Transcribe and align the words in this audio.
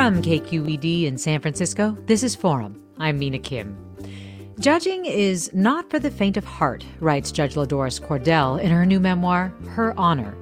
From 0.00 0.22
KQED 0.22 1.04
in 1.04 1.18
San 1.18 1.42
Francisco, 1.42 1.94
this 2.06 2.22
is 2.22 2.34
Forum. 2.34 2.82
I'm 2.96 3.18
Mina 3.18 3.38
Kim. 3.38 3.76
Judging 4.58 5.04
is 5.04 5.52
not 5.52 5.90
for 5.90 5.98
the 5.98 6.10
faint 6.10 6.38
of 6.38 6.44
heart, 6.46 6.86
writes 7.00 7.30
Judge 7.30 7.54
LaDoris 7.54 8.00
Cordell 8.00 8.58
in 8.58 8.70
her 8.70 8.86
new 8.86 8.98
memoir, 8.98 9.52
Her 9.68 9.92
Honor. 10.00 10.34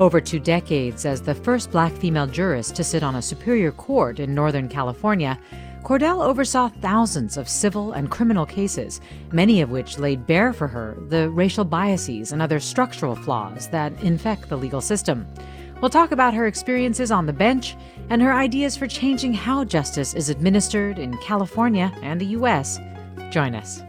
Over 0.00 0.20
two 0.20 0.40
decades 0.40 1.06
as 1.06 1.22
the 1.22 1.36
first 1.36 1.70
black 1.70 1.92
female 1.92 2.26
jurist 2.26 2.74
to 2.74 2.82
sit 2.82 3.04
on 3.04 3.14
a 3.14 3.22
superior 3.22 3.70
court 3.70 4.18
in 4.18 4.34
Northern 4.34 4.68
California, 4.68 5.38
Cordell 5.84 6.20
oversaw 6.20 6.66
thousands 6.66 7.36
of 7.36 7.48
civil 7.48 7.92
and 7.92 8.10
criminal 8.10 8.44
cases, 8.44 9.00
many 9.30 9.60
of 9.60 9.70
which 9.70 10.00
laid 10.00 10.26
bare 10.26 10.52
for 10.52 10.66
her 10.66 10.96
the 11.10 11.30
racial 11.30 11.64
biases 11.64 12.32
and 12.32 12.42
other 12.42 12.58
structural 12.58 13.14
flaws 13.14 13.68
that 13.68 13.92
infect 14.02 14.48
the 14.48 14.58
legal 14.58 14.80
system. 14.80 15.28
We'll 15.80 15.90
talk 15.90 16.10
about 16.10 16.34
her 16.34 16.46
experiences 16.46 17.10
on 17.10 17.26
the 17.26 17.32
bench 17.32 17.76
and 18.08 18.22
her 18.22 18.32
ideas 18.32 18.76
for 18.76 18.86
changing 18.86 19.34
how 19.34 19.64
justice 19.64 20.14
is 20.14 20.30
administered 20.30 20.98
in 20.98 21.16
California 21.18 21.92
and 22.02 22.20
the 22.20 22.26
U.S. 22.26 22.80
Join 23.30 23.54
us. 23.54 23.82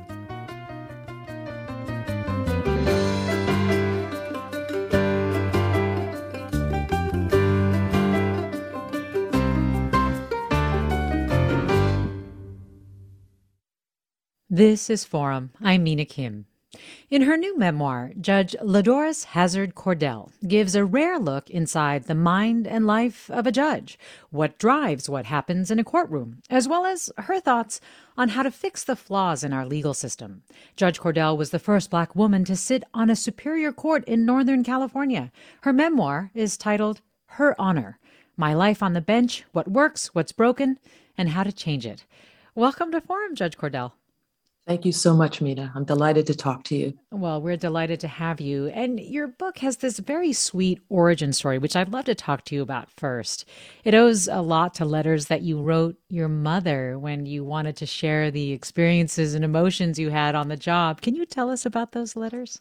This 14.49 14.89
is 14.89 15.05
Forum. 15.05 15.51
I'm 15.61 15.83
Mina 15.83 16.05
Kim. 16.05 16.47
In 17.09 17.21
her 17.21 17.37
new 17.37 17.57
memoir, 17.57 18.11
Judge 18.19 18.55
LaDoris 18.61 19.25
Hazard 19.25 19.75
Cordell 19.75 20.31
gives 20.47 20.75
a 20.75 20.83
rare 20.83 21.17
look 21.17 21.49
inside 21.49 22.03
the 22.03 22.15
mind 22.15 22.67
and 22.67 22.85
life 22.85 23.29
of 23.31 23.47
a 23.47 23.51
judge, 23.51 23.97
what 24.29 24.57
drives 24.57 25.09
what 25.09 25.25
happens 25.25 25.71
in 25.71 25.79
a 25.79 25.83
courtroom, 25.83 26.41
as 26.49 26.67
well 26.67 26.85
as 26.85 27.09
her 27.17 27.39
thoughts 27.39 27.79
on 28.17 28.29
how 28.29 28.43
to 28.43 28.51
fix 28.51 28.83
the 28.83 28.95
flaws 28.95 29.43
in 29.43 29.53
our 29.53 29.65
legal 29.65 29.93
system. 29.93 30.43
Judge 30.75 30.99
Cordell 30.99 31.37
was 31.37 31.51
the 31.51 31.59
first 31.59 31.89
black 31.89 32.15
woman 32.15 32.43
to 32.45 32.55
sit 32.55 32.83
on 32.93 33.09
a 33.09 33.15
superior 33.15 33.71
court 33.71 34.03
in 34.05 34.25
Northern 34.25 34.63
California. 34.63 35.31
Her 35.61 35.73
memoir 35.73 36.31
is 36.33 36.57
titled 36.57 37.01
Her 37.25 37.55
Honor 37.59 37.99
My 38.35 38.53
Life 38.53 38.83
on 38.83 38.93
the 38.93 39.01
Bench, 39.01 39.45
What 39.51 39.67
Works, 39.67 40.13
What's 40.13 40.31
Broken, 40.31 40.79
and 41.17 41.29
How 41.29 41.43
to 41.43 41.51
Change 41.51 41.85
It. 41.85 42.05
Welcome 42.55 42.91
to 42.91 43.01
Forum, 43.01 43.35
Judge 43.35 43.57
Cordell. 43.57 43.93
Thank 44.67 44.83
you 44.83 44.91
so 44.91 45.13
much, 45.13 45.39
Mina. 45.39 45.71
I'm 45.75 45.85
delighted 45.85 46.27
to 46.27 46.35
talk 46.35 46.65
to 46.65 46.75
you. 46.75 46.93
Well, 47.09 47.41
we're 47.41 47.55
delighted 47.55 48.01
to 48.01 48.09
have 48.09 48.41
you. 48.41 48.67
And 48.67 48.99
your 48.99 49.27
book 49.27 49.59
has 49.59 49.77
this 49.77 49.97
very 49.97 50.33
sweet 50.33 50.81
origin 50.89 51.31
story, 51.31 51.57
which 51.57 51.77
I'd 51.77 51.93
love 51.93 52.03
to 52.05 52.15
talk 52.15 52.43
to 52.45 52.55
you 52.55 52.63
about 52.63 52.91
first. 52.97 53.45
It 53.85 53.93
owes 53.93 54.27
a 54.27 54.41
lot 54.41 54.73
to 54.75 54.85
letters 54.85 55.27
that 55.27 55.41
you 55.41 55.61
wrote 55.61 55.95
your 56.09 56.27
mother 56.27 56.99
when 56.99 57.25
you 57.25 57.45
wanted 57.45 57.77
to 57.77 57.85
share 57.85 58.29
the 58.29 58.51
experiences 58.51 59.35
and 59.35 59.45
emotions 59.45 59.97
you 59.97 60.09
had 60.09 60.35
on 60.35 60.49
the 60.49 60.57
job. 60.57 60.99
Can 60.99 61.15
you 61.15 61.25
tell 61.25 61.49
us 61.49 61.65
about 61.65 61.93
those 61.93 62.17
letters? 62.17 62.59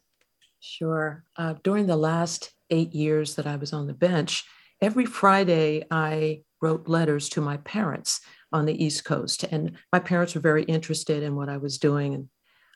Sure. 0.61 1.25
Uh, 1.37 1.55
during 1.65 1.87
the 1.89 1.97
last 1.97 2.53
eight 2.71 2.95
years 2.95 3.35
that 3.35 3.49
I 3.49 3.57
was 3.57 3.73
on 3.73 3.89
the 3.89 3.95
bench, 3.95 4.45
every 4.81 5.07
Friday 5.07 5.85
I 5.91 6.43
wrote 6.63 6.89
letters 6.89 7.29
to 7.31 7.41
my 7.41 7.57
parents 7.59 8.21
on 8.57 8.67
the 8.67 8.85
East 8.85 9.05
Coast. 9.05 9.45
And 9.45 9.63
my 9.93 10.01
parents 10.11 10.35
were 10.35 10.41
very 10.51 10.65
interested 10.65 11.23
in 11.23 11.37
what 11.37 11.49
I 11.49 11.59
was 11.59 11.79
doing 11.79 12.29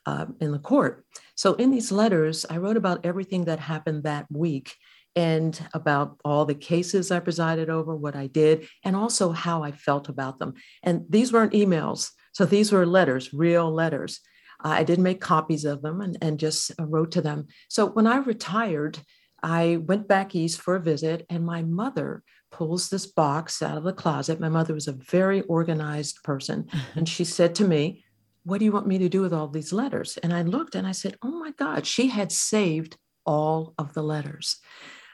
uh, 0.05 0.25
in 0.39 0.51
the 0.51 0.59
court. 0.71 1.05
So 1.35 1.53
in 1.55 1.71
these 1.71 1.91
letters, 1.91 2.45
I 2.49 2.57
wrote 2.57 2.77
about 2.77 3.05
everything 3.05 3.45
that 3.45 3.59
happened 3.59 4.03
that 4.03 4.25
week 4.31 4.75
and 5.15 5.59
about 5.73 6.17
all 6.23 6.45
the 6.45 6.55
cases 6.55 7.11
I 7.11 7.19
presided 7.19 7.69
over, 7.69 7.95
what 7.95 8.15
I 8.15 8.27
did, 8.27 8.67
and 8.85 8.95
also 8.95 9.31
how 9.31 9.63
I 9.63 9.71
felt 9.71 10.07
about 10.09 10.39
them. 10.39 10.53
And 10.83 11.05
these 11.09 11.33
weren't 11.33 11.53
emails. 11.53 12.11
So 12.33 12.45
these 12.45 12.71
were 12.71 12.85
letters, 12.85 13.33
real 13.33 13.69
letters. 13.71 14.21
I 14.63 14.83
did 14.83 14.99
make 14.99 15.19
copies 15.19 15.65
of 15.65 15.81
them 15.81 16.01
and, 16.01 16.17
and 16.21 16.39
just 16.39 16.71
uh, 16.79 16.85
wrote 16.85 17.11
to 17.13 17.21
them. 17.21 17.47
So 17.67 17.87
when 17.87 18.07
I 18.07 18.17
retired, 18.17 18.99
I 19.43 19.77
went 19.77 20.07
back 20.07 20.35
east 20.35 20.61
for 20.61 20.75
a 20.75 20.81
visit, 20.81 21.25
and 21.29 21.43
my 21.45 21.63
mother 21.63 22.23
pulls 22.51 22.89
this 22.89 23.05
box 23.05 23.61
out 23.61 23.77
of 23.77 23.83
the 23.83 23.93
closet. 23.93 24.39
My 24.39 24.49
mother 24.49 24.73
was 24.73 24.87
a 24.87 24.93
very 24.93 25.41
organized 25.43 26.23
person. 26.23 26.63
Mm-hmm. 26.63 26.99
and 26.99 27.09
she 27.09 27.23
said 27.23 27.55
to 27.55 27.67
me, 27.67 28.03
What 28.43 28.59
do 28.59 28.65
you 28.65 28.71
want 28.71 28.87
me 28.87 28.97
to 28.99 29.09
do 29.09 29.21
with 29.21 29.33
all 29.33 29.47
these 29.47 29.73
letters? 29.73 30.17
And 30.17 30.33
I 30.33 30.41
looked 30.43 30.75
and 30.75 30.85
I 30.85 30.91
said, 30.91 31.17
Oh 31.21 31.31
my 31.31 31.51
God, 31.51 31.85
she 31.85 32.07
had 32.07 32.31
saved 32.31 32.97
all 33.25 33.73
of 33.77 33.93
the 33.93 34.03
letters. 34.03 34.57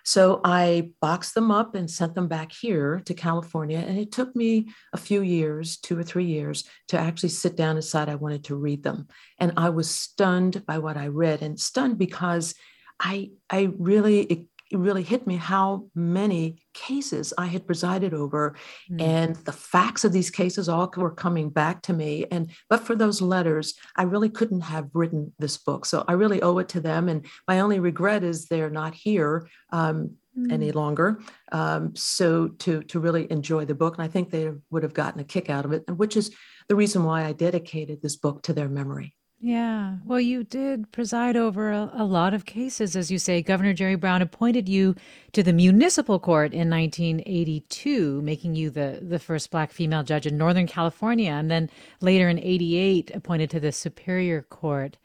So 0.08 0.40
I 0.46 0.92
boxed 1.02 1.34
them 1.34 1.52
up 1.52 1.76
and 1.76 1.92
sent 1.92 2.16
them 2.16 2.30
back 2.30 2.54
here 2.54 3.02
to 3.06 3.14
California. 3.14 3.80
And 3.80 4.00
it 4.00 4.10
took 4.10 4.34
me 4.38 4.70
a 4.94 4.98
few 4.98 5.22
years, 5.22 5.76
two 5.76 6.00
or 6.00 6.04
three 6.04 6.24
years, 6.24 6.64
to 6.88 6.98
actually 6.98 7.28
sit 7.28 7.58
down 7.58 7.72
and 7.72 7.82
decide 7.82 8.08
I 8.08 8.16
wanted 8.16 8.46
to 8.46 8.56
read 8.56 8.84
them. 8.84 9.10
And 9.38 9.52
I 9.58 9.68
was 9.68 9.90
stunned 9.90 10.66
by 10.66 10.78
what 10.78 10.96
I 10.96 11.08
read 11.08 11.42
and 11.42 11.60
stunned 11.60 11.98
because 11.98 12.56
I, 13.02 13.32
I 13.50 13.68
really 13.78 14.22
it 14.22 14.48
really 14.72 15.04
hit 15.04 15.26
me 15.28 15.36
how 15.36 15.88
many 15.96 16.62
cases 16.74 17.34
I 17.38 17.48
had 17.48 17.66
presided 17.66 18.14
over, 18.14 18.56
mm. 18.90 19.02
and 19.02 19.36
the 19.36 19.52
facts 19.52 20.04
of 20.04 20.14
these 20.14 20.30
cases 20.30 20.70
all 20.70 20.92
were 20.98 21.12
coming 21.12 21.50
back 21.50 21.82
to 21.84 21.94
me. 21.94 22.26
And 22.32 22.52
but 22.70 22.82
for 22.82 22.96
those 22.96 23.22
letters, 23.22 23.74
I 23.96 24.04
really 24.04 24.30
couldn't 24.30 24.62
have 24.62 24.90
written 24.94 25.34
this 25.40 25.58
book. 25.58 25.86
So 25.86 26.04
I 26.08 26.14
really 26.14 26.42
owe 26.42 26.58
it 26.60 26.70
to 26.70 26.82
them. 26.82 27.10
And 27.10 27.26
my 27.48 27.60
only 27.60 27.80
regret 27.80 28.24
is 28.24 28.46
they're 28.46 28.70
not 28.70 28.94
here. 28.94 29.48
Um, 29.72 30.18
mm. 30.38 30.52
Any 30.52 30.72
longer, 30.72 31.20
um, 31.52 31.96
so 31.96 32.48
to 32.48 32.84
to 32.84 33.00
really 33.00 33.32
enjoy 33.32 33.66
the 33.66 33.76
book, 33.76 33.98
and 33.98 34.04
I 34.04 34.08
think 34.08 34.30
they 34.30 34.52
would 34.70 34.84
have 34.84 34.94
gotten 34.94 35.20
a 35.20 35.24
kick 35.24 35.50
out 35.50 35.66
of 35.66 35.72
it, 35.72 35.84
and 35.88 35.98
which 35.98 36.16
is 36.16 36.32
the 36.70 36.76
reason 36.76 37.04
why 37.04 37.26
I 37.26 37.34
dedicated 37.34 38.02
this 38.02 38.16
book 38.16 38.44
to 38.44 38.54
their 38.54 38.70
memory. 38.70 39.16
Yeah. 39.40 39.98
Well, 40.04 40.20
you 40.20 40.44
did 40.44 40.92
preside 40.92 41.38
over 41.38 41.72
a, 41.72 41.92
a, 41.94 42.04
lot 42.04 42.34
of 42.34 42.46
cases. 42.46 42.96
As 42.96 43.12
you 43.12 43.20
say, 43.20 43.44
Governor 43.44 43.74
Jerry 43.74 43.96
Brown 43.96 44.24
appointed 44.24 44.68
you 44.68 44.96
to 45.34 45.44
the 45.44 45.54
municipal 45.54 46.20
court 46.20 46.54
in 46.54 46.72
1982, 46.72 48.22
making 48.24 48.56
you 48.56 48.72
the, 48.72 49.00
the 49.02 49.20
first 49.20 49.52
black 49.52 49.72
female 49.72 50.02
judge 50.02 50.26
in 50.26 50.38
Northern 50.38 50.66
California. 50.66 51.32
And 51.32 51.52
then 51.52 51.70
later 52.02 52.28
in 52.30 52.40
88, 52.40 53.12
appointed 53.14 53.52
to 53.52 53.60
the 53.60 53.72
Superior 53.72 54.42
Court. 54.42 54.98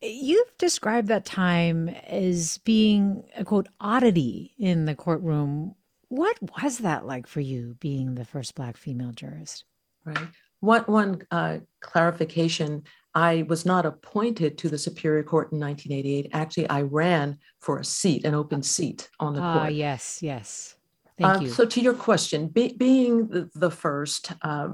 You've 0.00 0.58
described 0.58 1.06
that 1.08 1.24
time 1.24 1.88
as 1.88 2.58
being 2.58 3.22
a 3.36 3.44
quote 3.44 3.68
oddity 3.80 4.54
in 4.58 4.86
the 4.86 4.96
courtroom. 4.96 5.76
What 6.08 6.36
was 6.60 6.78
that 6.78 7.06
like 7.06 7.28
for 7.28 7.40
you, 7.40 7.76
being 7.78 8.16
the 8.16 8.24
first 8.24 8.56
black 8.56 8.76
female 8.76 9.12
jurist? 9.12 9.64
Right. 10.04 10.28
One, 10.58 10.82
one 10.82 11.22
uh, 11.30 11.58
clarification 11.80 12.82
I 13.14 13.44
was 13.48 13.66
not 13.66 13.84
appointed 13.84 14.56
to 14.58 14.68
the 14.68 14.78
Superior 14.78 15.22
Court 15.22 15.52
in 15.52 15.60
1988. 15.60 16.30
Actually, 16.32 16.68
I 16.68 16.82
ran 16.82 17.38
for 17.60 17.78
a 17.78 17.84
seat, 17.84 18.24
an 18.24 18.34
open 18.34 18.62
seat 18.62 19.08
on 19.20 19.34
the 19.34 19.40
ah, 19.40 19.52
court. 19.52 19.66
Ah, 19.66 19.68
yes, 19.68 20.22
yes. 20.22 20.76
Thank 21.18 21.36
uh, 21.36 21.40
you. 21.40 21.50
So, 21.50 21.66
to 21.66 21.80
your 21.80 21.94
question, 21.94 22.48
be, 22.48 22.74
being 22.76 23.28
the, 23.28 23.50
the 23.54 23.70
first 23.70 24.32
uh, 24.42 24.68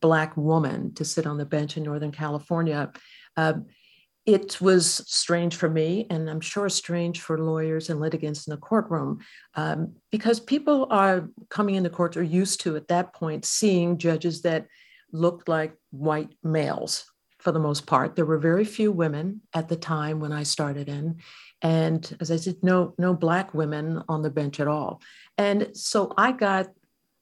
Black 0.00 0.36
woman 0.36 0.94
to 0.94 1.04
sit 1.04 1.26
on 1.26 1.38
the 1.38 1.46
bench 1.46 1.76
in 1.76 1.82
Northern 1.82 2.12
California, 2.12 2.92
uh, 3.36 3.54
it 4.26 4.60
was 4.60 5.02
strange 5.06 5.56
for 5.56 5.70
me, 5.70 6.06
and 6.10 6.28
I'm 6.28 6.42
sure 6.42 6.68
strange 6.68 7.20
for 7.20 7.38
lawyers 7.38 7.88
and 7.88 8.00
litigants 8.00 8.46
in 8.46 8.50
the 8.50 8.58
courtroom, 8.58 9.20
um, 9.54 9.94
because 10.10 10.38
people 10.38 10.86
are 10.90 11.28
coming 11.48 11.76
into 11.76 11.88
the 11.88 11.96
courts 11.96 12.18
are 12.18 12.22
used 12.22 12.60
to 12.62 12.76
at 12.76 12.88
that 12.88 13.14
point 13.14 13.46
seeing 13.46 13.96
judges 13.96 14.42
that 14.42 14.66
looked 15.12 15.48
like 15.48 15.74
white 15.90 16.30
males 16.44 17.09
for 17.40 17.52
the 17.52 17.58
most 17.58 17.86
part. 17.86 18.16
There 18.16 18.26
were 18.26 18.38
very 18.38 18.64
few 18.64 18.92
women 18.92 19.40
at 19.54 19.68
the 19.68 19.76
time 19.76 20.20
when 20.20 20.32
I 20.32 20.42
started 20.42 20.88
in. 20.88 21.16
And 21.62 22.16
as 22.20 22.30
I 22.30 22.36
said, 22.36 22.56
no, 22.62 22.94
no 22.98 23.14
black 23.14 23.54
women 23.54 24.02
on 24.08 24.22
the 24.22 24.30
bench 24.30 24.60
at 24.60 24.68
all. 24.68 25.00
And 25.36 25.70
so 25.74 26.12
I 26.16 26.32
got 26.32 26.68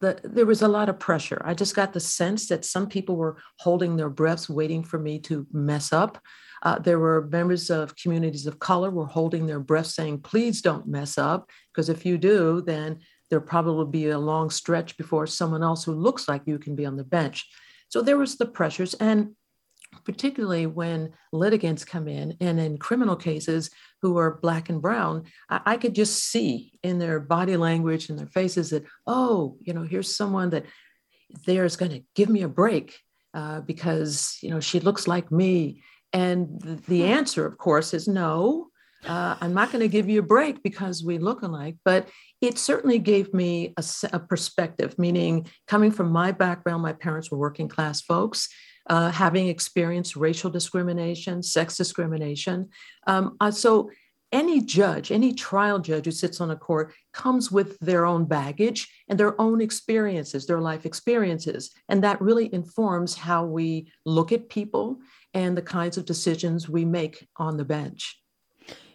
the, 0.00 0.20
there 0.22 0.46
was 0.46 0.62
a 0.62 0.68
lot 0.68 0.88
of 0.88 1.00
pressure. 1.00 1.42
I 1.44 1.54
just 1.54 1.74
got 1.74 1.92
the 1.92 2.00
sense 2.00 2.48
that 2.48 2.64
some 2.64 2.88
people 2.88 3.16
were 3.16 3.38
holding 3.58 3.96
their 3.96 4.10
breaths, 4.10 4.48
waiting 4.48 4.84
for 4.84 4.98
me 4.98 5.18
to 5.20 5.46
mess 5.52 5.92
up. 5.92 6.20
Uh, 6.62 6.78
there 6.78 6.98
were 6.98 7.28
members 7.30 7.70
of 7.70 7.96
communities 7.96 8.46
of 8.46 8.58
color 8.58 8.90
were 8.90 9.06
holding 9.06 9.46
their 9.46 9.60
breath, 9.60 9.86
saying, 9.86 10.20
"Please 10.20 10.62
don't 10.62 10.86
mess 10.86 11.18
up, 11.18 11.50
because 11.72 11.88
if 11.88 12.04
you 12.04 12.18
do, 12.18 12.62
then 12.62 12.98
there 13.30 13.40
probably 13.40 13.74
will 13.74 13.86
be 13.86 14.08
a 14.08 14.18
long 14.18 14.50
stretch 14.50 14.96
before 14.96 15.26
someone 15.26 15.62
else 15.62 15.84
who 15.84 15.92
looks 15.92 16.28
like 16.28 16.42
you 16.46 16.58
can 16.58 16.74
be 16.74 16.86
on 16.86 16.96
the 16.96 17.04
bench." 17.04 17.48
So 17.88 18.02
there 18.02 18.18
was 18.18 18.36
the 18.36 18.46
pressures, 18.46 18.94
and 18.94 19.34
particularly 20.04 20.66
when 20.66 21.12
litigants 21.32 21.84
come 21.84 22.08
in 22.08 22.36
and 22.40 22.58
in 22.58 22.78
criminal 22.78 23.16
cases 23.16 23.70
who 24.02 24.16
are 24.18 24.38
black 24.40 24.68
and 24.68 24.80
brown, 24.80 25.24
I, 25.48 25.60
I, 25.66 25.76
could 25.76 25.94
just 25.94 26.24
see 26.24 26.78
in 26.82 26.98
their 26.98 27.20
body 27.20 27.56
language 27.56 28.08
and 28.08 28.18
their 28.18 28.26
faces 28.26 28.70
that, 28.70 28.84
oh, 29.06 29.56
you 29.60 29.72
know, 29.72 29.82
here's 29.82 30.16
someone 30.16 30.50
that 30.50 30.66
there's 31.46 31.76
going 31.76 31.92
to 31.92 32.02
give 32.14 32.28
me 32.28 32.42
a 32.42 32.48
break 32.48 32.98
uh, 33.34 33.60
because, 33.60 34.38
you 34.42 34.50
know, 34.50 34.60
she 34.60 34.80
looks 34.80 35.06
like 35.06 35.30
me. 35.30 35.82
And 36.12 36.60
the, 36.60 36.76
the 36.88 37.02
hmm. 37.02 37.12
answer, 37.12 37.46
of 37.46 37.58
course, 37.58 37.92
is 37.92 38.08
no. 38.08 38.68
Uh, 39.06 39.36
I'm 39.40 39.54
not 39.54 39.70
going 39.70 39.80
to 39.80 39.88
give 39.88 40.08
you 40.08 40.20
a 40.20 40.26
break 40.26 40.62
because 40.62 41.04
we 41.04 41.18
look 41.18 41.42
alike, 41.42 41.76
but 41.84 42.08
it 42.40 42.58
certainly 42.58 42.98
gave 42.98 43.32
me 43.32 43.74
a, 43.76 43.84
a 44.12 44.18
perspective, 44.18 44.98
meaning 44.98 45.46
coming 45.68 45.92
from 45.92 46.10
my 46.10 46.32
background, 46.32 46.82
my 46.82 46.94
parents 46.94 47.30
were 47.30 47.38
working 47.38 47.68
class 47.68 48.00
folks 48.00 48.48
uh, 48.88 49.10
having 49.10 49.48
experienced 49.48 50.16
racial 50.16 50.50
discrimination, 50.50 51.42
sex 51.42 51.76
discrimination. 51.76 52.68
Um, 53.06 53.36
uh, 53.40 53.50
so 53.50 53.90
any 54.30 54.60
judge, 54.60 55.10
any 55.10 55.32
trial 55.32 55.78
judge 55.78 56.04
who 56.04 56.10
sits 56.10 56.40
on 56.40 56.50
a 56.50 56.56
court 56.56 56.92
comes 57.12 57.50
with 57.50 57.78
their 57.80 58.04
own 58.04 58.26
baggage 58.26 58.88
and 59.08 59.18
their 59.18 59.40
own 59.40 59.60
experiences, 59.60 60.46
their 60.46 60.60
life 60.60 60.84
experiences. 60.84 61.70
And 61.88 62.04
that 62.04 62.20
really 62.20 62.52
informs 62.52 63.14
how 63.14 63.44
we 63.44 63.90
look 64.04 64.32
at 64.32 64.50
people 64.50 64.98
and 65.32 65.56
the 65.56 65.62
kinds 65.62 65.96
of 65.96 66.04
decisions 66.04 66.68
we 66.68 66.84
make 66.84 67.26
on 67.36 67.56
the 67.56 67.64
bench. 67.64 68.17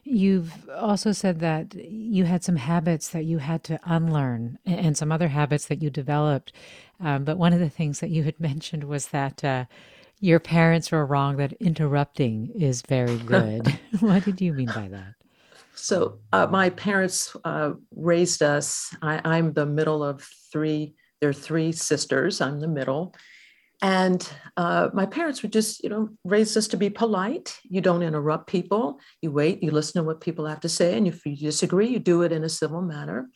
You've 0.06 0.70
also 0.70 1.14
said 1.14 1.40
that 1.40 1.74
you 1.76 2.26
had 2.26 2.44
some 2.44 2.58
habits 2.58 3.10
that 3.10 3.24
you 3.24 3.38
had 3.38 3.64
to 3.66 3.80
unlearn 3.86 4.60
and 4.66 4.98
some 4.98 5.12
other 5.12 5.30
habits 5.30 5.68
that 5.68 5.82
you 5.82 5.90
developed. 5.90 6.52
Um, 7.00 7.24
but 7.24 7.38
one 7.38 7.54
of 7.54 7.60
the 7.60 7.70
things 7.70 8.00
that 8.02 8.10
you 8.10 8.24
had 8.24 8.40
mentioned 8.40 8.84
was 8.84 9.08
that 9.08 9.44
uh, 9.44 9.66
your 10.20 10.40
parents 10.40 10.92
were 10.92 11.06
wrong 11.06 11.38
that 11.38 11.54
interrupting 11.54 12.52
is 12.56 12.82
very 12.82 13.18
good. 13.26 13.80
what 14.02 14.26
did 14.26 14.42
you 14.42 14.54
mean 14.54 14.68
by 14.68 14.90
that? 14.90 15.14
So, 15.76 16.20
uh, 16.32 16.48
my 16.48 16.70
parents 16.70 17.36
uh, 17.44 17.72
raised 17.96 18.44
us. 18.44 18.96
I, 19.02 19.20
I'm 19.26 19.54
the 19.54 19.66
middle 19.66 20.04
of 20.04 20.22
three. 20.52 20.94
they're 21.20 21.34
three 21.34 21.72
sisters. 21.72 22.42
I'm 22.42 22.60
the 22.60 22.68
middle. 22.68 23.16
And 23.84 24.28
uh, 24.56 24.90
my 24.94 25.06
parents 25.06 25.42
would 25.42 25.52
just, 25.52 25.84
you 25.84 25.90
know, 25.90 26.08
raise 26.24 26.56
us 26.56 26.70
to 26.70 26.78
be 26.78 26.90
polite. 26.90 27.60
You 27.64 27.82
don't 27.82 28.02
interrupt 28.02 28.48
people. 28.48 29.02
You 29.22 29.30
wait, 29.32 29.62
you 29.62 29.72
listen 29.72 30.02
to 30.02 30.08
what 30.08 30.22
people 30.22 30.46
have 30.46 30.62
to 30.62 30.70
say. 30.70 30.98
And 30.98 31.06
if 31.06 31.26
you 31.26 31.36
disagree, 31.36 31.90
you 31.90 32.00
do 32.00 32.22
it 32.22 32.32
in 32.32 32.46
a 32.46 32.50
civil 32.50 32.82
manner. 32.82 33.30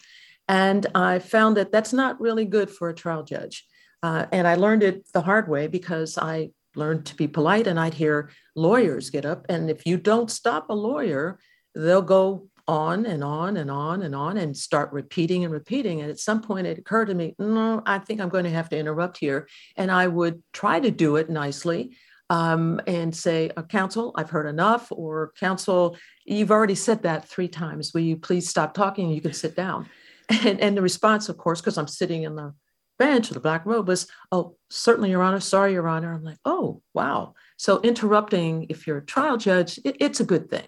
And 0.47 0.87
I 0.95 1.19
found 1.19 1.57
that 1.57 1.73
that's 1.73 1.91
not 1.91 2.21
really 2.21 2.45
good 2.45 2.71
for 2.71 2.87
a 2.87 2.95
trial 2.95 3.23
judge. 3.23 3.65
Uh, 4.01 4.27
and 4.31 4.47
I 4.47 4.55
learned 4.55 4.83
it 4.83 5.05
the 5.13 5.21
hard 5.21 5.49
way 5.49 5.67
because 5.67 6.17
I 6.17 6.51
learned 6.77 7.05
to 7.07 7.15
be 7.15 7.27
polite 7.27 7.67
and 7.67 7.77
I'd 7.77 7.95
hear 7.95 8.31
lawyers 8.55 9.09
get 9.09 9.25
up. 9.25 9.45
And 9.49 9.69
if 9.69 9.85
you 9.85 9.97
don't 9.97 10.31
stop 10.31 10.69
a 10.69 10.73
lawyer, 10.73 11.39
they'll 11.75 12.01
go 12.01 12.47
on 12.67 13.05
and 13.05 13.23
on 13.23 13.57
and 13.57 13.71
on 13.71 14.01
and 14.01 14.13
on 14.13 14.37
and 14.37 14.55
start 14.55 14.91
repeating 14.91 15.43
and 15.43 15.53
repeating. 15.53 16.01
And 16.01 16.09
at 16.09 16.19
some 16.19 16.41
point, 16.41 16.67
it 16.67 16.77
occurred 16.77 17.05
to 17.05 17.13
me, 17.13 17.35
no, 17.39 17.81
I 17.85 17.99
think 17.99 18.19
I'm 18.19 18.29
going 18.29 18.43
to 18.43 18.49
have 18.49 18.69
to 18.69 18.77
interrupt 18.77 19.17
here. 19.17 19.47
And 19.75 19.89
I 19.89 20.07
would 20.07 20.43
try 20.51 20.79
to 20.79 20.91
do 20.91 21.15
it 21.15 21.29
nicely 21.29 21.95
um, 22.29 22.81
and 22.85 23.15
say, 23.15 23.49
uh, 23.55 23.63
Counsel, 23.63 24.13
I've 24.15 24.29
heard 24.29 24.47
enough, 24.47 24.91
or 24.91 25.31
Counsel, 25.39 25.97
you've 26.25 26.51
already 26.51 26.75
said 26.75 27.03
that 27.03 27.27
three 27.27 27.47
times. 27.47 27.93
Will 27.93 28.01
you 28.01 28.17
please 28.17 28.49
stop 28.49 28.73
talking? 28.73 29.09
You 29.09 29.21
can 29.21 29.33
sit 29.33 29.55
down. 29.55 29.89
And, 30.29 30.59
and 30.59 30.75
the 30.75 30.81
response, 30.81 31.29
of 31.29 31.37
course, 31.37 31.61
because 31.61 31.77
I'm 31.77 31.87
sitting 31.87 32.23
in 32.23 32.35
the 32.35 32.53
bench, 32.99 33.29
of 33.29 33.35
the 33.35 33.39
black 33.39 33.65
robe, 33.65 33.87
was, 33.87 34.07
Oh, 34.29 34.57
certainly, 34.69 35.09
Your 35.09 35.23
Honor. 35.23 35.39
Sorry, 35.39 35.71
Your 35.71 35.87
Honor. 35.87 36.13
I'm 36.13 36.25
like, 36.25 36.39
Oh, 36.43 36.81
wow. 36.93 37.33
So 37.55 37.79
interrupting, 37.79 38.65
if 38.67 38.85
you're 38.85 38.97
a 38.97 39.05
trial 39.05 39.37
judge, 39.37 39.79
it, 39.85 39.95
it's 40.01 40.19
a 40.19 40.25
good 40.25 40.49
thing. 40.49 40.65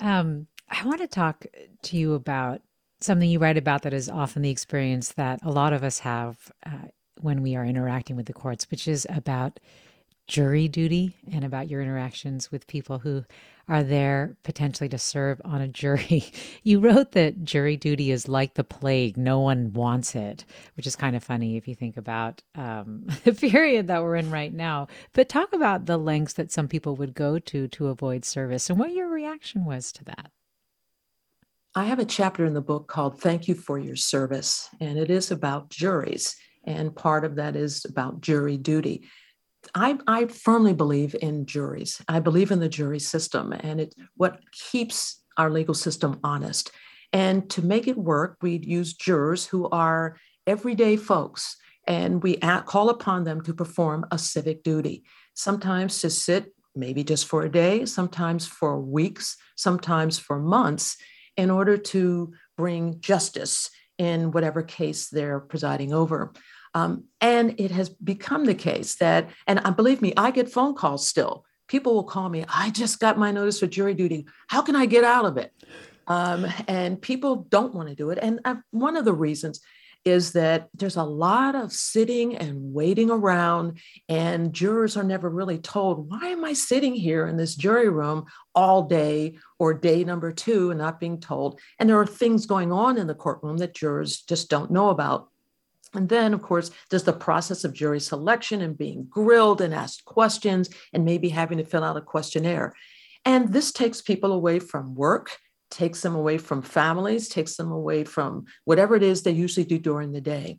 Um, 0.00 0.48
I 0.74 0.84
want 0.84 1.00
to 1.00 1.06
talk 1.06 1.46
to 1.82 1.96
you 1.96 2.14
about 2.14 2.60
something 3.00 3.30
you 3.30 3.38
write 3.38 3.56
about 3.56 3.82
that 3.82 3.94
is 3.94 4.08
often 4.08 4.42
the 4.42 4.50
experience 4.50 5.12
that 5.12 5.38
a 5.42 5.50
lot 5.50 5.72
of 5.72 5.84
us 5.84 6.00
have 6.00 6.50
uh, 6.66 6.88
when 7.20 7.42
we 7.42 7.54
are 7.54 7.64
interacting 7.64 8.16
with 8.16 8.26
the 8.26 8.32
courts, 8.32 8.68
which 8.70 8.88
is 8.88 9.06
about 9.08 9.60
jury 10.26 10.66
duty 10.66 11.14
and 11.32 11.44
about 11.44 11.68
your 11.68 11.80
interactions 11.80 12.50
with 12.50 12.66
people 12.66 12.98
who 12.98 13.24
are 13.68 13.84
there 13.84 14.36
potentially 14.42 14.88
to 14.88 14.98
serve 14.98 15.40
on 15.44 15.60
a 15.60 15.68
jury. 15.68 16.24
You 16.64 16.80
wrote 16.80 17.12
that 17.12 17.44
jury 17.44 17.76
duty 17.76 18.10
is 18.10 18.26
like 18.26 18.54
the 18.54 18.64
plague, 18.64 19.16
no 19.18 19.38
one 19.38 19.74
wants 19.74 20.16
it, 20.16 20.44
which 20.76 20.86
is 20.86 20.96
kind 20.96 21.14
of 21.14 21.22
funny 21.22 21.56
if 21.56 21.68
you 21.68 21.74
think 21.74 21.98
about 21.98 22.42
um, 22.54 23.06
the 23.24 23.32
period 23.32 23.86
that 23.88 24.02
we're 24.02 24.16
in 24.16 24.30
right 24.30 24.52
now. 24.52 24.88
But 25.12 25.28
talk 25.28 25.52
about 25.52 25.86
the 25.86 25.98
lengths 25.98 26.32
that 26.34 26.50
some 26.50 26.66
people 26.66 26.96
would 26.96 27.14
go 27.14 27.38
to 27.38 27.68
to 27.68 27.88
avoid 27.88 28.24
service 28.24 28.70
and 28.70 28.78
what 28.78 28.92
your 28.92 29.08
reaction 29.08 29.66
was 29.66 29.92
to 29.92 30.04
that. 30.04 30.32
I 31.76 31.86
have 31.86 31.98
a 31.98 32.04
chapter 32.04 32.44
in 32.44 32.54
the 32.54 32.60
book 32.60 32.86
called 32.86 33.20
Thank 33.20 33.48
You 33.48 33.56
for 33.56 33.80
Your 33.80 33.96
Service, 33.96 34.68
and 34.80 34.96
it 34.96 35.10
is 35.10 35.32
about 35.32 35.70
juries. 35.70 36.36
And 36.62 36.94
part 36.94 37.24
of 37.24 37.34
that 37.34 37.56
is 37.56 37.84
about 37.84 38.20
jury 38.20 38.56
duty. 38.56 39.08
I, 39.74 39.98
I 40.06 40.26
firmly 40.26 40.72
believe 40.72 41.16
in 41.20 41.46
juries. 41.46 42.00
I 42.06 42.20
believe 42.20 42.52
in 42.52 42.60
the 42.60 42.68
jury 42.68 43.00
system, 43.00 43.52
and 43.52 43.80
it's 43.80 43.96
what 44.16 44.38
keeps 44.52 45.20
our 45.36 45.50
legal 45.50 45.74
system 45.74 46.20
honest. 46.22 46.70
And 47.12 47.50
to 47.50 47.60
make 47.60 47.88
it 47.88 47.98
work, 47.98 48.36
we'd 48.40 48.64
use 48.64 48.94
jurors 48.94 49.44
who 49.44 49.68
are 49.70 50.16
everyday 50.46 50.96
folks, 50.96 51.56
and 51.88 52.22
we 52.22 52.36
call 52.36 52.88
upon 52.88 53.24
them 53.24 53.42
to 53.42 53.52
perform 53.52 54.06
a 54.12 54.18
civic 54.18 54.62
duty, 54.62 55.02
sometimes 55.34 56.00
to 56.02 56.10
sit 56.10 56.54
maybe 56.76 57.02
just 57.02 57.26
for 57.26 57.42
a 57.42 57.50
day, 57.50 57.84
sometimes 57.84 58.46
for 58.46 58.80
weeks, 58.80 59.36
sometimes 59.56 60.20
for 60.20 60.38
months 60.38 60.96
in 61.36 61.50
order 61.50 61.76
to 61.76 62.32
bring 62.56 63.00
justice 63.00 63.70
in 63.98 64.30
whatever 64.32 64.62
case 64.62 65.08
they're 65.08 65.40
presiding 65.40 65.92
over. 65.92 66.32
Um, 66.74 67.04
and 67.20 67.54
it 67.58 67.70
has 67.70 67.88
become 67.88 68.44
the 68.44 68.54
case 68.54 68.96
that, 68.96 69.30
and 69.46 69.60
uh, 69.64 69.70
believe 69.70 70.02
me, 70.02 70.12
I 70.16 70.30
get 70.32 70.50
phone 70.50 70.74
calls 70.74 71.06
still. 71.06 71.44
People 71.68 71.94
will 71.94 72.04
call 72.04 72.28
me, 72.28 72.44
I 72.48 72.70
just 72.70 73.00
got 73.00 73.16
my 73.16 73.30
notice 73.30 73.60
for 73.60 73.66
jury 73.66 73.94
duty. 73.94 74.26
How 74.48 74.62
can 74.62 74.76
I 74.76 74.86
get 74.86 75.04
out 75.04 75.24
of 75.24 75.36
it? 75.36 75.52
Um, 76.06 76.46
and 76.68 77.00
people 77.00 77.46
don't 77.48 77.74
want 77.74 77.88
to 77.88 77.94
do 77.94 78.10
it. 78.10 78.18
And 78.20 78.40
uh, 78.44 78.56
one 78.70 78.96
of 78.96 79.04
the 79.04 79.14
reasons 79.14 79.60
is 80.04 80.32
that 80.32 80.68
there's 80.74 80.96
a 80.96 81.02
lot 81.02 81.54
of 81.54 81.72
sitting 81.72 82.36
and 82.36 82.74
waiting 82.74 83.10
around, 83.10 83.78
and 84.08 84.52
jurors 84.52 84.96
are 84.96 85.04
never 85.04 85.30
really 85.30 85.58
told, 85.58 86.10
why 86.10 86.28
am 86.28 86.44
I 86.44 86.52
sitting 86.52 86.94
here 86.94 87.26
in 87.26 87.36
this 87.36 87.54
jury 87.54 87.88
room 87.88 88.26
all 88.54 88.82
day 88.82 89.38
or 89.58 89.72
day 89.72 90.04
number 90.04 90.30
two 90.30 90.70
and 90.70 90.78
not 90.78 91.00
being 91.00 91.20
told? 91.20 91.58
And 91.78 91.88
there 91.88 92.00
are 92.00 92.06
things 92.06 92.46
going 92.46 92.70
on 92.70 92.98
in 92.98 93.06
the 93.06 93.14
courtroom 93.14 93.56
that 93.58 93.74
jurors 93.74 94.22
just 94.22 94.50
don't 94.50 94.70
know 94.70 94.90
about. 94.90 95.28
And 95.94 96.08
then, 96.08 96.34
of 96.34 96.42
course, 96.42 96.70
there's 96.90 97.04
the 97.04 97.12
process 97.12 97.64
of 97.64 97.72
jury 97.72 98.00
selection 98.00 98.60
and 98.60 98.76
being 98.76 99.06
grilled 99.08 99.60
and 99.60 99.72
asked 99.72 100.04
questions 100.04 100.68
and 100.92 101.04
maybe 101.04 101.28
having 101.28 101.58
to 101.58 101.64
fill 101.64 101.84
out 101.84 101.96
a 101.96 102.00
questionnaire. 102.00 102.74
And 103.24 103.52
this 103.52 103.72
takes 103.72 104.02
people 104.02 104.32
away 104.32 104.58
from 104.58 104.94
work 104.94 105.38
takes 105.70 106.02
them 106.02 106.14
away 106.14 106.38
from 106.38 106.62
families, 106.62 107.28
takes 107.28 107.56
them 107.56 107.72
away 107.72 108.04
from 108.04 108.44
whatever 108.64 108.94
it 108.94 109.02
is 109.02 109.22
they 109.22 109.32
usually 109.32 109.66
do 109.66 109.78
during 109.78 110.12
the 110.12 110.20
day. 110.20 110.58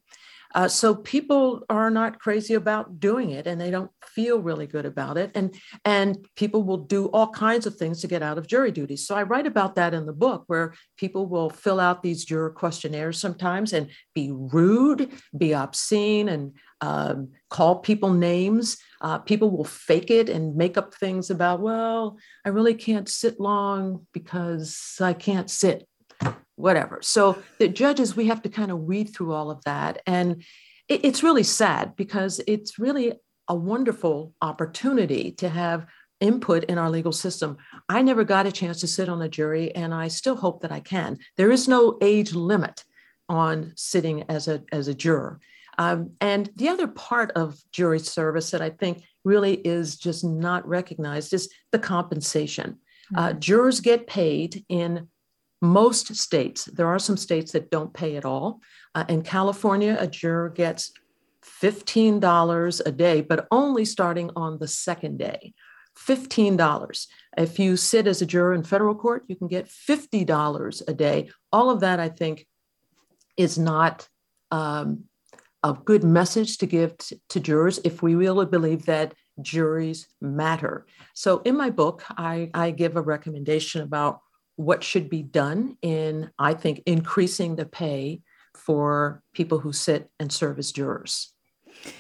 Uh, 0.56 0.70
so 0.70 0.96
people 0.96 1.64
are 1.70 1.92
not 1.92 2.18
crazy 2.20 2.54
about 2.54 2.98
doing 2.98 3.32
it 3.32 3.46
and 3.46 3.60
they 3.60 3.70
don't 3.70 3.92
feel 4.06 4.40
really 4.40 4.66
good 4.66 4.86
about 4.86 5.18
it. 5.18 5.30
And, 5.36 5.54
and 5.84 6.26
people 6.38 6.64
will 6.64 6.78
do 6.78 7.08
all 7.08 7.28
kinds 7.28 7.66
of 7.66 7.76
things 7.76 8.00
to 8.02 8.08
get 8.08 8.24
out 8.24 8.38
of 8.38 8.48
jury 8.48 8.72
duty. 8.72 8.96
So 8.96 9.16
I 9.16 9.24
write 9.24 9.48
about 9.48 9.76
that 9.76 9.94
in 9.94 10.06
the 10.06 10.14
book 10.14 10.46
where 10.48 10.74
people 10.96 11.26
will 11.26 11.50
fill 11.50 11.82
out 11.82 12.02
these 12.02 12.24
juror 12.24 12.52
questionnaires 12.52 13.20
sometimes 13.20 13.74
and 13.74 13.90
be 14.14 14.32
rude, 14.32 15.12
be 15.38 15.54
obscene, 15.54 16.30
and 16.30 16.56
um, 16.80 17.32
call 17.50 17.80
people 17.80 18.14
names. 18.14 18.78
Uh, 19.06 19.20
people 19.20 19.52
will 19.52 19.64
fake 19.64 20.10
it 20.10 20.30
and 20.30 20.56
make 20.56 20.80
up 20.80 20.96
things 20.96 21.30
about, 21.30 21.60
well, 21.60 22.18
I 22.44 22.50
really 22.50 22.74
can't 22.74 23.08
sit 23.08 23.40
long 23.40 24.08
because 24.14 24.98
I 25.00 25.14
can't 25.14 25.48
sit 25.48 25.88
whatever. 26.56 27.00
So 27.04 27.38
the 27.60 27.68
judges, 27.68 28.16
we 28.16 28.26
have 28.26 28.42
to 28.42 28.50
kind 28.50 28.72
of 28.72 28.80
weed 28.80 29.14
through 29.14 29.34
all 29.34 29.52
of 29.52 29.64
that. 29.66 30.02
And 30.08 30.44
it, 30.88 31.06
it's 31.06 31.22
really 31.22 31.44
sad 31.44 31.96
because 31.96 32.42
it's 32.48 32.80
really 32.80 33.14
a 33.48 33.54
wonderful 33.54 34.34
opportunity 34.42 35.34
to 35.34 35.50
have 35.50 35.86
input 36.20 36.64
in 36.64 36.80
our 36.80 36.90
legal 36.90 37.12
system. 37.12 37.58
I 37.88 38.02
never 38.02 38.24
got 38.24 38.48
a 38.48 38.52
chance 38.52 38.80
to 38.80 38.88
sit 38.88 39.08
on 39.08 39.22
a 39.22 39.30
jury, 39.30 39.76
and 39.76 39.94
I 39.94 40.08
still 40.08 40.36
hope 40.36 40.62
that 40.62 40.72
I 40.72 40.80
can. 40.80 41.20
There 41.38 41.52
is 41.52 41.68
no 41.68 42.00
age 42.02 42.34
limit 42.34 42.84
on 43.30 43.74
sitting 43.76 44.24
as 44.30 44.48
a, 44.48 44.64
as 44.72 44.88
a 44.88 44.96
juror. 44.96 45.40
Um, 45.78 46.12
and 46.22 46.50
the 46.56 46.70
other 46.70 46.88
part 46.88 47.32
of 47.32 47.60
jury 47.72 48.00
service 48.00 48.52
that 48.52 48.62
I 48.62 48.70
think 48.70 49.04
really 49.24 49.56
is 49.56 49.98
just 49.98 50.24
not 50.24 50.68
recognized 50.68 51.34
is 51.34 51.50
the 51.72 51.80
compensation. 51.80 52.78
Uh, 53.16 53.20
mm-hmm. 53.20 53.38
Uh, 53.38 53.40
jurors 53.40 53.80
get 53.80 54.08
paid 54.08 54.66
in 54.70 55.08
most 55.62 56.16
states. 56.16 56.66
There 56.66 56.88
are 56.88 57.00
some 57.00 57.18
states 57.18 57.52
that 57.54 57.72
don't 57.72 57.94
pay 57.94 58.18
at 58.18 58.26
all. 58.26 58.62
Uh, 58.94 59.06
in 59.10 59.22
California, 59.24 59.98
a 60.00 60.08
juror 60.08 60.50
gets 60.50 60.92
$15 61.62 62.82
a 62.86 62.92
day, 62.92 63.22
but 63.22 63.48
only 63.52 63.86
starting 63.86 64.32
on 64.36 64.60
the 64.60 64.68
second 64.68 65.18
day. 65.18 65.54
$15. 65.98 67.08
If 67.38 67.58
you 67.58 67.78
sit 67.78 68.08
as 68.08 68.22
a 68.22 68.26
juror 68.26 68.54
in 68.54 68.64
federal 68.64 68.96
court, 68.96 69.24
you 69.28 69.36
can 69.36 69.48
get 69.48 69.68
$50 69.68 70.82
a 70.88 70.94
day. 70.94 71.30
All 71.52 71.70
of 71.70 71.80
that, 71.82 72.00
I 72.00 72.10
think, 72.10 72.46
is 73.38 73.58
not 73.58 74.08
um, 74.52 75.06
a 75.66 75.74
good 75.74 76.04
message 76.04 76.60
to 76.60 76.68
give 76.68 76.96
t- 77.00 77.20
to 77.28 77.40
jurors 77.40 77.80
if 77.84 78.04
we 78.04 78.14
really 78.14 78.46
believe 78.46 78.86
that 78.86 79.16
juries 79.42 80.08
matter. 80.22 80.86
So, 81.16 81.40
in 81.40 81.58
my 81.58 81.72
book, 81.72 82.04
I, 82.10 82.52
I 82.54 82.70
give 82.70 82.96
a 82.96 83.02
recommendation 83.02 83.82
about 83.82 84.20
what 84.58 84.84
should 84.84 85.10
be 85.10 85.24
done 85.24 85.78
in, 85.82 86.30
I 86.38 86.54
think, 86.54 86.84
increasing 86.86 87.56
the 87.56 87.66
pay 87.66 88.22
for 88.56 89.24
people 89.34 89.58
who 89.58 89.74
sit 89.74 90.08
and 90.20 90.32
serve 90.32 90.60
as 90.60 90.72
jurors. 90.72 91.34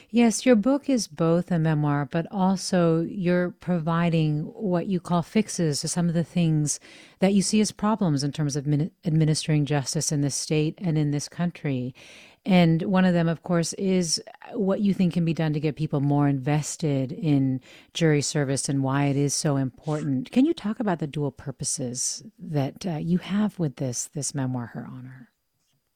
Yes, 0.09 0.45
your 0.45 0.55
book 0.55 0.89
is 0.89 1.07
both 1.07 1.51
a 1.51 1.59
memoir, 1.59 2.07
but 2.09 2.25
also 2.31 3.01
you're 3.01 3.51
providing 3.51 4.43
what 4.43 4.87
you 4.87 4.99
call 4.99 5.21
fixes 5.21 5.81
to 5.81 5.87
some 5.87 6.07
of 6.07 6.13
the 6.13 6.23
things 6.23 6.79
that 7.19 7.33
you 7.33 7.41
see 7.41 7.61
as 7.61 7.71
problems 7.71 8.23
in 8.23 8.31
terms 8.31 8.55
of 8.55 8.67
administering 9.05 9.65
justice 9.65 10.11
in 10.11 10.21
this 10.21 10.35
state 10.35 10.75
and 10.79 10.97
in 10.97 11.11
this 11.11 11.27
country. 11.27 11.93
And 12.45 12.83
one 12.83 13.05
of 13.05 13.13
them, 13.13 13.27
of 13.27 13.41
course, 13.41 13.73
is 13.73 14.21
what 14.53 14.79
you 14.79 14.93
think 14.93 15.13
can 15.13 15.25
be 15.25 15.33
done 15.33 15.53
to 15.53 15.59
get 15.59 15.75
people 15.75 15.99
more 15.99 16.27
invested 16.27 17.11
in 17.11 17.59
jury 17.93 18.21
service 18.21 18.69
and 18.69 18.83
why 18.83 19.05
it 19.05 19.15
is 19.15 19.33
so 19.33 19.57
important. 19.57 20.31
Can 20.31 20.45
you 20.45 20.53
talk 20.53 20.79
about 20.79 20.99
the 20.99 21.07
dual 21.07 21.31
purposes 21.31 22.23
that 22.37 22.85
uh, 22.85 22.97
you 22.97 23.17
have 23.17 23.57
with 23.57 23.77
this 23.77 24.09
this 24.13 24.35
memoir, 24.35 24.67
Her 24.67 24.87
Honor? 24.87 25.29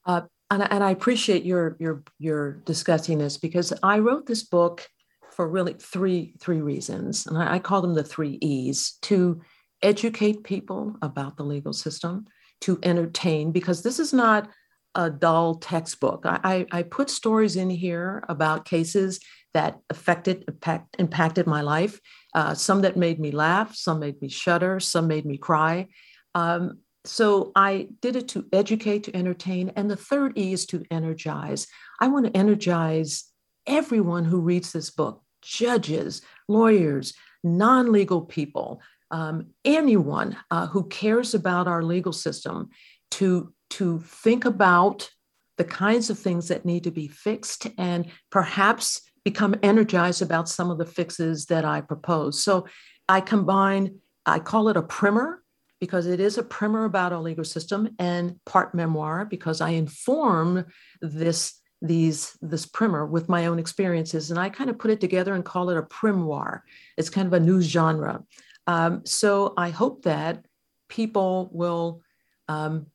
Uh, 0.06 0.22
and, 0.52 0.72
and 0.72 0.84
I 0.84 0.92
appreciate 0.92 1.44
your 1.46 1.76
your 1.80 2.04
your 2.18 2.52
discussing 2.66 3.18
this 3.18 3.38
because 3.38 3.74
I 3.84 4.00
wrote 4.00 4.26
this 4.26 4.44
book 4.44 4.88
for 5.32 5.48
really 5.48 5.74
three 5.74 6.36
three 6.40 6.62
reasons, 6.62 7.28
and 7.28 7.38
I, 7.38 7.56
I 7.56 7.60
call 7.60 7.82
them 7.82 7.96
the 7.96 8.04
three 8.04 8.38
E's: 8.42 8.98
to 9.04 9.42
educate 9.82 10.44
people 10.44 10.96
about 11.02 11.38
the 11.38 11.44
legal 11.44 11.74
system, 11.74 12.26
to 12.62 12.80
entertain, 12.84 13.52
because 13.52 13.82
this 13.82 14.00
is 14.00 14.14
not 14.14 14.50
a 14.96 15.10
dull 15.10 15.56
textbook. 15.56 16.26
I, 16.26 16.40
I, 16.44 16.80
I 16.80 16.84
put 16.84 17.10
stories 17.10 17.56
in 17.56 17.70
here 17.70 18.24
about 18.28 18.66
cases 18.66 19.20
that 19.54 19.80
affected 19.90 20.44
impact, 20.48 20.96
impacted 21.00 21.48
my 21.48 21.62
life. 21.62 22.00
Uh, 22.34 22.54
some 22.54 22.82
that 22.82 22.98
made 22.98 23.20
me 23.20 23.32
laugh, 23.32 23.76
some 23.76 24.00
made 24.00 24.22
me 24.22 24.30
shudder, 24.30 24.80
some 24.80 25.08
made 25.08 25.26
me 25.26 25.38
cry. 25.38 25.88
Um, 26.36 26.80
so 27.06 27.52
I 27.56 27.88
did 28.02 28.16
it 28.16 28.28
to 28.30 28.46
educate, 28.52 29.04
to 29.06 29.16
entertain. 29.16 29.72
And 29.76 29.90
the 29.90 29.96
third 29.96 30.38
E 30.38 30.54
is 30.54 30.66
to 30.68 30.84
energize. 30.92 31.68
I 32.00 32.08
want 32.08 32.26
to 32.26 32.38
energize 32.38 33.26
everyone 33.66 34.26
who 34.26 34.40
reads 34.42 34.72
this 34.72 34.90
book 34.90 35.22
judges, 35.42 36.22
lawyers, 36.48 37.14
non 37.44 37.92
legal 37.92 38.22
people, 38.22 38.82
um, 39.12 39.48
anyone 39.64 40.36
uh, 40.52 40.68
who 40.68 40.88
cares 40.88 41.34
about 41.34 41.68
our 41.68 41.84
legal 41.84 42.14
system 42.14 42.70
to, 43.12 43.54
to 43.72 44.00
think 44.00 44.46
about 44.46 45.10
the 45.58 45.64
kinds 45.64 46.10
of 46.10 46.20
things 46.20 46.48
that 46.50 46.66
need 46.66 46.84
to 46.84 46.92
be 46.92 47.08
fixed 47.08 47.68
and 47.78 48.08
perhaps 48.30 49.02
become 49.24 49.56
energized 49.64 50.22
about 50.22 50.48
some 50.48 50.72
of 50.72 50.78
the 50.78 50.86
fixes 50.86 51.46
that 51.48 51.66
I 51.66 51.82
propose. 51.82 52.44
So 52.44 52.68
I 53.08 53.22
combine, 53.22 54.00
I 54.26 54.40
call 54.40 54.70
it 54.70 54.78
a 54.78 54.82
primer 54.82 55.44
because 55.80 56.08
it 56.08 56.20
is 56.20 56.38
a 56.38 56.44
primer 56.44 56.86
about 56.86 57.14
our 57.14 57.22
legal 57.22 57.46
system 57.46 57.90
and 58.00 58.40
part 58.46 58.76
memoir 58.76 59.26
because 59.26 59.62
I 59.62 59.70
inform 59.70 60.66
this 61.02 61.60
these 61.82 62.38
this 62.42 62.66
primer 62.66 63.06
with 63.06 63.30
my 63.30 63.46
own 63.46 63.58
experiences 63.58 64.32
and 64.32 64.40
I 64.40 64.50
kind 64.50 64.70
of 64.70 64.78
put 64.78 64.92
it 64.92 65.00
together 65.00 65.34
and 65.34 65.46
call 65.46 65.70
it 65.70 65.78
a 65.78 65.84
primoire. 65.84 66.64
It's 66.98 67.10
kind 67.10 67.28
of 67.28 67.34
a 67.34 67.40
new 67.40 67.62
genre. 67.62 68.24
Um, 68.68 69.06
so 69.06 69.54
I 69.58 69.70
hope 69.70 70.04
that 70.04 70.46
people 70.90 71.50
will 71.54 72.02
um, 72.48 72.88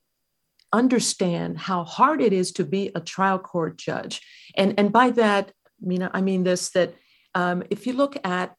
understand 0.72 1.56
how 1.56 1.84
hard 1.84 2.20
it 2.20 2.32
is 2.32 2.52
to 2.52 2.64
be 2.64 2.90
a 2.94 3.00
trial 3.00 3.38
court 3.38 3.78
judge, 3.78 4.20
and 4.56 4.74
and 4.78 4.92
by 4.92 5.10
that, 5.12 5.52
Mina, 5.80 6.10
I 6.12 6.20
mean 6.20 6.44
this 6.44 6.70
that 6.70 6.94
um, 7.34 7.62
if 7.70 7.86
you 7.86 7.94
look 7.94 8.16
at 8.24 8.54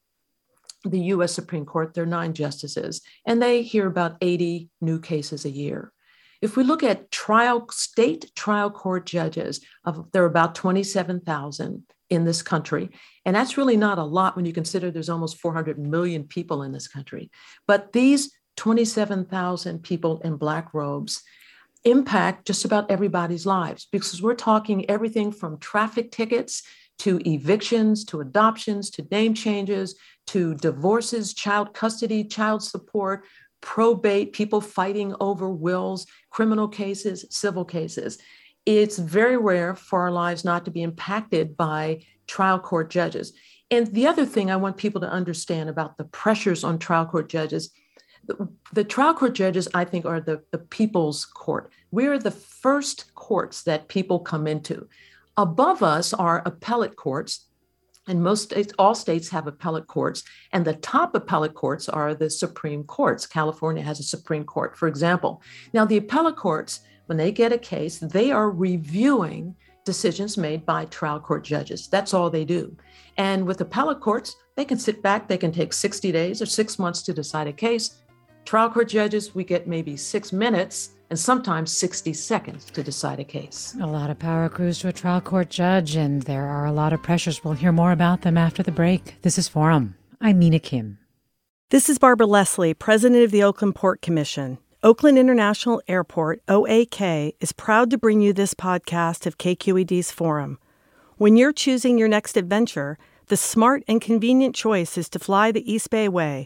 the 0.90 1.00
US 1.00 1.34
Supreme 1.34 1.66
Court, 1.66 1.94
there 1.94 2.04
are 2.04 2.08
nine 2.08 2.34
justices, 2.34 3.02
and 3.26 3.42
they 3.42 3.62
hear 3.62 3.88
about 3.88 4.18
80 4.22 4.70
new 4.82 5.00
cases 5.00 5.46
a 5.46 5.50
year. 5.50 5.92
If 6.42 6.58
we 6.58 6.64
look 6.64 6.84
at 6.84 7.12
trial 7.12 7.68
state 7.72 8.32
trial 8.36 8.70
court 8.70 9.06
judges, 9.06 9.62
of, 9.84 10.12
there 10.12 10.24
are 10.24 10.28
about 10.28 10.56
27,000 10.56 11.84
in 12.10 12.26
this 12.26 12.42
country. 12.42 12.90
And 13.26 13.36
that's 13.36 13.58
really 13.58 13.78
not 13.78 13.98
a 13.98 14.04
lot 14.04 14.36
when 14.36 14.46
you 14.46 14.54
consider 14.54 14.92
there's 14.92 15.10
almost 15.10 15.40
400 15.40 15.80
million 15.80 16.26
people 16.26 16.62
in 16.62 16.72
this 16.72 16.88
country. 16.88 17.32
But 17.68 17.94
these 17.94 18.32
27,000 18.58 19.82
people 19.84 20.22
in 20.22 20.38
black 20.38 20.74
robes 20.74 21.24
impact 21.84 22.48
just 22.48 22.66
about 22.66 22.90
everybody's 22.90 23.46
lives 23.46 23.88
because 23.92 24.22
we're 24.22 24.34
talking 24.36 24.90
everything 24.90 25.32
from 25.32 25.60
traffic 25.60 26.12
tickets 26.12 26.64
to 27.00 27.20
evictions, 27.28 28.06
to 28.06 28.22
adoptions, 28.22 28.90
to 28.92 29.08
name 29.12 29.34
changes, 29.34 29.96
to 30.28 30.56
divorces, 30.56 31.34
child 31.34 31.74
custody, 31.74 32.24
child 32.24 32.64
support, 32.64 33.26
probate, 33.62 34.34
people 34.34 34.62
fighting 34.62 35.16
over 35.20 35.50
wills, 35.50 36.08
criminal 36.30 36.68
cases, 36.68 37.26
civil 37.30 37.66
cases. 37.66 38.18
It's 38.66 38.98
very 38.98 39.38
rare 39.38 39.76
for 39.76 40.02
our 40.02 40.12
lives 40.12 40.44
not 40.44 40.66
to 40.66 40.72
be 40.72 40.84
impacted 40.84 41.56
by 41.56 42.04
trial 42.28 42.60
court 42.60 42.90
judges. 42.90 43.34
And 43.70 43.88
the 43.88 44.08
other 44.08 44.26
thing 44.26 44.50
I 44.50 44.56
want 44.56 44.78
people 44.78 45.02
to 45.02 45.10
understand 45.10 45.70
about 45.70 45.98
the 45.98 46.06
pressures 46.06 46.64
on 46.64 46.80
trial 46.80 47.06
court 47.06 47.30
judges 47.30 47.72
the, 48.74 48.84
trial 48.84 49.14
court 49.14 49.34
judges, 49.34 49.68
I 49.74 49.86
think, 49.86 50.06
are 50.06 50.20
the, 50.20 50.44
the 50.52 50.58
people's 50.58 51.26
court. 51.26 51.72
We're 51.92 52.20
the 52.20 52.32
first 52.32 53.14
courts 53.16 53.64
that 53.64 53.88
people 53.88 54.20
come 54.20 54.48
into. 54.48 54.88
Above 55.38 55.84
us 55.84 56.14
are 56.14 56.42
appellate 56.46 56.96
courts, 56.96 57.48
and 58.08 58.24
most 58.24 58.44
states, 58.44 58.74
all 58.80 58.96
states 58.96 59.30
have 59.30 59.48
appellate 59.48 59.88
courts, 59.88 60.24
and 60.54 60.64
the 60.64 60.76
top 60.76 61.14
appellate 61.14 61.56
courts 61.56 61.90
are 61.90 62.14
the 62.14 62.30
Supreme 62.30 62.86
Courts. 62.86 63.26
California 63.26 63.84
has 63.84 64.00
a 64.00 64.04
Supreme 64.04 64.46
Court, 64.46 64.78
for 64.78 64.88
example. 64.88 65.42
Now, 65.74 65.84
the 65.84 65.98
appellate 65.98 66.38
courts, 66.38 66.82
when 67.08 67.18
they 67.18 67.34
get 67.34 67.52
a 67.52 67.58
case, 67.58 67.98
they 68.00 68.32
are 68.32 68.50
reviewing 68.50 69.56
decisions 69.84 70.38
made 70.38 70.66
by 70.66 70.86
trial 70.86 71.20
court 71.20 71.44
judges. 71.44 71.88
That's 71.88 72.14
all 72.14 72.30
they 72.30 72.46
do. 72.46 72.76
And 73.18 73.46
with 73.46 73.60
appellate 73.60 74.00
courts, 74.00 74.38
they 74.56 74.66
can 74.66 74.80
sit 74.80 75.02
back, 75.02 75.28
they 75.28 75.38
can 75.38 75.52
take 75.52 75.74
60 75.74 76.12
days 76.14 76.42
or 76.42 76.46
six 76.46 76.80
months 76.80 77.04
to 77.04 77.14
decide 77.14 77.48
a 77.48 77.54
case. 77.54 78.02
Trial 78.46 78.70
court 78.70 78.90
judges, 78.90 79.34
we 79.34 79.44
get 79.44 79.68
maybe 79.68 79.98
six 79.98 80.32
minutes 80.32 80.92
and 81.10 81.18
sometimes 81.18 81.76
60 81.76 82.14
seconds 82.14 82.66
to 82.66 82.84
decide 82.84 83.20
a 83.20 83.24
case. 83.24 83.76
A 83.82 83.88
lot 83.88 84.12
of 84.12 84.20
power 84.20 84.46
accrues 84.46 84.78
to 84.80 84.88
a 84.88 84.94
trial 84.94 85.20
court 85.20 85.50
judge, 85.50 85.96
and 85.96 86.22
there 86.24 86.46
are 86.46 86.68
a 86.68 86.72
lot 86.72 86.94
of 86.94 87.02
pressures. 87.02 87.44
We'll 87.44 87.56
hear 87.56 87.72
more 87.72 87.92
about 87.92 88.22
them 88.22 88.38
after 88.38 88.62
the 88.62 88.72
break. 88.72 89.20
This 89.24 89.40
is 89.40 89.48
Forum. 89.48 89.96
I'm 90.22 90.38
Mina 90.38 90.60
Kim. 90.60 91.00
This 91.72 91.90
is 91.90 91.98
Barbara 91.98 92.28
Leslie, 92.28 92.76
President 92.76 93.24
of 93.24 93.32
the 93.32 93.42
Oakland 93.42 93.74
Port 93.74 94.04
Commission. 94.04 94.60
Oakland 94.84 95.18
International 95.18 95.82
Airport, 95.88 96.40
OAK, 96.48 97.34
is 97.40 97.52
proud 97.52 97.90
to 97.90 97.98
bring 97.98 98.22
you 98.22 98.32
this 98.32 98.54
podcast 98.54 99.26
of 99.26 99.40
KQED's 99.40 100.12
Forum. 100.12 100.60
When 101.18 101.36
you're 101.36 101.52
choosing 101.52 101.98
your 101.98 102.08
next 102.08 102.38
adventure, 102.38 103.00
the 103.26 103.38
smart 103.38 103.84
and 103.88 104.00
convenient 104.00 104.54
choice 104.54 105.00
is 105.00 105.10
to 105.10 105.20
fly 105.20 105.52
the 105.52 105.72
East 105.72 105.90
Bay 105.90 106.08
Way 106.08 106.46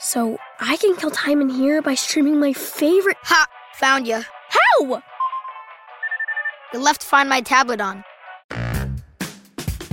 So 0.00 0.38
I 0.60 0.76
can 0.76 0.96
kill 0.96 1.10
time 1.10 1.40
in 1.40 1.48
here 1.48 1.80
by 1.82 1.94
streaming 1.94 2.40
my 2.40 2.52
favorite. 2.52 3.16
Ha! 3.24 3.46
Found 3.74 4.06
you. 4.06 4.22
How? 4.48 5.02
You 6.72 6.80
left 6.80 7.04
Find 7.04 7.28
My 7.28 7.40
tablet 7.40 7.80
on. 7.80 8.02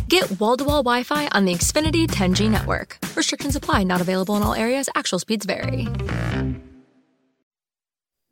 Get 0.08 0.40
wall 0.40 0.58
to 0.58 0.64
wall 0.64 0.84
Wi 0.84 1.04
Fi 1.04 1.28
on 1.32 1.46
the 1.46 1.54
Xfinity 1.54 2.06
10G 2.08 2.50
network. 2.50 2.98
Restrictions 3.16 3.56
apply, 3.56 3.84
not 3.84 4.02
available 4.02 4.36
in 4.36 4.44
all 4.44 4.54
areas. 4.54 4.90
Actual 4.96 5.20
speeds 5.20 5.46
vary. 5.46 5.88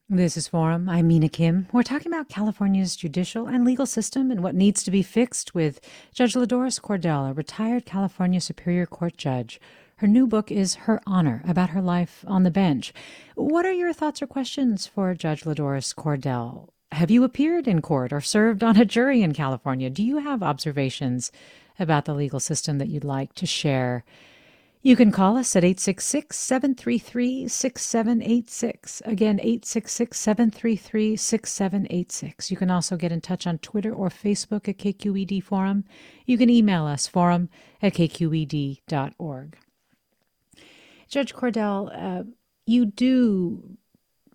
This 0.10 0.36
is 0.36 0.48
Forum. 0.48 0.90
I'm 0.90 1.08
Mina 1.08 1.30
Kim. 1.30 1.68
We're 1.72 1.84
talking 1.84 2.12
about 2.12 2.28
California's 2.30 2.96
judicial 2.96 3.46
and 3.46 3.64
legal 3.64 3.86
system 3.86 4.32
and 4.32 4.42
what 4.42 4.56
needs 4.56 4.82
to 4.84 4.90
be 4.92 5.04
fixed 5.04 5.54
with 5.54 5.80
Judge 6.12 6.34
LaDoris 6.34 6.82
Cordell, 6.82 7.30
a 7.30 7.34
retired 7.34 7.86
California 7.86 8.42
Superior 8.42 8.88
Court 8.88 9.16
judge. 9.16 9.62
Her 10.00 10.08
new 10.08 10.28
book 10.28 10.50
is 10.50 10.76
Her 10.76 11.02
Honor, 11.06 11.44
about 11.46 11.72
her 11.72 11.82
life 11.82 12.24
on 12.26 12.44
the 12.44 12.52
bench. 12.52 12.94
What 13.36 13.66
are 13.66 13.74
your 13.74 13.92
thoughts 13.92 14.22
or 14.22 14.28
questions 14.28 14.88
for 14.88 15.14
Judge 15.14 15.44
LaDoris 15.44 15.94
Cordell? 15.94 16.70
Have 16.94 17.12
you 17.12 17.26
appeared 17.26 17.68
in 17.68 17.82
court 17.82 18.14
or 18.14 18.22
served 18.22 18.64
on 18.64 18.78
a 18.78 18.86
jury 18.86 19.22
in 19.22 19.34
California? 19.34 19.90
Do 19.90 20.02
you 20.02 20.20
have 20.20 20.42
observations 20.42 21.34
about 21.78 22.06
the 22.06 22.14
legal 22.14 22.40
system 22.40 22.78
that 22.78 22.88
you'd 22.88 23.04
like 23.04 23.34
to 23.34 23.46
share? 23.46 24.06
You 24.82 24.96
can 24.96 25.12
call 25.12 25.36
us 25.36 25.54
at 25.58 25.66
866 25.66 26.40
733 26.40 27.50
6786. 27.50 29.02
Again, 29.04 29.42
866 29.42 30.18
733 30.18 31.18
6786. 31.18 32.50
You 32.50 32.56
can 32.56 32.72
also 32.72 32.96
get 32.96 33.12
in 33.12 33.20
touch 33.20 33.46
on 33.46 33.58
Twitter 33.58 33.94
or 33.94 34.08
Facebook 34.08 34.70
at 34.70 34.78
KQED 34.78 35.44
Forum. 35.44 35.84
You 36.26 36.38
can 36.38 36.50
email 36.50 36.86
us, 36.86 37.06
forum 37.06 37.50
at 37.82 37.96
kqed.org. 37.96 39.58
Judge 41.10 41.34
Cordell, 41.34 41.92
uh, 41.94 42.24
you 42.66 42.86
do 42.86 43.78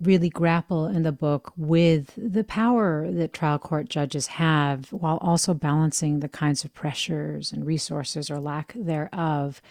really 0.01 0.29
grapple 0.29 0.87
in 0.87 1.05
the 1.05 1.13
book 1.13 1.53
with 1.57 2.13
the 2.17 2.45
power 2.45 3.11
that 3.11 3.33
trial 3.33 3.59
court 3.59 3.89
judges 3.89 4.27
have 4.27 4.93
while 4.93 5.19
also 5.19 5.55
balancing 5.55 6.21
the 6.21 6.29
kinds 6.29 6.65
of 6.65 6.75
pressures 6.75 7.53
and 7.53 7.65
resources 7.65 8.29
or 8.29 8.39
lack 8.41 8.75
thereof 8.77 9.63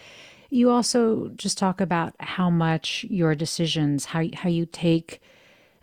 you 0.54 0.70
also 0.70 1.30
just 1.34 1.58
talk 1.58 1.80
about 1.80 2.14
how 2.20 2.48
much 2.48 3.04
your 3.10 3.34
decisions, 3.34 4.04
how 4.04 4.22
how 4.34 4.48
you 4.48 4.66
take 4.66 5.20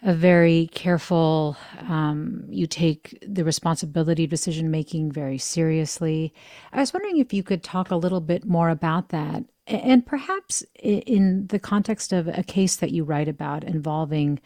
a 0.02 0.14
very 0.14 0.70
careful, 0.72 1.58
um, 1.82 2.46
you 2.50 2.66
take 2.66 3.18
the 3.28 3.44
responsibility 3.44 4.24
of 4.24 4.30
decision 4.30 4.72
making 4.72 5.12
very 5.12 5.38
seriously. 5.38 6.34
I 6.72 6.80
was 6.80 6.94
wondering 6.94 7.18
if 7.18 7.34
you 7.34 7.44
could 7.44 7.64
talk 7.64 7.92
a 7.92 7.98
little 7.98 8.22
bit 8.22 8.46
more 8.46 8.70
about 8.70 9.10
that, 9.10 9.44
and 9.74 10.06
perhaps 10.06 10.64
in 10.82 11.48
the 11.48 11.60
context 11.60 12.14
of 12.14 12.28
a 12.28 12.44
case 12.44 12.76
that 12.76 12.92
you 12.92 13.04
write 13.04 13.28
about 13.28 13.64
involving 13.64 14.40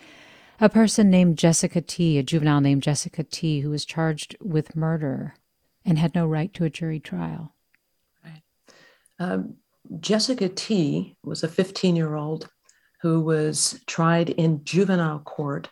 a 0.60 0.70
person 0.70 1.10
named 1.10 1.38
Jessica 1.38 1.82
T, 1.82 2.18
a 2.18 2.24
juvenile 2.24 2.62
named 2.62 2.84
Jessica 2.84 3.24
T, 3.24 3.60
who 3.60 3.70
was 3.70 3.86
charged 3.86 4.36
with 4.42 4.76
murder 4.76 5.36
and 5.84 5.98
had 5.98 6.16
no 6.16 6.26
right 6.26 6.54
to 6.54 6.64
a 6.64 6.70
jury 6.70 7.00
trial. 7.00 7.54
Right. 8.24 8.42
Um, 9.20 9.56
Jessica 10.00 10.50
T 10.50 11.18
was 11.24 11.44
a 11.44 11.48
15 11.48 11.96
year 11.96 12.16
old 12.16 12.50
who 13.02 13.22
was 13.22 13.82
tried 13.86 14.30
in 14.30 14.64
juvenile 14.64 15.20
court 15.20 15.70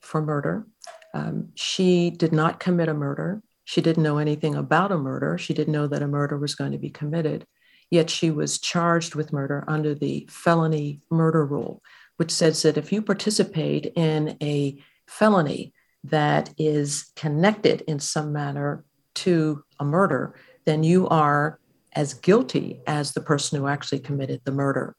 for 0.00 0.22
murder. 0.22 0.66
Um, 1.14 1.48
she 1.54 2.10
did 2.10 2.32
not 2.32 2.60
commit 2.60 2.88
a 2.88 2.94
murder. 2.94 3.42
She 3.64 3.80
didn't 3.80 4.02
know 4.02 4.18
anything 4.18 4.54
about 4.54 4.92
a 4.92 4.98
murder. 4.98 5.36
She 5.38 5.54
didn't 5.54 5.72
know 5.72 5.86
that 5.88 6.02
a 6.02 6.08
murder 6.08 6.38
was 6.38 6.54
going 6.54 6.72
to 6.72 6.78
be 6.78 6.90
committed. 6.90 7.46
Yet 7.90 8.10
she 8.10 8.30
was 8.30 8.58
charged 8.58 9.14
with 9.14 9.32
murder 9.32 9.64
under 9.66 9.94
the 9.94 10.28
felony 10.30 11.00
murder 11.10 11.44
rule, 11.44 11.82
which 12.16 12.30
says 12.30 12.62
that 12.62 12.76
if 12.76 12.92
you 12.92 13.00
participate 13.00 13.92
in 13.96 14.36
a 14.42 14.82
felony 15.06 15.72
that 16.04 16.52
is 16.58 17.12
connected 17.16 17.82
in 17.82 17.98
some 17.98 18.32
manner 18.32 18.84
to 19.14 19.64
a 19.80 19.84
murder, 19.84 20.34
then 20.64 20.82
you 20.82 21.08
are 21.08 21.58
as 21.94 22.14
guilty 22.14 22.80
as 22.86 23.12
the 23.12 23.20
person 23.20 23.58
who 23.58 23.66
actually 23.66 23.98
committed 23.98 24.40
the 24.44 24.52
murder. 24.52 24.94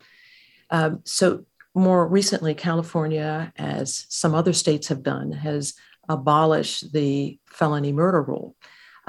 Um, 0.71 1.01
so, 1.05 1.45
more 1.75 2.07
recently, 2.07 2.55
California, 2.55 3.53
as 3.55 4.05
some 4.09 4.33
other 4.33 4.53
states 4.53 4.87
have 4.87 5.03
done, 5.03 5.31
has 5.31 5.75
abolished 6.09 6.91
the 6.91 7.39
felony 7.45 7.93
murder 7.93 8.23
rule. 8.23 8.55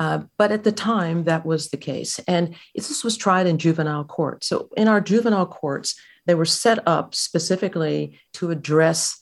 Uh, 0.00 0.20
but 0.38 0.50
at 0.50 0.64
the 0.64 0.72
time, 0.72 1.24
that 1.24 1.44
was 1.44 1.68
the 1.68 1.76
case. 1.76 2.18
And 2.26 2.56
this 2.74 3.04
was 3.04 3.18
tried 3.18 3.46
in 3.46 3.58
juvenile 3.58 4.04
court. 4.04 4.42
So, 4.42 4.70
in 4.74 4.88
our 4.88 5.00
juvenile 5.00 5.46
courts, 5.46 5.94
they 6.26 6.34
were 6.34 6.46
set 6.46 6.78
up 6.88 7.14
specifically 7.14 8.18
to 8.34 8.50
address 8.50 9.18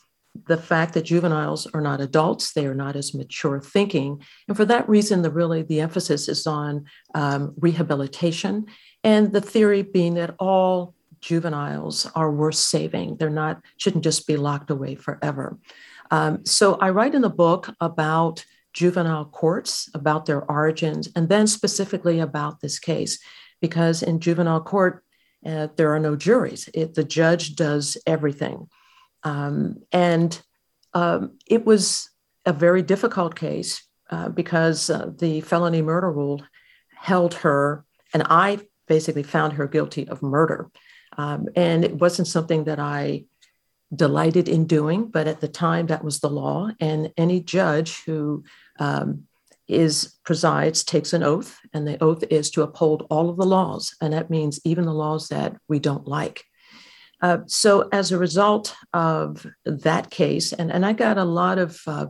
the 0.46 0.56
fact 0.56 0.94
that 0.94 1.04
juveniles 1.04 1.66
are 1.74 1.80
not 1.80 2.00
adults 2.00 2.52
they 2.52 2.64
are 2.64 2.74
not 2.74 2.94
as 2.94 3.12
mature 3.12 3.60
thinking 3.60 4.22
and 4.46 4.56
for 4.56 4.64
that 4.64 4.88
reason 4.88 5.22
the 5.22 5.30
really 5.30 5.62
the 5.62 5.80
emphasis 5.80 6.28
is 6.28 6.46
on 6.46 6.84
um, 7.16 7.54
rehabilitation 7.58 8.64
and 9.02 9.32
the 9.32 9.40
theory 9.40 9.82
being 9.82 10.14
that 10.14 10.36
all 10.38 10.94
juveniles 11.20 12.08
are 12.14 12.30
worth 12.30 12.54
saving 12.54 13.16
they're 13.16 13.30
not 13.30 13.60
shouldn't 13.78 14.04
just 14.04 14.28
be 14.28 14.36
locked 14.36 14.70
away 14.70 14.94
forever 14.94 15.58
um, 16.12 16.44
so 16.44 16.74
i 16.74 16.88
write 16.88 17.16
in 17.16 17.22
the 17.22 17.30
book 17.30 17.74
about 17.80 18.44
juvenile 18.80 19.26
courts 19.42 19.72
about 20.00 20.26
their 20.26 20.42
origins 20.58 21.08
and 21.16 21.28
then 21.28 21.46
specifically 21.46 22.18
about 22.20 22.60
this 22.60 22.78
case 22.78 23.18
because 23.60 24.02
in 24.02 24.20
juvenile 24.20 24.60
court 24.60 24.94
uh, 25.44 25.66
there 25.76 25.92
are 25.94 26.02
no 26.08 26.14
juries 26.14 26.68
it, 26.74 26.94
the 26.94 27.04
judge 27.04 27.44
does 27.56 27.96
everything 28.06 28.68
um, 29.24 29.76
and 29.90 30.40
um, 30.94 31.36
it 31.46 31.64
was 31.64 32.10
a 32.46 32.52
very 32.52 32.82
difficult 32.82 33.34
case 33.34 33.82
uh, 34.10 34.28
because 34.28 34.90
uh, 34.90 35.10
the 35.18 35.40
felony 35.42 35.82
murder 35.82 36.10
rule 36.10 36.42
held 36.96 37.34
her, 37.34 37.84
and 38.14 38.22
I 38.26 38.60
basically 38.86 39.22
found 39.22 39.52
her 39.54 39.68
guilty 39.68 40.08
of 40.08 40.22
murder. 40.22 40.70
Um, 41.16 41.46
and 41.54 41.84
it 41.84 41.94
wasn't 41.94 42.28
something 42.28 42.64
that 42.64 42.78
I 42.78 43.26
delighted 43.94 44.48
in 44.48 44.66
doing, 44.66 45.06
but 45.06 45.26
at 45.26 45.40
the 45.40 45.48
time 45.48 45.86
that 45.86 46.04
was 46.04 46.20
the 46.20 46.30
law. 46.30 46.70
And 46.80 47.12
any 47.16 47.40
judge 47.40 48.02
who 48.04 48.44
um, 48.78 49.24
is 49.66 50.16
presides 50.24 50.82
takes 50.84 51.12
an 51.12 51.22
oath, 51.22 51.58
and 51.72 51.86
the 51.86 52.02
oath 52.02 52.24
is 52.30 52.50
to 52.50 52.62
uphold 52.62 53.06
all 53.10 53.28
of 53.28 53.36
the 53.36 53.46
laws, 53.46 53.94
and 54.00 54.12
that 54.12 54.30
means 54.30 54.60
even 54.64 54.84
the 54.84 54.94
laws 54.94 55.28
that 55.28 55.56
we 55.68 55.78
don't 55.78 56.06
like. 56.06 56.44
Uh, 57.20 57.38
so 57.46 57.88
as 57.90 58.12
a 58.12 58.18
result 58.18 58.74
of 58.92 59.46
that 59.64 60.10
case, 60.10 60.52
and, 60.52 60.70
and 60.70 60.86
I 60.86 60.92
got 60.92 61.18
a 61.18 61.24
lot 61.24 61.58
of 61.58 61.80
uh, 61.86 62.06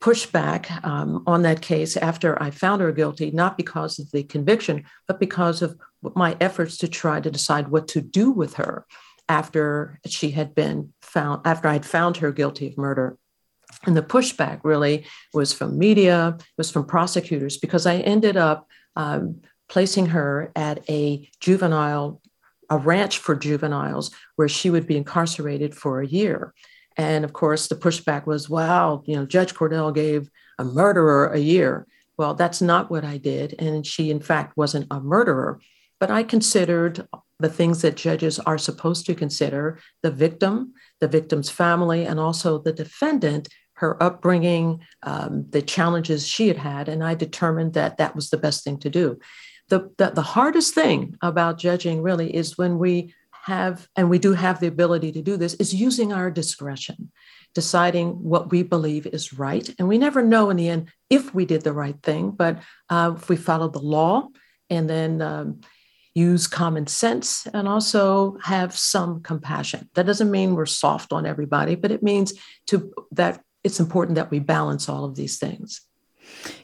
pushback 0.00 0.84
um, 0.84 1.22
on 1.26 1.42
that 1.42 1.60
case 1.60 1.96
after 1.96 2.42
I 2.42 2.50
found 2.50 2.82
her 2.82 2.92
guilty, 2.92 3.30
not 3.30 3.56
because 3.56 3.98
of 3.98 4.10
the 4.10 4.24
conviction, 4.24 4.84
but 5.06 5.20
because 5.20 5.62
of 5.62 5.78
my 6.16 6.36
efforts 6.40 6.78
to 6.78 6.88
try 6.88 7.20
to 7.20 7.30
decide 7.30 7.68
what 7.68 7.86
to 7.88 8.00
do 8.00 8.30
with 8.30 8.54
her 8.54 8.86
after 9.30 10.00
she 10.06 10.32
had 10.32 10.54
been 10.56 10.92
found, 11.00 11.40
after 11.46 11.68
I'd 11.68 11.86
found 11.86 12.16
her 12.18 12.32
guilty 12.32 12.66
of 12.66 12.76
murder. 12.76 13.16
And 13.86 13.96
the 13.96 14.02
pushback 14.02 14.60
really 14.64 15.06
was 15.32 15.52
from 15.52 15.78
media, 15.78 16.36
was 16.58 16.70
from 16.70 16.84
prosecutors, 16.84 17.56
because 17.56 17.86
I 17.86 17.98
ended 17.98 18.36
up 18.36 18.66
um, 18.96 19.40
placing 19.68 20.06
her 20.06 20.50
at 20.56 20.90
a 20.90 21.30
juvenile 21.38 22.20
a 22.72 22.78
ranch 22.78 23.18
for 23.18 23.34
juveniles 23.34 24.12
where 24.36 24.48
she 24.48 24.70
would 24.70 24.86
be 24.86 24.96
incarcerated 24.96 25.74
for 25.74 26.00
a 26.00 26.06
year. 26.06 26.54
And 26.96 27.24
of 27.24 27.32
course, 27.32 27.66
the 27.66 27.74
pushback 27.74 28.26
was, 28.26 28.48
wow, 28.48 29.02
you 29.06 29.16
know, 29.16 29.26
Judge 29.26 29.54
Cordell 29.54 29.92
gave 29.92 30.30
a 30.58 30.64
murderer 30.64 31.26
a 31.28 31.38
year. 31.38 31.86
Well, 32.16 32.34
that's 32.34 32.62
not 32.62 32.90
what 32.90 33.04
I 33.04 33.16
did. 33.16 33.56
And 33.58 33.84
she, 33.84 34.10
in 34.10 34.20
fact, 34.20 34.56
wasn't 34.56 34.86
a 34.90 35.00
murderer. 35.00 35.60
But 35.98 36.10
I 36.12 36.22
considered 36.22 37.08
the 37.40 37.48
things 37.48 37.82
that 37.82 37.96
judges 37.96 38.38
are 38.40 38.58
supposed 38.58 39.06
to 39.06 39.14
consider 39.14 39.80
the 40.02 40.10
victim, 40.10 40.74
the 41.00 41.08
victim's 41.08 41.50
family, 41.50 42.04
and 42.04 42.20
also 42.20 42.58
the 42.58 42.72
defendant, 42.72 43.48
her 43.74 44.00
upbringing, 44.02 44.80
um, 45.02 45.46
the 45.50 45.62
challenges 45.62 46.26
she 46.26 46.48
had 46.48 46.58
had. 46.58 46.88
And 46.88 47.02
I 47.02 47.14
determined 47.14 47.74
that 47.74 47.96
that 47.96 48.14
was 48.14 48.30
the 48.30 48.36
best 48.36 48.62
thing 48.64 48.78
to 48.80 48.90
do 48.90 49.18
the, 49.70 49.90
the, 49.96 50.10
the 50.10 50.22
hardest 50.22 50.74
thing 50.74 51.16
about 51.22 51.58
judging 51.58 52.02
really 52.02 52.34
is 52.34 52.58
when 52.58 52.78
we 52.78 53.14
have, 53.44 53.88
and 53.96 54.10
we 54.10 54.18
do 54.18 54.34
have 54.34 54.60
the 54.60 54.66
ability 54.66 55.12
to 55.12 55.22
do 55.22 55.36
this, 55.36 55.54
is 55.54 55.72
using 55.74 56.12
our 56.12 56.30
discretion, 56.30 57.10
deciding 57.54 58.10
what 58.10 58.50
we 58.50 58.62
believe 58.62 59.06
is 59.06 59.32
right. 59.32 59.72
And 59.78 59.88
we 59.88 59.96
never 59.96 60.22
know 60.22 60.50
in 60.50 60.58
the 60.58 60.68
end 60.68 60.92
if 61.08 61.34
we 61.34 61.46
did 61.46 61.62
the 61.62 61.72
right 61.72 61.96
thing, 62.02 62.32
but 62.32 62.58
uh, 62.90 63.14
if 63.16 63.28
we 63.28 63.36
followed 63.36 63.72
the 63.72 63.78
law 63.78 64.28
and 64.68 64.90
then 64.90 65.22
um, 65.22 65.60
use 66.14 66.46
common 66.46 66.86
sense 66.86 67.46
and 67.54 67.68
also 67.68 68.36
have 68.42 68.76
some 68.76 69.22
compassion. 69.22 69.88
That 69.94 70.06
doesn't 70.06 70.30
mean 70.30 70.54
we're 70.54 70.66
soft 70.66 71.12
on 71.12 71.26
everybody, 71.26 71.74
but 71.76 71.92
it 71.92 72.02
means 72.02 72.32
to 72.66 72.92
that 73.12 73.42
it's 73.62 73.80
important 73.80 74.16
that 74.16 74.30
we 74.30 74.38
balance 74.38 74.88
all 74.88 75.04
of 75.04 75.14
these 75.14 75.38
things. 75.38 75.82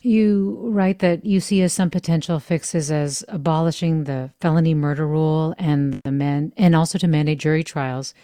You 0.03 0.59
write 0.63 1.01
that 1.01 1.25
you 1.25 1.41
see 1.41 1.63
as 1.63 1.73
some 1.73 1.91
potential 1.91 2.39
fixes 2.39 2.91
as 2.91 3.25
abolishing 3.29 4.05
the 4.05 4.31
felony 4.41 4.75
murder 4.75 5.07
rule 5.07 5.55
and 5.59 6.01
the 6.05 6.13
men, 6.13 6.53
and 6.57 6.75
also 6.75 6.99
to 6.99 7.09
mandate 7.09 7.39
jury 7.39 7.65
trials 7.65 8.15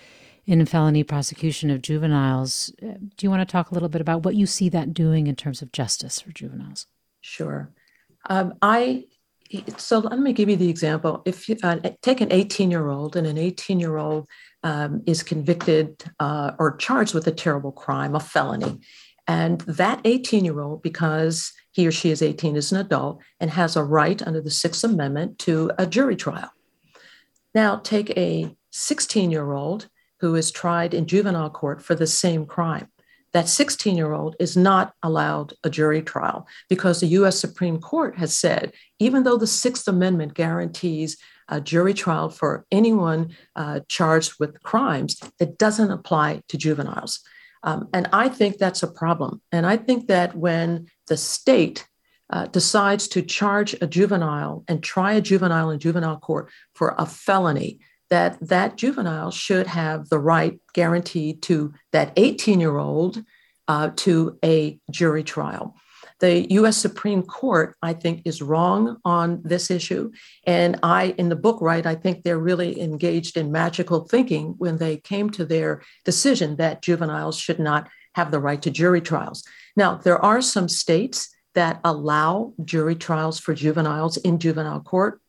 in 0.47 0.65
felony 0.67 1.05
prosecution 1.05 1.71
of 1.71 1.83
juveniles. 1.83 2.73
Do 2.81 3.11
you 3.21 3.31
want 3.31 3.47
to 3.47 3.51
talk 3.51 3.71
a 3.71 3.75
little 3.75 3.89
bit 3.89 4.01
about 4.01 4.25
what 4.25 4.35
you 4.35 4.47
see 4.47 4.69
that 4.71 4.95
doing 4.95 5.27
in 5.27 5.37
terms 5.37 5.63
of 5.63 5.73
justice 5.73 6.21
for 6.21 6.31
juveniles? 6.31 6.87
Sure. 7.21 7.71
Um, 8.29 8.55
I 8.63 9.07
so 9.77 9.99
let 9.99 10.19
me 10.19 10.33
give 10.33 10.49
you 10.49 10.57
the 10.57 10.69
example. 10.69 11.23
If 11.25 11.49
you 11.49 11.57
uh, 11.62 11.79
take 12.01 12.21
an 12.21 12.33
18 12.33 12.71
year 12.71 12.88
old 12.88 13.17
and 13.17 13.27
an 13.27 13.38
18 13.38 13.81
year 13.81 13.97
old 13.97 14.29
um, 14.62 15.03
is 15.07 15.23
convicted 15.23 16.05
uh, 16.21 16.53
or 16.59 16.77
charged 16.77 17.15
with 17.15 17.27
a 17.27 17.33
terrible 17.33 17.73
crime, 17.73 18.15
a 18.15 18.21
felony, 18.21 18.81
and 19.27 19.61
that 19.62 20.01
18 20.05 20.45
year 20.45 20.61
old, 20.61 20.83
because 20.83 21.53
he 21.71 21.87
or 21.87 21.93
she 21.93 22.11
is 22.11 22.23
18, 22.23 22.57
is 22.57 22.73
an 22.73 22.79
adult 22.79 23.23
and 23.41 23.51
has 23.51 23.77
a 23.77 23.85
right 23.85 24.23
under 24.23 24.41
the 24.41 24.51
Sixth 24.51 24.85
Amendment 24.85 25.38
to 25.41 25.71
a 25.79 25.87
jury 25.87 26.17
trial. 26.17 26.51
Now, 27.55 27.77
take 27.77 28.11
a 28.17 28.55
16 28.71 29.31
year 29.31 29.53
old 29.53 29.88
who 30.21 30.35
is 30.35 30.51
tried 30.51 30.95
in 30.95 31.07
juvenile 31.07 31.51
court 31.51 31.83
for 31.83 31.95
the 31.95 32.07
same 32.07 32.47
crime. 32.47 32.88
That 33.33 33.49
16 33.49 33.97
year 33.97 34.12
old 34.12 34.37
is 34.38 34.57
not 34.57 34.95
allowed 35.03 35.55
a 35.64 35.71
jury 35.71 36.03
trial 36.03 36.47
because 36.68 37.01
the 37.01 37.07
US 37.18 37.38
Supreme 37.38 37.81
Court 37.81 38.18
has 38.18 38.37
said, 38.37 38.73
even 38.99 39.23
though 39.23 39.38
the 39.38 39.47
Sixth 39.47 39.88
Amendment 39.88 40.35
guarantees 40.35 41.16
a 41.49 41.61
jury 41.61 41.95
trial 41.95 42.31
for 42.31 42.66
anyone 42.71 43.35
uh, 43.57 43.81
charged 43.88 44.35
with 44.38 44.62
crimes, 44.62 45.18
it 45.40 45.59
doesn't 45.59 45.90
apply 45.90 46.42
to 46.49 46.57
juveniles. 46.57 47.21
Um, 47.62 47.88
and 47.92 48.09
I 48.12 48.29
think 48.29 48.59
that's 48.59 48.83
a 48.83 48.90
problem. 48.90 49.40
And 49.53 49.66
I 49.66 49.77
think 49.77 50.09
that 50.09 50.35
when 50.37 50.87
the 51.07 51.16
state 51.16 51.87
uh, 52.31 52.47
decides 52.47 53.09
to 53.09 53.23
charge 53.23 53.75
a 53.81 53.87
juvenile 53.87 54.64
and 54.66 54.83
try 54.83 55.12
a 55.12 55.21
juvenile 55.21 55.71
in 55.71 55.79
juvenile 55.79 56.18
court 56.18 56.51
for 56.75 56.95
a 56.99 57.07
felony, 57.07 57.79
that 58.12 58.37
that 58.46 58.77
juvenile 58.77 59.31
should 59.31 59.66
have 59.66 60.11
the 60.11 60.18
right 60.18 60.61
guaranteed 60.75 61.40
to 61.40 61.72
that 61.92 62.12
18 62.16 62.61
year 62.61 62.77
old 62.77 63.25
uh, 63.68 63.88
to 63.96 64.38
a 64.44 64.79
jury 64.90 65.25
trial. 65.25 65.75
The 66.20 66.46
US 66.53 66.77
Supreme 66.77 67.22
Court, 67.22 67.75
I 67.81 67.94
think, 67.94 68.20
is 68.27 68.42
wrong 68.42 68.98
on 69.03 69.40
this 69.42 69.70
issue. 69.70 70.12
And 70.46 70.79
I, 70.83 71.14
in 71.16 71.31
the 71.31 71.37
book, 71.37 71.62
write, 71.62 71.87
I 71.87 71.94
think 71.94 72.22
they're 72.22 72.38
really 72.38 72.83
engaged 72.83 73.38
in 73.38 73.51
magical 73.51 74.01
thinking 74.01 74.57
when 74.59 74.77
they 74.77 74.98
came 74.98 75.31
to 75.31 75.46
their 75.46 75.83
decision 76.05 76.57
that 76.57 76.83
juveniles 76.83 77.38
should 77.38 77.59
not 77.59 77.88
have 78.14 78.31
the 78.31 78.40
right 78.40 78.61
to 78.61 78.70
jury 78.70 79.01
trials. 79.01 79.42
Now, 79.75 79.94
there 79.94 80.22
are 80.22 80.42
some 80.42 80.68
states 80.68 81.35
that 81.55 81.81
allow 81.83 82.53
jury 82.62 82.94
trials 82.94 83.40
for 83.40 83.55
juveniles 83.55 84.18
in 84.18 84.38
juvenile 84.38 84.81
court. 84.81 85.22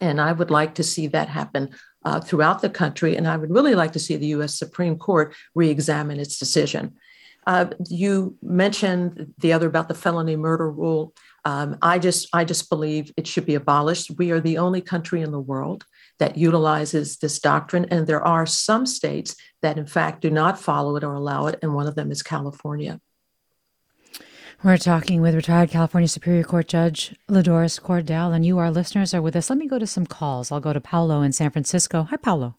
And 0.00 0.20
I 0.20 0.32
would 0.32 0.50
like 0.50 0.74
to 0.76 0.82
see 0.82 1.06
that 1.08 1.28
happen 1.28 1.70
uh, 2.08 2.20
throughout 2.20 2.62
the 2.62 2.70
country. 2.70 3.16
And 3.16 3.28
I 3.28 3.36
would 3.36 3.50
really 3.50 3.74
like 3.74 3.92
to 3.92 3.98
see 3.98 4.16
the 4.16 4.34
US 4.38 4.58
Supreme 4.58 4.96
Court 4.96 5.34
re 5.54 5.68
examine 5.68 6.18
its 6.18 6.38
decision. 6.38 6.94
Uh, 7.46 7.66
you 7.90 8.34
mentioned 8.42 9.34
the 9.38 9.52
other 9.52 9.66
about 9.66 9.88
the 9.88 9.94
felony 9.94 10.34
murder 10.34 10.70
rule. 10.70 11.14
Um, 11.44 11.76
I 11.82 11.98
just 11.98 12.28
I 12.32 12.44
just 12.44 12.70
believe 12.70 13.12
it 13.18 13.26
should 13.26 13.44
be 13.44 13.56
abolished. 13.56 14.10
We 14.16 14.30
are 14.30 14.40
the 14.40 14.56
only 14.56 14.80
country 14.80 15.20
in 15.20 15.32
the 15.32 15.46
world 15.52 15.84
that 16.18 16.38
utilizes 16.38 17.18
this 17.18 17.38
doctrine, 17.40 17.86
and 17.90 18.06
there 18.06 18.26
are 18.26 18.46
some 18.46 18.86
states 18.86 19.36
that 19.60 19.76
in 19.76 19.86
fact 19.86 20.22
do 20.22 20.30
not 20.30 20.58
follow 20.58 20.96
it 20.96 21.04
or 21.04 21.12
allow 21.12 21.46
it, 21.46 21.58
and 21.60 21.74
one 21.74 21.86
of 21.86 21.94
them 21.94 22.10
is 22.10 22.22
California. 22.22 23.00
We're 24.64 24.76
talking 24.76 25.20
with 25.20 25.36
retired 25.36 25.70
California 25.70 26.08
Superior 26.08 26.42
Court 26.42 26.66
Judge 26.66 27.14
LaDoris 27.28 27.80
Cordell, 27.80 28.34
and 28.34 28.44
you, 28.44 28.58
our 28.58 28.72
listeners, 28.72 29.14
are 29.14 29.22
with 29.22 29.36
us. 29.36 29.50
Let 29.50 29.56
me 29.60 29.68
go 29.68 29.78
to 29.78 29.86
some 29.86 30.04
calls. 30.04 30.50
I'll 30.50 30.58
go 30.58 30.72
to 30.72 30.80
Paulo 30.80 31.22
in 31.22 31.30
San 31.30 31.52
Francisco. 31.52 32.02
Hi, 32.10 32.16
Paulo. 32.16 32.56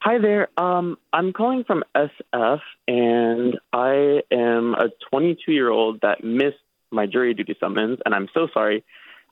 Hi 0.00 0.18
there. 0.18 0.48
Um, 0.58 0.98
I'm 1.14 1.32
calling 1.32 1.64
from 1.64 1.84
SF, 1.96 2.60
and 2.86 3.58
I 3.72 4.20
am 4.30 4.74
a 4.74 4.90
22 5.08 5.50
year 5.52 5.70
old 5.70 6.02
that 6.02 6.22
missed 6.22 6.58
my 6.90 7.06
jury 7.06 7.32
duty 7.32 7.56
summons, 7.58 7.98
and 8.04 8.14
I'm 8.14 8.28
so 8.34 8.46
sorry. 8.52 8.84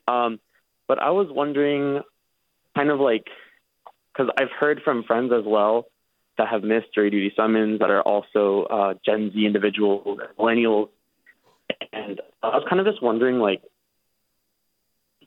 Um, 0.09 0.41
but 0.89 0.99
I 0.99 1.11
was 1.11 1.27
wondering, 1.31 2.01
kind 2.75 2.89
of 2.89 2.99
like, 2.99 3.27
because 4.11 4.33
I've 4.39 4.51
heard 4.59 4.81
from 4.83 5.03
friends 5.03 5.35
as 5.39 5.45
well 5.45 5.85
that 6.43 6.49
have 6.49 6.65
missed 6.65 6.93
jury 6.93 7.09
duty 7.09 7.33
summons 7.37 7.79
that 7.79 7.91
are 7.91 8.03
also 8.03 8.65
uh, 8.65 8.95
Gen 9.07 9.31
Z 9.33 9.47
individuals, 9.47 10.19
millennials, 10.37 10.89
and 11.93 12.21
I 12.43 12.49
was 12.49 12.67
kind 12.69 12.81
of 12.81 12.87
just 12.87 13.01
wondering, 13.01 13.39
like, 13.39 13.63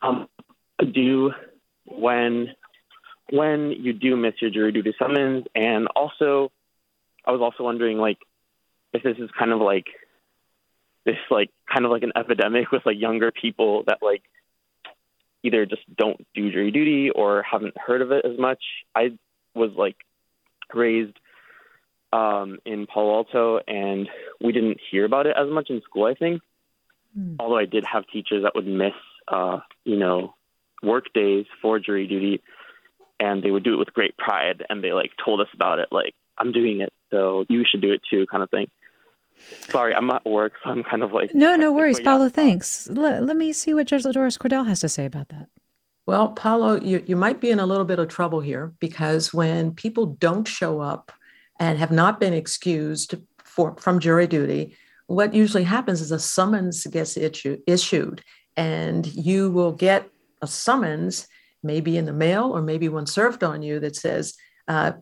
um, 0.02 0.28
do 0.78 1.32
when 1.86 2.48
when 3.30 3.70
you 3.70 3.94
do 3.94 4.14
miss 4.14 4.34
your 4.42 4.50
jury 4.50 4.72
duty 4.72 4.94
summons. 4.98 5.46
And 5.54 5.88
also, 5.96 6.52
I 7.24 7.30
was 7.30 7.40
also 7.40 7.64
wondering, 7.64 7.96
like, 7.96 8.18
if 8.92 9.02
this 9.02 9.16
is 9.16 9.30
kind 9.38 9.52
of 9.52 9.60
like 9.60 9.86
this, 11.06 11.16
like, 11.30 11.50
kind 11.72 11.86
of 11.86 11.90
like 11.90 12.02
an 12.02 12.12
epidemic 12.14 12.70
with 12.72 12.84
like 12.84 13.00
younger 13.00 13.32
people 13.32 13.84
that 13.86 13.98
like 14.02 14.22
either 15.42 15.64
just 15.64 15.82
don't 15.96 16.26
do 16.34 16.52
jury 16.52 16.72
duty 16.72 17.08
or 17.08 17.42
haven't 17.42 17.74
heard 17.78 18.02
of 18.02 18.12
it 18.12 18.26
as 18.26 18.38
much. 18.38 18.62
I 18.94 19.16
was 19.54 19.70
like 19.78 19.96
raised 20.74 21.18
um, 22.12 22.58
in 22.64 22.86
Palo 22.86 23.16
Alto, 23.16 23.60
and 23.66 24.08
we 24.40 24.52
didn't 24.52 24.78
hear 24.90 25.04
about 25.04 25.26
it 25.26 25.36
as 25.38 25.50
much 25.50 25.70
in 25.70 25.82
school. 25.82 26.06
I 26.06 26.14
think, 26.14 26.42
mm. 27.18 27.36
although 27.38 27.58
I 27.58 27.66
did 27.66 27.84
have 27.84 28.04
teachers 28.12 28.42
that 28.44 28.54
would 28.54 28.66
miss, 28.66 28.94
uh, 29.28 29.58
you 29.84 29.96
know, 29.96 30.34
work 30.82 31.12
days 31.14 31.46
for 31.60 31.78
jury 31.78 32.06
duty 32.06 32.42
and 33.18 33.42
they 33.42 33.50
would 33.50 33.64
do 33.64 33.74
it 33.74 33.78
with 33.78 33.92
great 33.92 34.16
pride 34.16 34.64
and 34.68 34.82
they 34.82 34.92
like 34.92 35.12
told 35.22 35.40
us 35.40 35.48
about 35.54 35.78
it 35.78 35.88
like 35.90 36.14
i'm 36.38 36.52
doing 36.52 36.80
it 36.80 36.92
so 37.10 37.44
you 37.48 37.64
should 37.68 37.80
do 37.80 37.92
it 37.92 38.00
too 38.08 38.26
kind 38.30 38.42
of 38.42 38.50
thing 38.50 38.68
sorry 39.38 39.94
i'm 39.94 40.10
at 40.10 40.24
work 40.24 40.52
so 40.62 40.70
i'm 40.70 40.82
kind 40.82 41.02
of 41.02 41.12
like 41.12 41.34
no 41.34 41.56
no 41.56 41.72
worries 41.72 42.00
paulo 42.00 42.28
thanks 42.28 42.88
let, 42.90 43.22
let 43.22 43.36
me 43.36 43.52
see 43.52 43.74
what 43.74 43.86
judge 43.86 44.02
ladoris 44.02 44.38
cordell 44.38 44.66
has 44.66 44.80
to 44.80 44.88
say 44.88 45.04
about 45.04 45.28
that 45.28 45.48
well 46.06 46.28
paulo 46.28 46.80
you, 46.80 47.02
you 47.06 47.16
might 47.16 47.40
be 47.40 47.50
in 47.50 47.60
a 47.60 47.66
little 47.66 47.84
bit 47.84 47.98
of 47.98 48.08
trouble 48.08 48.40
here 48.40 48.72
because 48.80 49.34
when 49.34 49.72
people 49.72 50.06
don't 50.06 50.48
show 50.48 50.80
up 50.80 51.12
and 51.58 51.78
have 51.78 51.90
not 51.90 52.20
been 52.20 52.32
excused 52.32 53.14
for, 53.38 53.76
from 53.76 54.00
jury 54.00 54.26
duty 54.26 54.76
what 55.06 55.34
usually 55.34 55.64
happens 55.64 56.00
is 56.00 56.10
a 56.10 56.18
summons 56.18 56.84
gets 56.86 57.16
issue, 57.16 57.58
issued 57.66 58.22
and 58.56 59.06
you 59.06 59.50
will 59.50 59.72
get 59.72 60.08
a 60.42 60.46
summons 60.46 61.28
maybe 61.62 61.96
in 61.96 62.04
the 62.04 62.12
mail 62.12 62.56
or 62.56 62.62
maybe 62.62 62.88
one 62.88 63.06
served 63.06 63.44
on 63.44 63.62
you 63.62 63.78
that 63.80 63.96
says 63.96 64.34
uh, 64.68 64.92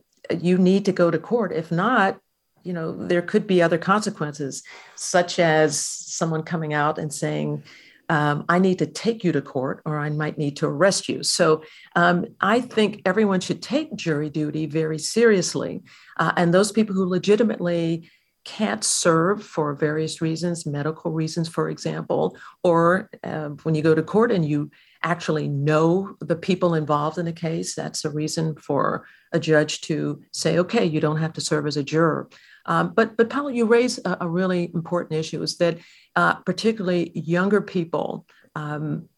you 0.40 0.58
need 0.58 0.84
to 0.86 0.92
go 0.92 1.10
to 1.10 1.18
court. 1.18 1.52
If 1.52 1.70
not, 1.70 2.18
you 2.62 2.72
know, 2.72 2.92
there 2.92 3.22
could 3.22 3.46
be 3.46 3.60
other 3.60 3.78
consequences, 3.78 4.62
such 4.94 5.38
as 5.38 5.78
someone 5.78 6.42
coming 6.42 6.72
out 6.72 6.98
and 6.98 7.12
saying, 7.12 7.62
um, 8.08 8.44
I 8.48 8.58
need 8.58 8.78
to 8.80 8.86
take 8.86 9.24
you 9.24 9.32
to 9.32 9.42
court 9.42 9.82
or 9.84 9.98
I 9.98 10.10
might 10.10 10.38
need 10.38 10.56
to 10.58 10.66
arrest 10.66 11.08
you. 11.08 11.22
So 11.22 11.62
um, 11.96 12.26
I 12.40 12.60
think 12.60 13.02
everyone 13.04 13.40
should 13.40 13.62
take 13.62 13.94
jury 13.96 14.30
duty 14.30 14.66
very 14.66 14.98
seriously. 14.98 15.82
Uh, 16.18 16.32
and 16.36 16.52
those 16.52 16.72
people 16.72 16.94
who 16.94 17.06
legitimately 17.06 18.10
can't 18.44 18.84
serve 18.84 19.42
for 19.42 19.74
various 19.74 20.20
reasons, 20.20 20.66
medical 20.66 21.10
reasons, 21.10 21.48
for 21.48 21.70
example, 21.70 22.36
or 22.62 23.08
uh, 23.22 23.48
when 23.62 23.74
you 23.74 23.82
go 23.82 23.94
to 23.94 24.02
court 24.02 24.30
and 24.30 24.46
you 24.46 24.70
actually 25.02 25.48
know 25.48 26.16
the 26.20 26.36
people 26.36 26.74
involved 26.74 27.18
in 27.18 27.26
a 27.26 27.32
case, 27.32 27.74
that's 27.74 28.04
a 28.04 28.10
reason 28.10 28.54
for 28.56 29.06
a 29.32 29.40
judge 29.40 29.80
to 29.82 30.22
say, 30.32 30.58
okay, 30.58 30.84
you 30.84 31.00
don't 31.00 31.18
have 31.18 31.32
to 31.32 31.40
serve 31.40 31.66
as 31.66 31.76
a 31.76 31.82
juror. 31.82 32.28
Um, 32.66 32.92
but, 32.94 33.16
but 33.16 33.28
Paulo, 33.28 33.48
you 33.48 33.66
raise 33.66 33.98
a, 34.04 34.16
a, 34.22 34.28
really 34.28 34.70
important 34.74 35.18
issue 35.18 35.42
is 35.42 35.58
that 35.58 35.78
uh, 36.16 36.34
particularly 36.34 37.10
younger 37.14 37.60
people 37.60 38.26
um, 38.54 39.08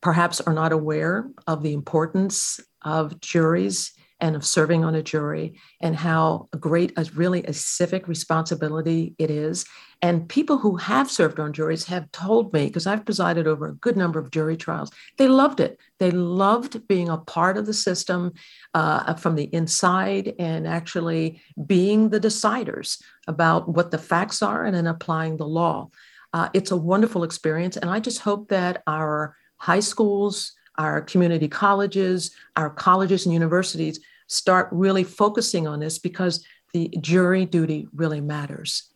perhaps 0.00 0.40
are 0.40 0.54
not 0.54 0.72
aware 0.72 1.28
of 1.46 1.62
the 1.62 1.72
importance 1.72 2.60
of 2.82 3.20
juries 3.20 3.92
and 4.20 4.34
of 4.34 4.46
serving 4.46 4.84
on 4.84 4.94
a 4.94 5.02
jury 5.02 5.60
and 5.80 5.94
how 5.94 6.48
great 6.58 6.92
a 6.96 7.04
really 7.14 7.42
a 7.44 7.52
civic 7.52 8.08
responsibility 8.08 9.14
it 9.18 9.30
is. 9.30 9.66
And 10.00 10.28
people 10.28 10.58
who 10.58 10.76
have 10.76 11.10
served 11.10 11.38
on 11.38 11.52
juries 11.52 11.84
have 11.86 12.10
told 12.12 12.52
me 12.52 12.66
because 12.66 12.86
i've 12.86 13.04
presided 13.04 13.46
over 13.46 13.66
a 13.66 13.74
good 13.74 13.96
number 13.96 14.18
of 14.18 14.30
jury 14.30 14.56
trials 14.56 14.90
they 15.18 15.28
loved 15.28 15.60
it. 15.60 15.78
They 15.98 16.10
loved 16.10 16.86
being 16.86 17.08
a 17.08 17.18
part 17.18 17.56
of 17.56 17.66
the 17.66 17.74
system 17.74 18.32
uh, 18.74 19.14
from 19.14 19.34
the 19.34 19.54
inside 19.54 20.34
and 20.38 20.66
actually 20.66 21.40
being 21.66 22.10
the 22.10 22.20
deciders 22.20 23.02
about 23.26 23.68
what 23.68 23.90
the 23.90 23.98
facts 23.98 24.42
are 24.42 24.64
and 24.64 24.74
then 24.76 24.86
applying 24.86 25.36
the 25.36 25.46
law 25.46 25.90
uh, 26.36 26.48
it's 26.52 26.70
a 26.70 26.76
wonderful 26.76 27.22
experience 27.24 27.76
and 27.76 27.88
i 27.90 27.98
just 27.98 28.20
hope 28.20 28.48
that 28.48 28.82
our 28.86 29.36
high 29.58 29.80
schools 29.80 30.56
our 30.78 31.00
community 31.02 31.48
colleges, 31.48 32.34
our 32.56 32.70
colleges 32.70 33.24
and 33.24 33.32
universities 33.32 34.00
start 34.28 34.68
really 34.72 35.04
focusing 35.04 35.66
on 35.66 35.80
this 35.80 35.98
because 35.98 36.44
the 36.72 36.92
jury 37.00 37.46
duty 37.46 37.86
really 37.94 38.20
matters. 38.20 38.90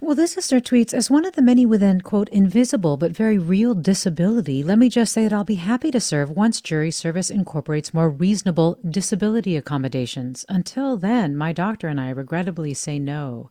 Well, 0.00 0.14
this 0.14 0.32
sister 0.32 0.58
tweets 0.58 0.94
As 0.94 1.10
one 1.10 1.26
of 1.26 1.34
the 1.34 1.42
many 1.42 1.66
with 1.66 1.82
an, 1.82 2.00
quote, 2.00 2.30
invisible 2.30 2.96
but 2.96 3.12
very 3.12 3.36
real 3.36 3.74
disability, 3.74 4.62
let 4.62 4.78
me 4.78 4.88
just 4.88 5.12
say 5.12 5.24
that 5.24 5.34
I'll 5.34 5.44
be 5.44 5.56
happy 5.56 5.90
to 5.90 6.00
serve 6.00 6.30
once 6.30 6.62
jury 6.62 6.90
service 6.90 7.30
incorporates 7.30 7.92
more 7.92 8.08
reasonable 8.08 8.78
disability 8.88 9.54
accommodations. 9.54 10.46
Until 10.48 10.96
then, 10.96 11.36
my 11.36 11.52
doctor 11.52 11.88
and 11.88 12.00
I 12.00 12.08
regrettably 12.10 12.72
say 12.72 12.98
no. 12.98 13.50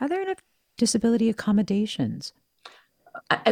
Are 0.00 0.08
there 0.08 0.22
enough 0.22 0.42
disability 0.78 1.28
accommodations? 1.28 2.32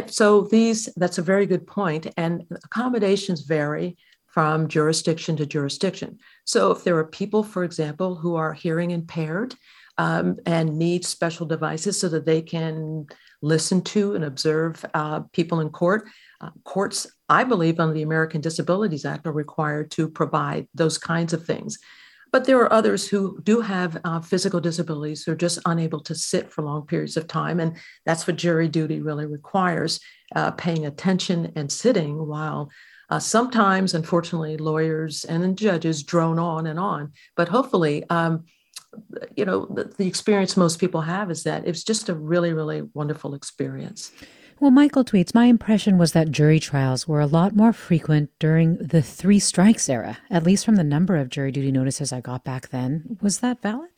So, 0.07 0.41
these, 0.41 0.89
that's 0.95 1.17
a 1.17 1.21
very 1.21 1.45
good. 1.45 1.69
And 2.17 2.43
accommodations 2.63 3.41
vary 3.41 3.97
from 4.27 4.67
jurisdiction 4.67 5.37
to 5.37 5.45
jurisdiction. 5.45 6.19
So, 6.43 6.71
if 6.71 6.83
there 6.83 6.97
are 6.97 7.05
people, 7.05 7.43
for 7.43 7.63
example, 7.63 8.15
who 8.15 8.35
are 8.35 8.53
hearing 8.53 8.91
impaired, 8.91 9.55
um, 9.97 10.37
and 10.45 10.77
need 10.77 11.05
special 11.05 11.45
devices 11.45 11.99
so 11.99 12.09
that 12.09 12.25
they 12.25 12.41
can 12.41 13.07
listen 13.41 13.81
to 13.81 14.15
and 14.15 14.23
observe 14.23 14.83
uh, 14.93 15.21
people 15.31 15.59
in 15.59 15.69
court. 15.69 16.07
Uh, 16.41 16.49
courts, 16.63 17.07
I 17.29 17.43
believe, 17.43 17.79
under 17.79 17.93
the 17.93 18.01
American 18.01 18.41
Disabilities 18.41 19.05
Act, 19.05 19.25
are 19.25 19.31
required 19.31 19.91
to 19.91 20.09
provide 20.09 20.67
those 20.73 20.97
kinds 20.97 21.33
of 21.33 21.45
things. 21.45 21.77
But 22.31 22.45
there 22.45 22.57
are 22.57 22.73
others 22.73 23.07
who 23.07 23.39
do 23.43 23.61
have 23.61 23.97
uh, 24.03 24.19
physical 24.19 24.59
disabilities 24.59 25.23
who 25.23 25.31
are 25.31 25.35
just 25.35 25.59
unable 25.65 26.01
to 26.01 26.15
sit 26.15 26.51
for 26.51 26.63
long 26.63 26.85
periods 26.85 27.17
of 27.17 27.27
time. 27.27 27.59
And 27.59 27.77
that's 28.05 28.27
what 28.27 28.35
jury 28.35 28.67
duty 28.67 29.01
really 29.01 29.25
requires 29.25 29.99
uh, 30.35 30.51
paying 30.51 30.85
attention 30.85 31.53
and 31.55 31.71
sitting 31.71 32.25
while 32.27 32.69
uh, 33.09 33.19
sometimes, 33.19 33.93
unfortunately, 33.93 34.57
lawyers 34.57 35.25
and 35.25 35.57
judges 35.57 36.03
drone 36.03 36.39
on 36.39 36.67
and 36.67 36.79
on. 36.79 37.13
But 37.35 37.49
hopefully, 37.49 38.03
um, 38.09 38.45
you 39.35 39.45
know, 39.45 39.65
the, 39.67 39.83
the 39.97 40.07
experience 40.07 40.57
most 40.57 40.79
people 40.79 41.01
have 41.01 41.29
is 41.29 41.43
that 41.43 41.67
it's 41.67 41.83
just 41.83 42.09
a 42.09 42.15
really, 42.15 42.53
really 42.53 42.81
wonderful 42.93 43.35
experience. 43.35 44.11
Well, 44.57 44.71
Michael 44.71 45.03
tweets, 45.03 45.35
my 45.35 45.45
impression 45.45 45.97
was 45.97 46.13
that 46.13 46.31
jury 46.31 46.61
trials 46.61 47.05
were 47.07 47.19
a 47.19 47.25
lot 47.27 47.55
more 47.55 47.73
frequent 47.73 48.29
during 48.39 48.77
the 48.77 49.01
three 49.01 49.39
strikes 49.39 49.89
era, 49.89 50.19
at 50.29 50.43
least 50.43 50.63
from 50.63 50.77
the 50.77 50.83
number 50.83 51.17
of 51.17 51.29
jury 51.29 51.51
duty 51.51 51.73
notices 51.73 52.13
I 52.13 52.21
got 52.21 52.45
back 52.45 52.69
then. 52.69 53.17
Was 53.21 53.39
that 53.39 53.61
valid? 53.61 53.89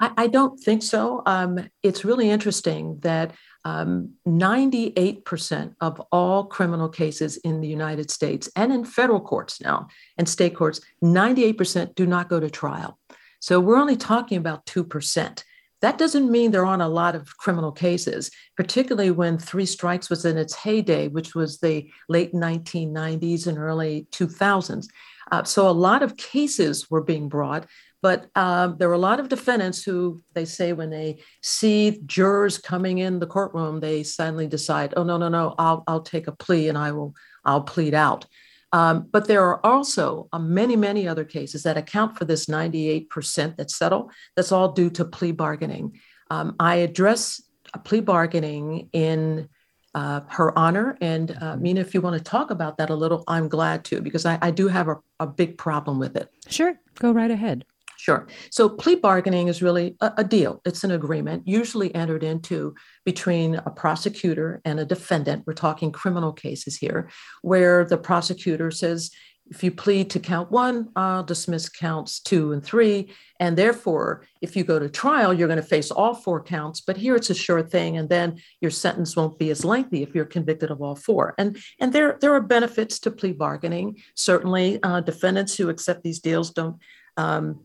I, 0.00 0.10
I 0.16 0.26
don't 0.26 0.58
think 0.58 0.82
so. 0.82 1.22
Um, 1.24 1.70
it's 1.84 2.04
really 2.04 2.30
interesting 2.30 2.98
that 3.02 3.32
um, 3.64 4.14
98% 4.26 5.74
of 5.80 6.00
all 6.10 6.46
criminal 6.46 6.88
cases 6.88 7.36
in 7.36 7.60
the 7.60 7.68
United 7.68 8.10
States 8.10 8.50
and 8.56 8.72
in 8.72 8.84
federal 8.84 9.20
courts 9.20 9.60
now 9.60 9.86
and 10.18 10.28
state 10.28 10.56
courts, 10.56 10.80
98% 11.04 11.94
do 11.94 12.06
not 12.06 12.28
go 12.28 12.40
to 12.40 12.50
trial. 12.50 12.98
So 13.38 13.60
we're 13.60 13.78
only 13.78 13.96
talking 13.96 14.36
about 14.36 14.66
2%. 14.66 15.44
That 15.82 15.96
doesn't 15.96 16.30
mean 16.30 16.50
there 16.50 16.66
aren't 16.66 16.82
a 16.82 16.88
lot 16.88 17.14
of 17.14 17.36
criminal 17.38 17.72
cases, 17.72 18.30
particularly 18.56 19.10
when 19.10 19.38
Three 19.38 19.64
Strikes 19.64 20.10
was 20.10 20.24
in 20.24 20.36
its 20.36 20.54
heyday, 20.54 21.08
which 21.08 21.34
was 21.34 21.58
the 21.58 21.90
late 22.08 22.34
1990s 22.34 23.46
and 23.46 23.56
early 23.56 24.06
2000s. 24.12 24.86
Uh, 25.32 25.44
so 25.44 25.68
a 25.68 25.70
lot 25.70 26.02
of 26.02 26.16
cases 26.16 26.90
were 26.90 27.02
being 27.02 27.28
brought, 27.28 27.66
but 28.02 28.26
um, 28.34 28.76
there 28.78 28.88
were 28.88 28.94
a 28.94 28.98
lot 28.98 29.20
of 29.20 29.28
defendants 29.28 29.82
who 29.82 30.22
they 30.34 30.44
say 30.44 30.72
when 30.72 30.90
they 30.90 31.22
see 31.42 32.00
jurors 32.06 32.58
coming 32.58 32.98
in 32.98 33.18
the 33.18 33.26
courtroom, 33.26 33.80
they 33.80 34.02
suddenly 34.02 34.46
decide, 34.46 34.92
oh 34.96 35.04
no 35.04 35.16
no 35.16 35.28
no, 35.28 35.54
I'll 35.58 35.84
I'll 35.86 36.02
take 36.02 36.26
a 36.26 36.32
plea 36.32 36.68
and 36.68 36.76
I 36.76 36.92
will 36.92 37.14
I'll 37.44 37.62
plead 37.62 37.94
out. 37.94 38.26
Um, 38.72 39.08
but 39.10 39.26
there 39.26 39.44
are 39.44 39.64
also 39.64 40.28
uh, 40.32 40.38
many, 40.38 40.76
many 40.76 41.08
other 41.08 41.24
cases 41.24 41.64
that 41.64 41.76
account 41.76 42.16
for 42.16 42.24
this 42.24 42.46
98% 42.46 43.56
that 43.56 43.70
settle. 43.70 44.10
That's 44.36 44.52
all 44.52 44.72
due 44.72 44.90
to 44.90 45.04
plea 45.04 45.32
bargaining. 45.32 45.98
Um, 46.30 46.54
I 46.60 46.76
address 46.76 47.42
plea 47.84 48.00
bargaining 48.00 48.88
in 48.92 49.48
uh, 49.94 50.20
her 50.28 50.56
honor. 50.56 50.96
And 51.00 51.36
uh, 51.40 51.56
Mina, 51.56 51.80
if 51.80 51.94
you 51.94 52.00
want 52.00 52.16
to 52.16 52.22
talk 52.22 52.50
about 52.50 52.78
that 52.78 52.90
a 52.90 52.94
little, 52.94 53.24
I'm 53.26 53.48
glad 53.48 53.84
to, 53.86 54.00
because 54.00 54.24
I, 54.24 54.38
I 54.40 54.50
do 54.50 54.68
have 54.68 54.88
a, 54.88 54.96
a 55.18 55.26
big 55.26 55.58
problem 55.58 55.98
with 55.98 56.16
it. 56.16 56.30
Sure, 56.48 56.78
go 56.98 57.10
right 57.10 57.30
ahead. 57.30 57.64
Sure. 58.00 58.26
So 58.50 58.66
plea 58.66 58.94
bargaining 58.94 59.48
is 59.48 59.60
really 59.60 59.94
a, 60.00 60.12
a, 60.18 60.24
deal. 60.24 60.62
It's 60.64 60.84
an 60.84 60.90
agreement 60.90 61.46
usually 61.46 61.94
entered 61.94 62.24
into 62.24 62.74
between 63.04 63.56
a 63.56 63.70
prosecutor 63.70 64.62
and 64.64 64.80
a 64.80 64.86
defendant. 64.86 65.44
We're 65.46 65.52
talking 65.52 65.92
criminal 65.92 66.32
cases 66.32 66.78
here, 66.78 67.10
where 67.42 67.84
the 67.84 67.98
prosecutor 67.98 68.70
says, 68.70 69.10
if 69.50 69.62
you 69.62 69.70
plead 69.70 70.08
to 70.10 70.18
count 70.18 70.50
one, 70.50 70.88
I'll 70.96 71.24
dismiss 71.24 71.68
counts 71.68 72.20
two 72.20 72.52
and 72.52 72.64
three. 72.64 73.12
And 73.38 73.58
therefore, 73.58 74.24
if 74.40 74.56
you 74.56 74.64
go 74.64 74.78
to 74.78 74.88
trial, 74.88 75.34
you're 75.34 75.48
going 75.48 75.60
to 75.60 75.62
face 75.62 75.90
all 75.90 76.14
four 76.14 76.42
counts. 76.42 76.80
But 76.80 76.96
here 76.96 77.16
it's 77.16 77.28
a 77.28 77.34
sure 77.34 77.62
thing. 77.62 77.98
And 77.98 78.08
then 78.08 78.40
your 78.62 78.70
sentence 78.70 79.14
won't 79.14 79.38
be 79.38 79.50
as 79.50 79.62
lengthy 79.62 80.02
if 80.02 80.14
you're 80.14 80.24
convicted 80.24 80.70
of 80.70 80.80
all 80.80 80.96
four. 80.96 81.34
And, 81.36 81.58
and 81.80 81.92
there, 81.92 82.16
there 82.22 82.32
are 82.32 82.40
benefits 82.40 82.98
to 83.00 83.10
plea 83.10 83.32
bargaining. 83.32 84.00
Certainly, 84.14 84.82
uh, 84.82 85.00
defendants 85.00 85.56
who 85.56 85.68
accept 85.68 86.02
these 86.02 86.20
deals 86.20 86.50
don't. 86.50 86.76
Um, 87.16 87.60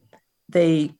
they 0.49 0.93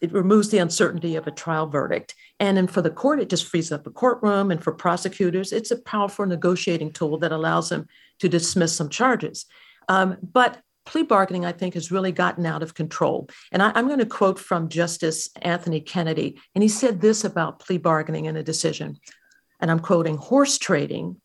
it 0.00 0.12
removes 0.12 0.50
the 0.50 0.58
uncertainty 0.58 1.16
of 1.16 1.26
a 1.26 1.32
trial 1.32 1.66
verdict. 1.66 2.14
And 2.40 2.56
then 2.56 2.66
for 2.66 2.82
the 2.82 2.90
court, 2.90 3.20
it 3.20 3.28
just 3.28 3.46
frees 3.46 3.72
up 3.72 3.86
a 3.86 3.90
courtroom. 3.90 4.50
And 4.50 4.62
for 4.62 4.72
prosecutors, 4.72 5.52
it's 5.52 5.70
a 5.70 5.82
powerful 5.82 6.24
negotiating 6.24 6.92
tool 6.92 7.18
that 7.18 7.32
allows 7.32 7.68
them 7.68 7.88
to 8.20 8.28
dismiss 8.28 8.74
some 8.76 8.88
charges. 8.88 9.46
Um, 9.88 10.16
but 10.22 10.60
plea 10.86 11.02
bargaining, 11.02 11.44
I 11.44 11.52
think, 11.52 11.74
has 11.74 11.90
really 11.90 12.12
gotten 12.12 12.46
out 12.46 12.62
of 12.62 12.74
control. 12.74 13.28
And 13.52 13.62
I, 13.62 13.76
am 13.78 13.88
going 13.88 13.98
to 13.98 14.06
quote 14.06 14.38
from 14.38 14.68
Justice 14.68 15.28
Anthony 15.42 15.80
Kennedy. 15.80 16.40
And 16.54 16.62
he 16.62 16.68
said 16.68 17.00
this 17.00 17.24
about 17.24 17.58
plea 17.58 17.78
bargaining 17.78 18.26
in 18.26 18.36
a 18.36 18.42
decision. 18.42 18.98
And 19.60 19.70
I'm 19.70 19.80
quoting 19.80 20.16
horse 20.16 20.58
trading 20.58 21.20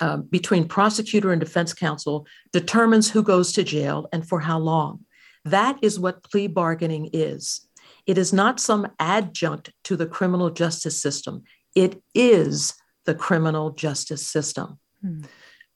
uh, 0.00 0.16
between 0.16 0.66
prosecutor 0.66 1.30
and 1.30 1.40
defense 1.40 1.72
counsel 1.72 2.26
determines 2.52 3.10
who 3.10 3.22
goes 3.22 3.52
to 3.52 3.62
jail 3.62 4.08
and 4.12 4.26
for 4.26 4.40
how 4.40 4.58
long. 4.58 5.04
That 5.44 5.78
is 5.82 6.00
what 6.00 6.22
plea 6.22 6.46
bargaining 6.46 7.10
is. 7.12 7.68
It 8.06 8.18
is 8.18 8.32
not 8.32 8.60
some 8.60 8.88
adjunct 8.98 9.72
to 9.84 9.96
the 9.96 10.06
criminal 10.06 10.50
justice 10.50 11.00
system, 11.00 11.42
it 11.74 12.02
is 12.14 12.74
the 13.04 13.14
criminal 13.14 13.70
justice 13.70 14.26
system. 14.26 14.78
Hmm. 15.00 15.22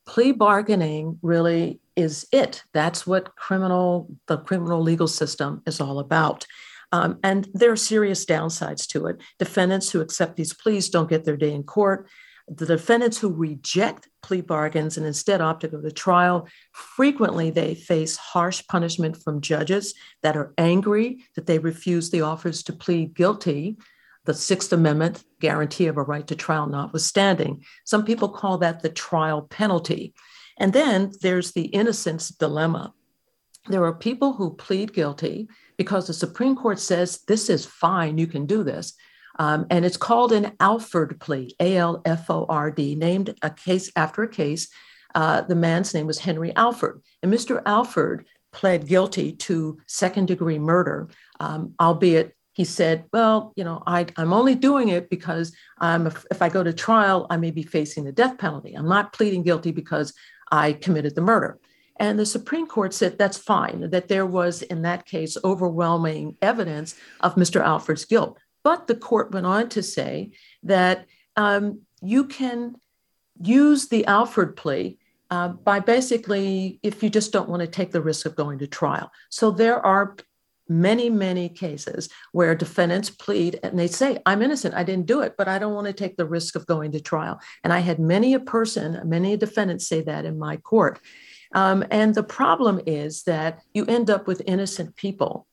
Plea 0.07 0.31
bargaining 0.31 1.19
really 1.21 1.79
is 1.95 2.25
it. 2.31 2.63
That's 2.73 3.05
what 3.05 3.35
criminal 3.35 4.07
the 4.27 4.37
criminal 4.37 4.81
legal 4.81 5.07
system 5.07 5.61
is 5.67 5.79
all 5.79 5.99
about. 5.99 6.45
Um, 6.91 7.19
and 7.23 7.47
there 7.53 7.71
are 7.71 7.75
serious 7.75 8.25
downsides 8.25 8.87
to 8.87 9.05
it. 9.05 9.21
Defendants 9.37 9.91
who 9.91 10.01
accept 10.01 10.35
these 10.35 10.53
pleas 10.53 10.89
don't 10.89 11.09
get 11.09 11.25
their 11.25 11.37
day 11.37 11.53
in 11.53 11.63
court 11.63 12.09
the 12.49 12.65
defendants 12.65 13.17
who 13.17 13.31
reject 13.31 14.09
plea 14.23 14.41
bargains 14.41 14.97
and 14.97 15.05
instead 15.05 15.39
opt 15.41 15.61
to 15.61 15.67
go 15.67 15.81
to 15.81 15.91
trial 15.91 16.47
frequently 16.73 17.49
they 17.49 17.75
face 17.75 18.17
harsh 18.17 18.63
punishment 18.67 19.15
from 19.17 19.41
judges 19.41 19.93
that 20.23 20.35
are 20.35 20.53
angry 20.57 21.23
that 21.35 21.45
they 21.45 21.59
refuse 21.59 22.09
the 22.09 22.21
offers 22.21 22.63
to 22.63 22.73
plead 22.73 23.13
guilty 23.13 23.77
the 24.25 24.33
sixth 24.33 24.73
amendment 24.73 25.23
guarantee 25.39 25.87
of 25.87 25.97
a 25.97 26.03
right 26.03 26.27
to 26.27 26.35
trial 26.35 26.67
notwithstanding. 26.67 27.63
Some 27.85 28.05
people 28.05 28.29
call 28.29 28.59
that 28.59 28.81
the 28.81 28.89
trial 28.89 29.43
penalty. 29.43 30.13
And 30.59 30.73
then 30.73 31.11
there's 31.21 31.53
the 31.53 31.65
innocence 31.65 32.29
dilemma. 32.29 32.93
There 33.67 33.83
are 33.85 33.93
people 33.95 34.33
who 34.33 34.55
plead 34.55 34.93
guilty 34.93 35.47
because 35.77 36.07
the 36.07 36.13
supreme 36.13 36.55
court 36.55 36.79
says 36.79 37.21
this 37.27 37.49
is 37.49 37.65
fine 37.65 38.17
you 38.17 38.27
can 38.27 38.45
do 38.45 38.63
this 38.63 38.93
um, 39.39 39.65
and 39.69 39.85
it's 39.85 39.97
called 39.97 40.33
an 40.33 40.51
Alford 40.59 41.19
plea, 41.19 41.55
A 41.59 41.77
L 41.77 42.01
F 42.05 42.29
O 42.29 42.45
R 42.47 42.69
D, 42.69 42.93
named 42.93 43.33
a 43.41 43.49
case 43.49 43.89
after 43.95 44.21
a 44.21 44.27
case. 44.27 44.67
Uh, 45.15 45.41
the 45.41 45.55
man's 45.55 45.93
name 45.93 46.05
was 46.05 46.19
Henry 46.19 46.55
Alford. 46.55 47.01
And 47.23 47.33
Mr. 47.33 47.63
Alford 47.65 48.27
pled 48.51 48.87
guilty 48.87 49.31
to 49.31 49.79
second 49.87 50.27
degree 50.27 50.59
murder, 50.59 51.09
um, 51.39 51.73
albeit 51.79 52.35
he 52.53 52.65
said, 52.65 53.05
Well, 53.13 53.53
you 53.55 53.63
know, 53.63 53.81
I, 53.87 54.07
am 54.17 54.33
only 54.33 54.55
doing 54.55 54.89
it 54.89 55.09
because 55.09 55.55
I'm, 55.79 56.07
if 56.07 56.41
I 56.41 56.49
go 56.49 56.61
to 56.61 56.73
trial, 56.73 57.25
I 57.29 57.37
may 57.37 57.51
be 57.51 57.63
facing 57.63 58.03
the 58.03 58.11
death 58.11 58.37
penalty. 58.37 58.73
I'm 58.73 58.89
not 58.89 59.13
pleading 59.13 59.43
guilty 59.43 59.71
because 59.71 60.13
I 60.51 60.73
committed 60.73 61.15
the 61.15 61.21
murder. 61.21 61.57
And 61.97 62.19
the 62.19 62.25
Supreme 62.25 62.67
Court 62.67 62.93
said 62.93 63.17
that's 63.17 63.37
fine, 63.37 63.89
that 63.89 64.09
there 64.09 64.25
was, 64.25 64.61
in 64.63 64.81
that 64.81 65.05
case, 65.05 65.37
overwhelming 65.43 66.35
evidence 66.41 66.95
of 67.21 67.35
Mr. 67.35 67.61
Alford's 67.61 68.05
guilt. 68.05 68.37
But 68.63 68.87
the 68.87 68.95
court 68.95 69.31
went 69.31 69.45
on 69.45 69.69
to 69.69 69.83
say 69.83 70.31
that 70.63 71.05
um, 71.35 71.81
you 72.01 72.25
can 72.25 72.75
use 73.41 73.87
the 73.87 74.05
Alford 74.05 74.55
plea 74.55 74.97
uh, 75.31 75.49
by 75.49 75.79
basically, 75.79 76.79
if 76.83 77.03
you 77.03 77.09
just 77.09 77.31
don't 77.31 77.49
want 77.49 77.61
to 77.61 77.67
take 77.67 77.91
the 77.91 78.01
risk 78.01 78.25
of 78.25 78.35
going 78.35 78.59
to 78.59 78.67
trial. 78.67 79.11
So 79.29 79.51
there 79.51 79.83
are 79.85 80.15
many, 80.67 81.09
many 81.09 81.49
cases 81.49 82.09
where 82.31 82.53
defendants 82.55 83.09
plead 83.09 83.59
and 83.63 83.77
they 83.77 83.87
say, 83.87 84.19
I'm 84.25 84.41
innocent, 84.41 84.75
I 84.75 84.83
didn't 84.83 85.07
do 85.07 85.21
it, 85.21 85.35
but 85.37 85.47
I 85.47 85.57
don't 85.57 85.73
want 85.73 85.87
to 85.87 85.93
take 85.93 86.15
the 86.15 86.27
risk 86.27 86.55
of 86.55 86.67
going 86.67 86.91
to 86.91 86.99
trial. 86.99 87.39
And 87.63 87.73
I 87.73 87.79
had 87.79 87.99
many 87.99 88.33
a 88.35 88.39
person, 88.39 89.01
many 89.05 89.33
a 89.33 89.37
defendant 89.37 89.81
say 89.81 90.01
that 90.01 90.25
in 90.25 90.37
my 90.37 90.57
court. 90.57 90.99
Um, 91.55 91.83
and 91.89 92.13
the 92.13 92.23
problem 92.23 92.79
is 92.85 93.23
that 93.23 93.61
you 93.73 93.85
end 93.85 94.11
up 94.11 94.27
with 94.27 94.43
innocent 94.45 94.95
people 94.95 95.47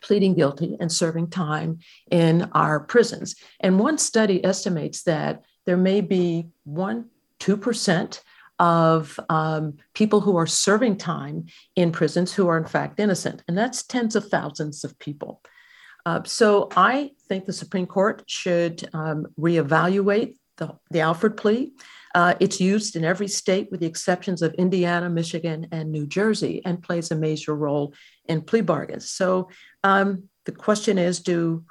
pleading 0.00 0.34
guilty 0.34 0.76
and 0.80 0.90
serving 0.90 1.30
time 1.30 1.78
in 2.10 2.48
our 2.52 2.80
prisons. 2.80 3.36
And 3.60 3.78
one 3.78 3.98
study 3.98 4.44
estimates 4.44 5.02
that 5.04 5.44
there 5.64 5.76
may 5.76 6.00
be 6.00 6.48
one, 6.64 7.06
2% 7.40 8.20
of 8.58 9.20
um, 9.28 9.76
people 9.94 10.20
who 10.20 10.36
are 10.36 10.46
serving 10.46 10.96
time 10.96 11.46
in 11.74 11.92
prisons 11.92 12.32
who 12.32 12.48
are 12.48 12.56
in 12.56 12.66
fact 12.66 12.98
innocent. 12.98 13.42
And 13.48 13.56
that's 13.56 13.82
tens 13.82 14.16
of 14.16 14.28
thousands 14.28 14.84
of 14.84 14.98
people. 14.98 15.42
Uh, 16.06 16.22
so 16.24 16.68
I 16.76 17.10
think 17.28 17.44
the 17.44 17.52
Supreme 17.52 17.86
Court 17.86 18.22
should 18.26 18.88
um, 18.94 19.26
reevaluate 19.38 20.36
the, 20.56 20.74
the 20.90 21.00
Alford 21.00 21.36
plea. 21.36 21.72
Uh, 22.14 22.34
it's 22.40 22.60
used 22.60 22.96
in 22.96 23.04
every 23.04 23.28
state 23.28 23.70
with 23.70 23.80
the 23.80 23.86
exceptions 23.86 24.40
of 24.40 24.54
Indiana, 24.54 25.10
Michigan, 25.10 25.66
and 25.70 25.92
New 25.92 26.06
Jersey, 26.06 26.62
and 26.64 26.82
plays 26.82 27.10
a 27.10 27.14
major 27.14 27.54
role 27.54 27.92
in 28.26 28.40
plea 28.40 28.62
bargains. 28.62 29.10
So 29.10 29.50
um, 29.86 30.28
the 30.46 30.52
question 30.52 30.98
is 30.98 31.20
do 31.20 31.64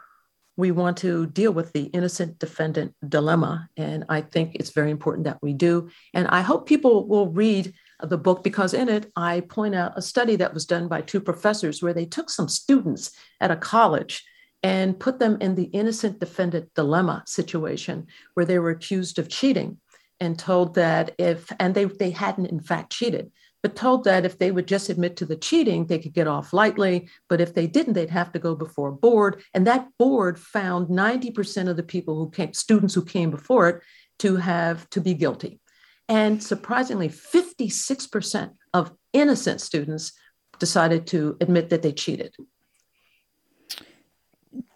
we 0.58 0.72
want 0.72 0.96
to 0.96 1.28
deal 1.28 1.52
with 1.52 1.74
the 1.74 1.84
innocent 1.88 2.40
defendant 2.40 2.94
dilemma? 3.08 3.68
And 3.76 4.06
I 4.08 4.22
think 4.22 4.56
it's 4.56 4.70
very 4.70 4.90
important 4.90 5.26
that 5.26 5.42
we 5.42 5.52
do. 5.52 5.90
And 6.14 6.26
I 6.30 6.40
hope 6.40 6.66
people 6.66 7.08
will 7.10 7.28
read 7.28 7.74
the 8.02 8.18
book 8.18 8.42
because 8.42 8.74
in 8.74 8.88
it, 8.88 9.12
I 9.18 9.42
point 9.42 9.76
out 9.76 9.98
a 9.98 10.02
study 10.02 10.38
that 10.38 10.54
was 10.54 10.66
done 10.66 10.88
by 10.88 11.02
two 11.02 11.20
professors 11.20 11.84
where 11.84 11.94
they 11.94 12.06
took 12.06 12.30
some 12.30 12.48
students 12.48 13.12
at 13.42 13.52
a 13.52 13.58
college 13.58 14.24
and 14.64 14.98
put 14.98 15.20
them 15.20 15.38
in 15.42 15.56
the 15.56 15.70
innocent 15.82 16.22
defendant 16.22 16.74
dilemma 16.74 17.22
situation 17.28 18.08
where 18.36 18.46
they 18.46 18.60
were 18.60 18.70
accused 18.70 19.20
of 19.20 19.28
cheating 19.28 19.78
and 20.22 20.40
told 20.40 20.76
that 20.76 21.14
if, 21.20 21.52
and 21.60 21.76
they, 21.76 21.84
they 21.84 22.12
hadn't 22.12 22.46
in 22.46 22.62
fact 22.62 22.94
cheated, 22.94 23.30
but 23.66 23.76
told 23.76 24.04
that 24.04 24.26
if 24.26 24.38
they 24.38 24.52
would 24.52 24.68
just 24.68 24.90
admit 24.90 25.18
to 25.18 25.26
the 25.26 25.36
cheating, 25.36 25.88
they 25.88 25.98
could 25.98 26.14
get 26.14 26.28
off 26.28 26.54
lightly. 26.54 27.10
But 27.28 27.42
if 27.42 27.56
they 27.56 27.66
didn't, 27.66 27.94
they'd 27.94 28.12
have 28.12 28.32
to 28.34 28.38
go 28.38 28.54
before 28.54 28.90
a 28.90 28.96
board. 28.96 29.42
And 29.56 29.66
that 29.66 29.88
board 29.98 30.38
found 30.38 30.88
90% 30.88 31.68
of 31.68 31.76
the 31.76 31.82
people 31.82 32.14
who 32.14 32.30
came, 32.30 32.54
students 32.54 32.94
who 32.94 33.04
came 33.04 33.32
before 33.32 33.68
it, 33.70 33.82
to 34.20 34.36
have 34.36 34.88
to 34.92 35.02
be 35.02 35.16
guilty. 35.16 35.60
And 36.08 36.44
surprisingly, 36.44 37.10
56% 37.10 38.52
of 38.72 38.94
innocent 39.14 39.62
students 39.62 40.12
decided 40.60 41.08
to 41.08 41.36
admit 41.42 41.72
that 41.72 41.82
they 41.82 41.92
cheated. 41.92 42.36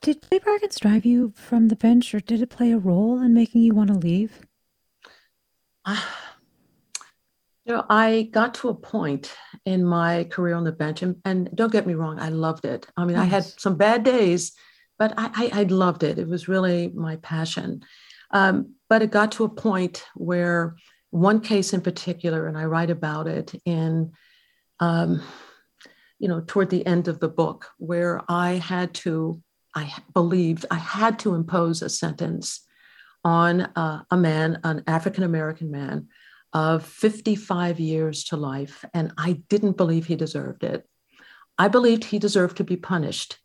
Did 0.01 0.23
plea 0.23 0.39
bargains 0.39 0.79
drive 0.79 1.05
you 1.05 1.31
from 1.35 1.67
the 1.67 1.75
bench, 1.75 2.11
or 2.15 2.21
did 2.21 2.41
it 2.41 2.49
play 2.49 2.71
a 2.71 2.79
role 2.79 3.21
in 3.21 3.35
making 3.35 3.61
you 3.61 3.75
want 3.75 3.89
to 3.89 3.99
leave? 3.99 4.47
Ah, 5.85 6.38
You 7.69 7.75
know, 7.75 7.85
I 7.87 8.29
got 8.31 8.55
to 8.55 8.69
a 8.69 8.73
point 8.73 9.31
in 9.63 9.85
my 9.85 10.23
career 10.23 10.55
on 10.55 10.63
the 10.63 10.71
bench, 10.71 11.03
and, 11.03 11.17
and 11.23 11.51
don't 11.53 11.71
get 11.71 11.85
me 11.85 11.93
wrong, 11.93 12.19
I 12.19 12.29
loved 12.29 12.65
it. 12.65 12.87
I 12.97 13.05
mean. 13.05 13.15
I 13.15 13.25
had 13.25 13.43
some 13.43 13.75
bad 13.75 14.03
days, 14.03 14.53
but 14.97 15.13
I, 15.17 15.29
I, 15.35 15.59
I, 15.59 15.63
loved 15.65 16.01
it. 16.01 16.17
It 16.17 16.27
was 16.27 16.47
really 16.47 16.87
my 16.95 17.17
passion. 17.17 17.83
Um, 18.31 18.73
but 18.89 19.03
it 19.03 19.11
got 19.11 19.33
to 19.33 19.43
a 19.43 19.49
point 19.49 20.03
where 20.15 20.77
one 21.11 21.41
case 21.41 21.71
in 21.71 21.81
particular, 21.81 22.47
and 22.47 22.57
I 22.57 22.65
write 22.65 22.89
about 22.89 23.27
it 23.27 23.53
in, 23.65 24.13
um, 24.79 25.21
you 26.17 26.27
know, 26.27 26.41
toward 26.47 26.71
the 26.71 26.83
end 26.87 27.07
of 27.07 27.19
the 27.19 27.29
book, 27.29 27.67
where 27.77 28.19
I 28.27 28.53
had 28.53 28.95
to, 28.95 29.43
I 29.75 29.93
believed 30.15 30.65
I 30.71 30.77
had 30.77 31.19
to 31.19 31.35
impose 31.35 31.83
a 31.83 31.89
sentence 31.89 32.65
on 33.23 33.61
uh, 33.61 34.01
a 34.09 34.17
man, 34.17 34.59
an 34.63 34.81
African 34.87 35.23
American 35.23 35.69
man, 35.69 36.07
of 36.53 36.85
55 36.85 37.79
years 37.79 38.23
to 38.25 38.37
life, 38.37 38.83
and 38.93 39.11
I 39.17 39.33
didn't 39.49 39.77
believe 39.77 40.05
he 40.05 40.15
deserved 40.15 40.63
it. 40.63 40.87
I 41.57 41.67
believed 41.67 42.05
he 42.05 42.19
deserved 42.19 42.57
to 42.57 42.63
be 42.63 42.77
punished, 42.77 43.37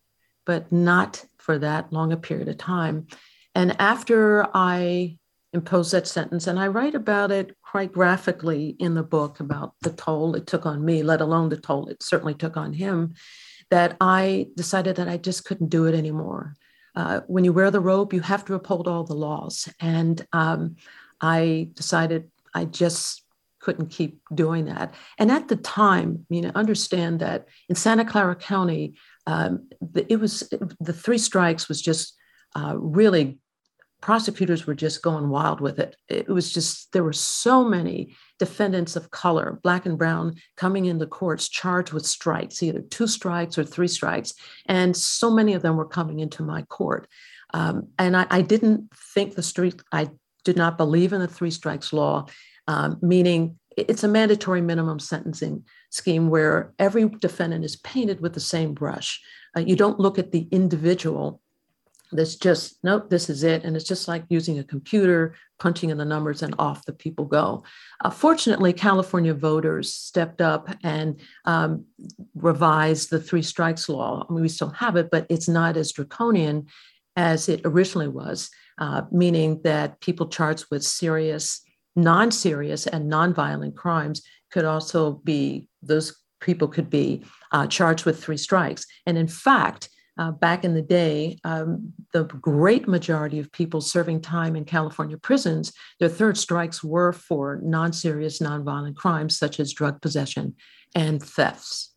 but 0.45 0.71
not 0.71 1.25
for 1.37 1.59
that 1.59 1.91
long 1.91 2.11
a 2.11 2.17
period 2.17 2.47
of 2.47 2.57
time. 2.57 3.07
And 3.53 3.79
after 3.79 4.47
I 4.53 5.17
imposed 5.53 5.93
that 5.93 6.07
sentence, 6.07 6.47
and 6.47 6.59
I 6.59 6.67
write 6.67 6.95
about 6.95 7.31
it 7.31 7.55
quite 7.61 7.91
graphically 7.91 8.75
in 8.79 8.93
the 8.93 9.03
book 9.03 9.39
about 9.39 9.73
the 9.81 9.91
toll 9.91 10.35
it 10.35 10.47
took 10.47 10.65
on 10.65 10.83
me, 10.83 11.03
let 11.03 11.21
alone 11.21 11.49
the 11.49 11.57
toll 11.57 11.87
it 11.87 12.01
certainly 12.01 12.33
took 12.33 12.57
on 12.57 12.73
him, 12.73 13.13
that 13.69 13.97
I 14.01 14.47
decided 14.55 14.95
that 14.97 15.07
I 15.07 15.17
just 15.17 15.45
couldn't 15.45 15.69
do 15.69 15.85
it 15.85 15.95
anymore. 15.95 16.55
Uh, 16.95 17.21
when 17.27 17.43
you 17.43 17.51
wear 17.51 17.71
the 17.71 17.79
robe, 17.79 18.13
you 18.13 18.21
have 18.21 18.45
to 18.45 18.53
uphold 18.53 18.87
all 18.87 19.03
the 19.03 19.13
laws. 19.13 19.69
And 19.79 20.25
um, 20.31 20.77
I 21.19 21.69
decided 21.73 22.29
I 22.55 22.65
just 22.65 23.23
couldn't 23.59 23.89
keep 23.89 24.21
doing 24.33 24.65
that. 24.65 24.93
And 25.17 25.31
at 25.31 25.47
the 25.47 25.55
time, 25.55 26.25
you 26.29 26.41
know, 26.41 26.51
understand 26.55 27.19
that 27.19 27.47
in 27.69 27.75
Santa 27.75 28.05
Clara 28.05 28.35
County, 28.35 28.95
um, 29.27 29.67
the, 29.81 30.11
it 30.11 30.19
was 30.19 30.51
the 30.79 30.93
three 30.93 31.17
strikes 31.17 31.67
was 31.67 31.81
just 31.81 32.15
uh, 32.55 32.75
really 32.77 33.39
prosecutors 34.01 34.67
were 34.67 34.75
just 34.75 35.01
going 35.01 35.29
wild 35.29 35.59
with 35.59 35.79
it. 35.79 35.95
It 36.07 36.29
was 36.29 36.53
just, 36.53 36.91
there 36.91 37.03
were 37.03 37.11
so 37.11 37.63
many 37.63 38.15
defendants 38.37 38.95
of 38.95 39.09
color, 39.09 39.59
black 39.63 39.87
and 39.87 39.97
brown, 39.97 40.35
coming 40.55 40.85
into 40.85 41.07
courts 41.07 41.49
charged 41.49 41.91
with 41.91 42.05
strikes, 42.05 42.61
either 42.61 42.81
two 42.81 43.07
strikes 43.07 43.57
or 43.57 43.63
three 43.63 43.87
strikes. 43.87 44.33
And 44.67 44.95
so 44.95 45.31
many 45.31 45.53
of 45.53 45.63
them 45.63 45.75
were 45.75 45.87
coming 45.87 46.19
into 46.19 46.43
my 46.43 46.61
court. 46.63 47.07
Um, 47.51 47.87
and 47.97 48.15
I, 48.15 48.27
I, 48.29 48.41
didn't 48.43 48.91
think 49.13 49.33
the 49.33 49.41
street, 49.41 49.81
I 49.91 50.09
did 50.45 50.55
not 50.55 50.77
believe 50.77 51.11
in 51.11 51.19
the 51.19 51.27
three 51.27 51.51
strikes 51.51 51.91
law, 51.91 52.25
um, 52.67 52.97
meaning 53.01 53.59
it's 53.75 54.03
a 54.03 54.07
mandatory 54.07 54.61
minimum 54.61 54.99
sentencing 54.99 55.65
scheme 55.89 56.29
where 56.29 56.73
every 56.79 57.09
defendant 57.09 57.65
is 57.65 57.75
painted 57.77 58.21
with 58.21 58.33
the 58.33 58.39
same 58.39 58.73
brush. 58.73 59.21
Uh, 59.57 59.59
you 59.59 59.75
don't 59.75 59.99
look 59.99 60.17
at 60.17 60.31
the 60.31 60.47
individual 60.51 61.41
that's 62.11 62.35
just 62.35 62.77
nope 62.83 63.09
this 63.09 63.31
is 63.31 63.43
it 63.43 63.63
and 63.63 63.75
it's 63.75 63.87
just 63.87 64.07
like 64.07 64.23
using 64.29 64.59
a 64.59 64.63
computer 64.63 65.33
punching 65.57 65.89
in 65.89 65.97
the 65.97 66.05
numbers 66.05 66.43
and 66.43 66.53
off 66.59 66.85
the 66.85 66.93
people 66.93 67.25
go. 67.25 67.63
Uh, 68.03 68.11
fortunately 68.11 68.71
california 68.71 69.33
voters 69.33 69.91
stepped 69.91 70.39
up 70.39 70.69
and 70.83 71.19
um, 71.45 71.83
revised 72.35 73.09
the 73.09 73.19
three 73.19 73.41
strikes 73.41 73.89
law. 73.89 74.25
I 74.29 74.31
mean, 74.31 74.43
we 74.43 74.49
still 74.49 74.69
have 74.69 74.95
it 74.95 75.09
but 75.09 75.25
it's 75.29 75.47
not 75.47 75.77
as 75.77 75.91
draconian 75.91 76.67
as 77.15 77.49
it 77.49 77.61
originally 77.65 78.07
was 78.07 78.51
uh, 78.77 79.03
meaning 79.11 79.61
that 79.63 79.99
people 80.01 80.27
charged 80.27 80.65
with 80.71 80.83
serious 80.83 81.61
non-serious 81.97 82.87
and 82.87 83.07
non-violent 83.07 83.75
crimes 83.77 84.21
could 84.51 84.65
also 84.65 85.13
be 85.23 85.69
those 85.81 86.13
people 86.41 86.67
could 86.67 86.89
be 86.89 87.23
uh, 87.53 87.65
charged 87.67 88.05
with 88.05 88.21
three 88.21 88.37
strikes 88.37 88.85
and 89.05 89.17
in 89.17 89.27
fact 89.27 89.89
uh, 90.17 90.31
back 90.31 90.63
in 90.63 90.73
the 90.73 90.81
day, 90.81 91.37
um, 91.43 91.93
the 92.13 92.23
great 92.23 92.87
majority 92.87 93.39
of 93.39 93.51
people 93.51 93.81
serving 93.81 94.21
time 94.21 94.55
in 94.55 94.63
California 94.63 95.17
prisons, 95.17 95.73
their 95.99 96.09
third 96.09 96.37
strikes 96.37 96.83
were 96.83 97.11
for 97.11 97.59
non 97.63 97.91
serious, 97.91 98.39
non-violent 98.39 98.95
crimes 98.95 99.37
such 99.37 99.59
as 99.59 99.73
drug 99.73 100.01
possession 100.01 100.55
and 100.95 101.21
thefts. 101.21 101.94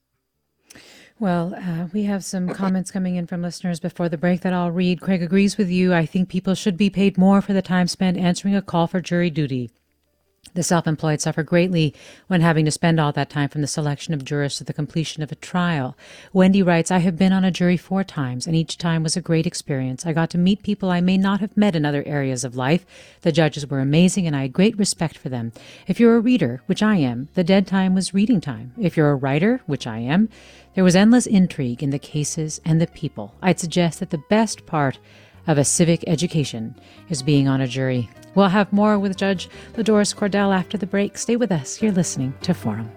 Well, 1.21 1.53
uh, 1.57 1.89
we 1.93 2.05
have 2.05 2.25
some 2.25 2.49
comments 2.49 2.93
coming 2.93 3.17
in 3.17 3.27
from 3.27 3.43
listeners 3.43 3.81
before 3.81 4.09
the 4.09 4.17
break 4.17 4.43
that 4.43 4.53
I'll 4.53 4.71
read. 4.71 5.01
Craig 5.01 5.21
agrees 5.21 5.59
with 5.59 5.69
you. 5.69 5.93
I 5.93 6.07
think 6.07 6.29
people 6.29 6.55
should 6.55 6.77
be 6.77 6.91
paid 6.91 7.19
more 7.19 7.43
for 7.43 7.53
the 7.53 7.63
time 7.63 7.89
spent 7.89 8.17
answering 8.17 8.55
a 8.55 8.63
call 8.63 8.87
for 8.87 9.01
jury 9.01 9.29
duty. 9.29 9.71
The 10.55 10.63
self 10.63 10.87
employed 10.87 11.21
suffer 11.21 11.43
greatly 11.43 11.95
when 12.27 12.41
having 12.41 12.65
to 12.65 12.71
spend 12.71 12.99
all 12.99 13.13
that 13.13 13.31
time 13.31 13.49
from 13.49 13.61
the 13.61 13.67
selection 13.67 14.15
of 14.15 14.25
jurors 14.25 14.57
to 14.59 14.65
the 14.65 14.73
completion 14.73 15.23
of 15.23 15.33
a 15.33 15.37
trial. 15.37 15.97
Wendy 16.33 16.63
writes, 16.63 16.91
I 16.91 16.99
have 16.99 17.19
been 17.19 17.33
on 17.33 17.45
a 17.45 17.51
jury 17.51 17.77
four 17.77 18.05
times, 18.05 18.47
and 18.47 18.57
each 18.57 18.79
time 18.79 19.03
was 19.03 19.17
a 19.17 19.21
great 19.21 19.47
experience. 19.47 20.07
I 20.07 20.13
got 20.13 20.31
to 20.31 20.39
meet 20.39 20.63
people 20.63 20.91
I 20.91 21.01
may 21.01 21.17
not 21.17 21.41
have 21.41 21.57
met 21.57 21.77
in 21.77 21.85
other 21.85 22.03
areas 22.07 22.45
of 22.45 22.57
life. 22.57 22.85
The 23.23 23.33
judges 23.33 23.67
were 23.67 23.81
amazing, 23.81 24.27
and 24.27 24.35
I 24.35 24.43
had 24.43 24.53
great 24.53 24.79
respect 24.79 25.17
for 25.19 25.29
them. 25.29 25.53
If 25.87 26.01
you're 26.01 26.17
a 26.17 26.21
reader, 26.21 26.63
which 26.67 26.83
I 26.83 26.97
am, 26.97 27.29
the 27.35 27.45
dead 27.45 27.67
time 27.67 27.95
was 27.95 28.15
reading 28.15 28.41
time. 28.41 28.73
If 28.79 28.97
you're 28.97 29.11
a 29.11 29.17
writer, 29.17 29.61
which 29.67 29.87
I 29.87 29.99
am, 29.99 30.29
there 30.75 30.85
was 30.85 30.95
endless 30.95 31.27
intrigue 31.27 31.83
in 31.83 31.91
the 31.91 31.99
cases 31.99 32.61
and 32.65 32.81
the 32.81 32.87
people. 32.87 33.35
I'd 33.43 33.59
suggest 33.59 34.01
that 34.01 34.11
the 34.11 34.23
best 34.31 34.65
part 34.65 34.99
of 35.49 35.59
a 35.59 35.65
civic 35.65 36.05
education 36.07 36.77
is 37.09 37.23
being 37.23 37.49
on 37.49 37.61
a 37.61 37.67
jury. 37.67 38.09
We'll 38.35 38.49
have 38.49 38.73
more 38.73 38.99
with 38.99 39.17
Judge 39.17 39.49
LaDoris 39.75 40.15
Cordell 40.15 40.55
after 40.55 40.79
the 40.79 40.87
break. 40.87 41.19
Stay 41.19 41.37
with 41.37 41.51
us. 41.51 41.83
You're 41.83 41.91
listening 41.91 42.35
to 42.43 42.55
Forum. 42.55 42.93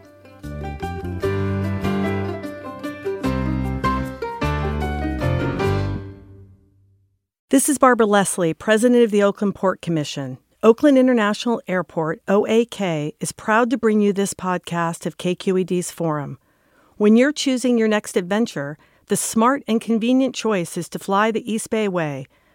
This 7.50 7.68
is 7.68 7.78
Barbara 7.78 8.06
Leslie, 8.06 8.54
President 8.54 9.04
of 9.04 9.12
the 9.12 9.24
Oakland 9.24 9.56
Port 9.56 9.82
Commission. 9.82 10.38
Oakland 10.64 10.98
International 10.98 11.62
Airport, 11.68 12.22
OAK, 12.28 13.14
is 13.20 13.32
proud 13.32 13.70
to 13.72 13.78
bring 13.78 14.00
you 14.00 14.14
this 14.14 14.34
podcast 14.34 15.06
of 15.06 15.18
KQED's 15.18 15.90
Forum. 15.90 16.38
When 16.98 17.16
you're 17.16 17.32
choosing 17.32 17.78
your 17.78 17.88
next 17.88 18.16
adventure, 18.16 18.78
the 19.08 19.18
smart 19.18 19.64
and 19.68 19.82
convenient 19.82 20.36
choice 20.36 20.78
is 20.78 20.88
to 20.90 21.00
fly 21.00 21.32
the 21.32 21.52
East 21.52 21.70
Bay 21.70 21.88
Way 21.88 22.28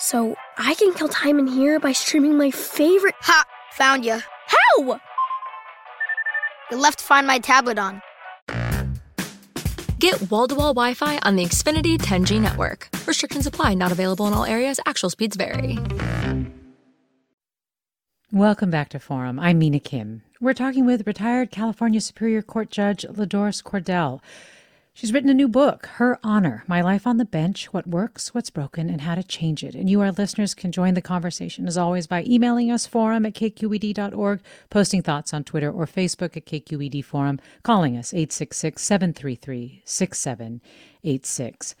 So 0.00 0.36
I 0.56 0.74
can 0.74 0.94
kill 0.94 1.08
time 1.08 1.40
in 1.40 1.48
here 1.48 1.80
by 1.80 1.90
streaming 1.90 2.38
my 2.38 2.52
favorite. 2.52 3.16
Ha! 3.22 3.44
Found 3.72 4.04
you. 4.04 4.20
How? 4.46 5.00
You 6.70 6.76
left 6.76 7.00
Find 7.00 7.26
My 7.26 7.40
tablet 7.40 7.80
on. 7.80 8.00
Get 9.98 10.30
wall 10.30 10.46
to 10.46 10.54
wall 10.54 10.72
Wi 10.72 10.94
Fi 10.94 11.18
on 11.24 11.34
the 11.34 11.44
Xfinity 11.44 11.98
10G 11.98 12.40
network. 12.40 12.88
Restrictions 13.06 13.48
apply, 13.48 13.74
not 13.74 13.90
available 13.90 14.28
in 14.28 14.34
all 14.34 14.44
areas. 14.44 14.78
Actual 14.86 15.10
speeds 15.10 15.36
vary. 15.36 15.80
Welcome 18.30 18.70
back 18.70 18.90
to 18.90 19.00
Forum. 19.00 19.40
I'm 19.40 19.58
Mina 19.58 19.80
Kim. 19.80 20.22
We're 20.40 20.54
talking 20.54 20.86
with 20.86 21.08
retired 21.08 21.50
California 21.50 22.00
Superior 22.00 22.42
Court 22.42 22.70
Judge 22.70 23.04
LaDoris 23.08 23.64
Cordell. 23.64 24.20
She's 24.98 25.12
written 25.12 25.30
a 25.30 25.34
new 25.34 25.46
book, 25.46 25.86
Her 25.86 26.18
Honor 26.24 26.64
My 26.66 26.80
Life 26.80 27.06
on 27.06 27.18
the 27.18 27.24
Bench 27.24 27.72
What 27.72 27.86
Works, 27.86 28.34
What's 28.34 28.50
Broken, 28.50 28.90
and 28.90 29.02
How 29.02 29.14
to 29.14 29.22
Change 29.22 29.62
It. 29.62 29.76
And 29.76 29.88
you, 29.88 30.00
our 30.00 30.10
listeners, 30.10 30.54
can 30.54 30.72
join 30.72 30.94
the 30.94 31.00
conversation 31.00 31.68
as 31.68 31.78
always 31.78 32.08
by 32.08 32.24
emailing 32.24 32.72
us 32.72 32.84
forum 32.84 33.24
at 33.24 33.34
kqed.org, 33.34 34.40
posting 34.70 35.00
thoughts 35.00 35.32
on 35.32 35.44
Twitter 35.44 35.70
or 35.70 35.86
Facebook 35.86 36.36
at 36.36 36.46
KQED 36.46 37.04
Forum, 37.04 37.38
calling 37.62 37.96
us 37.96 38.12
866 38.12 38.82
733 38.82 39.82
6786. 39.84 41.76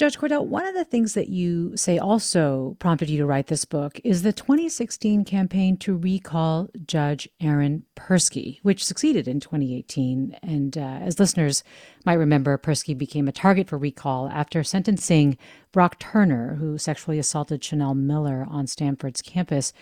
Judge 0.00 0.16
Cordell, 0.16 0.46
one 0.46 0.66
of 0.66 0.74
the 0.74 0.86
things 0.86 1.12
that 1.12 1.28
you 1.28 1.76
say 1.76 1.98
also 1.98 2.74
prompted 2.78 3.10
you 3.10 3.18
to 3.18 3.26
write 3.26 3.48
this 3.48 3.66
book 3.66 4.00
is 4.02 4.22
the 4.22 4.32
2016 4.32 5.26
campaign 5.26 5.76
to 5.76 5.94
recall 5.94 6.70
Judge 6.86 7.28
Aaron 7.38 7.84
Persky, 7.96 8.60
which 8.62 8.82
succeeded 8.82 9.28
in 9.28 9.40
2018. 9.40 10.38
And 10.42 10.78
uh, 10.78 10.80
as 10.80 11.20
listeners 11.20 11.62
might 12.06 12.14
remember, 12.14 12.56
Persky 12.56 12.96
became 12.96 13.28
a 13.28 13.32
target 13.32 13.68
for 13.68 13.76
recall 13.76 14.30
after 14.30 14.64
sentencing 14.64 15.36
Brock 15.70 15.98
Turner, 15.98 16.54
who 16.54 16.78
sexually 16.78 17.18
assaulted 17.18 17.62
Chanel 17.62 17.92
Miller 17.92 18.46
on 18.48 18.66
Stanford's 18.66 19.20
campus, 19.20 19.74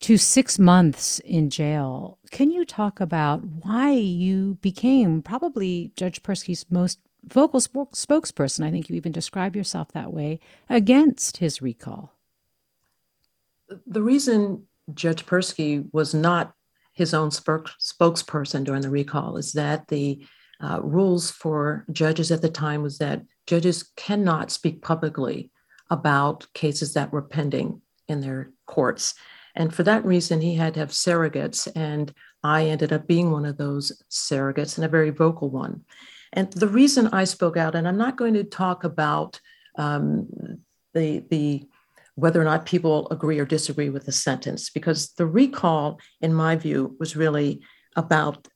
to 0.00 0.16
six 0.16 0.58
months 0.58 1.18
in 1.18 1.50
jail. 1.50 2.16
Can 2.30 2.50
you 2.50 2.64
talk 2.64 2.98
about 2.98 3.44
why 3.44 3.90
you 3.90 4.54
became 4.62 5.20
probably 5.20 5.92
Judge 5.96 6.22
Persky's 6.22 6.64
most 6.70 6.98
vocal 7.24 7.60
sp- 7.60 7.94
spokesperson, 7.94 8.64
I 8.64 8.70
think 8.70 8.88
you 8.88 8.96
even 8.96 9.12
describe 9.12 9.56
yourself 9.56 9.92
that 9.92 10.12
way, 10.12 10.40
against 10.68 11.38
his 11.38 11.62
recall. 11.62 12.12
The 13.86 14.02
reason 14.02 14.64
Judge 14.94 15.26
Persky 15.26 15.86
was 15.92 16.14
not 16.14 16.54
his 16.92 17.14
own 17.14 17.30
spokesperson 17.30 18.64
during 18.64 18.82
the 18.82 18.90
recall 18.90 19.36
is 19.36 19.52
that 19.52 19.88
the 19.88 20.24
uh, 20.62 20.80
rules 20.82 21.30
for 21.30 21.86
judges 21.90 22.30
at 22.30 22.42
the 22.42 22.48
time 22.50 22.82
was 22.82 22.98
that 22.98 23.22
judges 23.46 23.90
cannot 23.96 24.50
speak 24.50 24.82
publicly 24.82 25.50
about 25.88 26.46
cases 26.52 26.94
that 26.94 27.12
were 27.12 27.22
pending 27.22 27.80
in 28.08 28.20
their 28.20 28.50
courts. 28.66 29.14
And 29.54 29.74
for 29.74 29.82
that 29.84 30.04
reason, 30.04 30.40
he 30.40 30.54
had 30.54 30.74
to 30.74 30.80
have 30.80 30.90
surrogates. 30.90 31.68
And 31.74 32.12
I 32.42 32.66
ended 32.66 32.92
up 32.92 33.06
being 33.06 33.30
one 33.30 33.44
of 33.44 33.56
those 33.56 34.02
surrogates 34.10 34.76
and 34.76 34.84
a 34.84 34.88
very 34.88 35.10
vocal 35.10 35.50
one. 35.50 35.84
And 36.32 36.52
the 36.52 36.68
reason 36.68 37.08
I 37.08 37.24
spoke 37.24 37.56
out, 37.56 37.74
and 37.74 37.88
I'm 37.88 37.98
not 37.98 38.16
going 38.16 38.34
to 38.34 38.44
talk 38.44 38.84
about 38.84 39.40
um, 39.76 40.28
the 40.94 41.24
the 41.30 41.68
whether 42.14 42.40
or 42.40 42.44
not 42.44 42.66
people 42.66 43.08
agree 43.10 43.38
or 43.38 43.46
disagree 43.46 43.88
with 43.88 44.04
the 44.04 44.12
sentence, 44.12 44.68
because 44.70 45.12
the 45.12 45.26
recall, 45.26 45.98
in 46.20 46.34
my 46.34 46.54
view, 46.56 46.96
was 47.00 47.16
really 47.16 47.62
about 47.96 48.46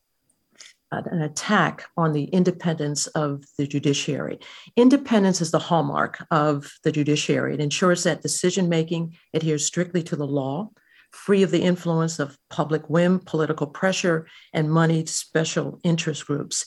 an 0.93 1.22
attack 1.22 1.87
on 1.97 2.12
the 2.12 2.25
independence 2.25 3.07
of 3.09 3.43
the 3.59 3.66
judiciary. 3.66 4.39
Independence 4.77 5.41
is 5.41 5.51
the 5.51 5.59
hallmark 5.59 6.25
of 6.31 6.72
the 6.85 6.93
judiciary. 6.93 7.55
It 7.55 7.61
ensures 7.61 8.05
that 8.05 8.22
decision 8.22 8.68
making 8.68 9.16
adheres 9.33 9.66
strictly 9.66 10.03
to 10.05 10.16
the 10.16 10.27
law, 10.27 10.70
free 11.11 11.43
of 11.43 11.51
the 11.51 11.62
influence 11.62 12.18
of 12.18 12.39
public 12.51 12.89
whim, 12.91 13.18
political 13.18 13.66
pressure, 13.66 14.27
and 14.53 14.70
moneyed 14.70 15.09
special 15.09 15.81
interest 15.83 16.27
groups. 16.27 16.64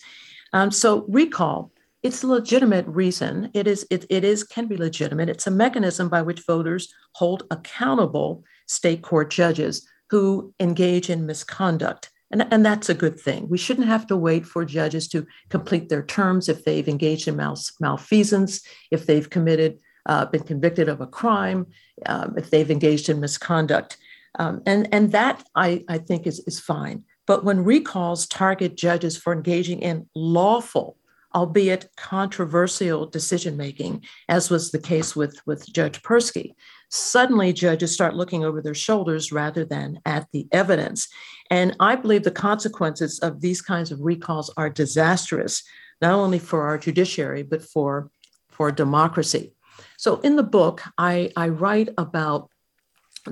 Um, 0.53 0.71
so 0.71 1.05
recall, 1.07 1.71
it's 2.03 2.23
a 2.23 2.27
legitimate 2.27 2.85
reason. 2.87 3.49
It 3.53 3.67
is, 3.67 3.85
it, 3.89 4.05
it 4.09 4.23
is, 4.23 4.43
can 4.43 4.67
be 4.67 4.77
legitimate. 4.77 5.29
It's 5.29 5.47
a 5.47 5.51
mechanism 5.51 6.09
by 6.09 6.21
which 6.21 6.45
voters 6.45 6.93
hold 7.15 7.43
accountable 7.51 8.43
state 8.67 9.01
court 9.01 9.29
judges 9.31 9.87
who 10.09 10.53
engage 10.59 11.09
in 11.09 11.25
misconduct. 11.25 12.11
And, 12.31 12.45
and 12.51 12.65
that's 12.65 12.89
a 12.89 12.93
good 12.93 13.19
thing. 13.19 13.47
We 13.49 13.57
shouldn't 13.57 13.87
have 13.87 14.05
to 14.07 14.17
wait 14.17 14.45
for 14.45 14.65
judges 14.65 15.07
to 15.09 15.25
complete 15.49 15.89
their 15.89 16.03
terms 16.03 16.49
if 16.49 16.65
they've 16.65 16.87
engaged 16.87 17.27
in 17.27 17.35
mal- 17.35 17.59
malfeasance, 17.79 18.61
if 18.91 19.05
they've 19.05 19.29
committed, 19.29 19.79
uh, 20.05 20.25
been 20.25 20.43
convicted 20.43 20.89
of 20.89 21.01
a 21.01 21.07
crime, 21.07 21.67
um, 22.05 22.35
if 22.37 22.49
they've 22.49 22.71
engaged 22.71 23.09
in 23.09 23.19
misconduct. 23.19 23.97
Um, 24.39 24.61
and, 24.65 24.87
and 24.93 25.11
that 25.13 25.43
I, 25.55 25.83
I 25.89 25.97
think 25.97 26.27
is, 26.27 26.39
is 26.47 26.59
fine. 26.59 27.03
But 27.27 27.43
when 27.43 27.63
recalls 27.63 28.25
target 28.25 28.75
judges 28.75 29.17
for 29.17 29.33
engaging 29.33 29.81
in 29.81 30.09
lawful, 30.15 30.97
albeit 31.35 31.89
controversial 31.97 33.05
decision 33.05 33.57
making, 33.57 34.03
as 34.29 34.49
was 34.49 34.71
the 34.71 34.79
case 34.79 35.15
with, 35.15 35.39
with 35.45 35.71
Judge 35.71 36.01
Persky, 36.01 36.55
suddenly 36.89 37.51
judges 37.53 37.93
start 37.93 38.15
looking 38.15 38.45
over 38.45 38.61
their 38.61 38.73
shoulders 38.73 39.31
rather 39.31 39.65
than 39.65 39.99
at 40.05 40.27
the 40.31 40.47
evidence. 40.51 41.09
And 41.51 41.75
I 41.79 41.95
believe 41.95 42.23
the 42.23 42.31
consequences 42.31 43.19
of 43.19 43.41
these 43.41 43.61
kinds 43.61 43.91
of 43.91 43.99
recalls 44.01 44.51
are 44.57 44.69
disastrous, 44.69 45.63
not 46.01 46.13
only 46.13 46.39
for 46.39 46.63
our 46.63 46.77
judiciary, 46.77 47.43
but 47.43 47.61
for, 47.61 48.09
for 48.49 48.71
democracy. 48.71 49.53
So 49.97 50.19
in 50.21 50.37
the 50.37 50.43
book, 50.43 50.81
I, 50.97 51.31
I 51.35 51.49
write 51.49 51.89
about 51.97 52.49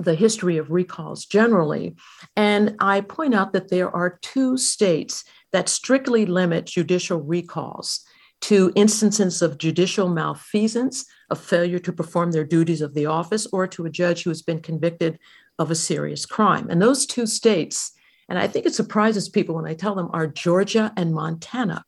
the 0.02 0.14
history 0.14 0.56
of 0.58 0.70
recalls 0.70 1.24
generally. 1.26 1.96
And 2.36 2.76
I 2.80 3.00
point 3.00 3.34
out 3.34 3.52
that 3.52 3.70
there 3.70 3.94
are 3.94 4.18
two 4.22 4.56
states 4.56 5.24
that 5.52 5.68
strictly 5.68 6.26
limit 6.26 6.66
judicial 6.66 7.20
recalls 7.20 8.04
to 8.42 8.72
instances 8.74 9.42
of 9.42 9.58
judicial 9.58 10.08
malfeasance, 10.08 11.06
of 11.30 11.40
failure 11.40 11.78
to 11.78 11.92
perform 11.92 12.32
their 12.32 12.44
duties 12.44 12.82
of 12.82 12.94
the 12.94 13.06
office, 13.06 13.46
or 13.52 13.66
to 13.66 13.86
a 13.86 13.90
judge 13.90 14.22
who 14.22 14.30
has 14.30 14.42
been 14.42 14.60
convicted 14.60 15.18
of 15.58 15.70
a 15.70 15.74
serious 15.74 16.26
crime. 16.26 16.68
And 16.68 16.80
those 16.80 17.06
two 17.06 17.26
states, 17.26 17.92
and 18.28 18.38
I 18.38 18.46
think 18.46 18.66
it 18.66 18.74
surprises 18.74 19.28
people 19.28 19.54
when 19.54 19.66
I 19.66 19.74
tell 19.74 19.94
them, 19.94 20.10
are 20.12 20.26
Georgia 20.26 20.92
and 20.96 21.14
Montana. 21.14 21.84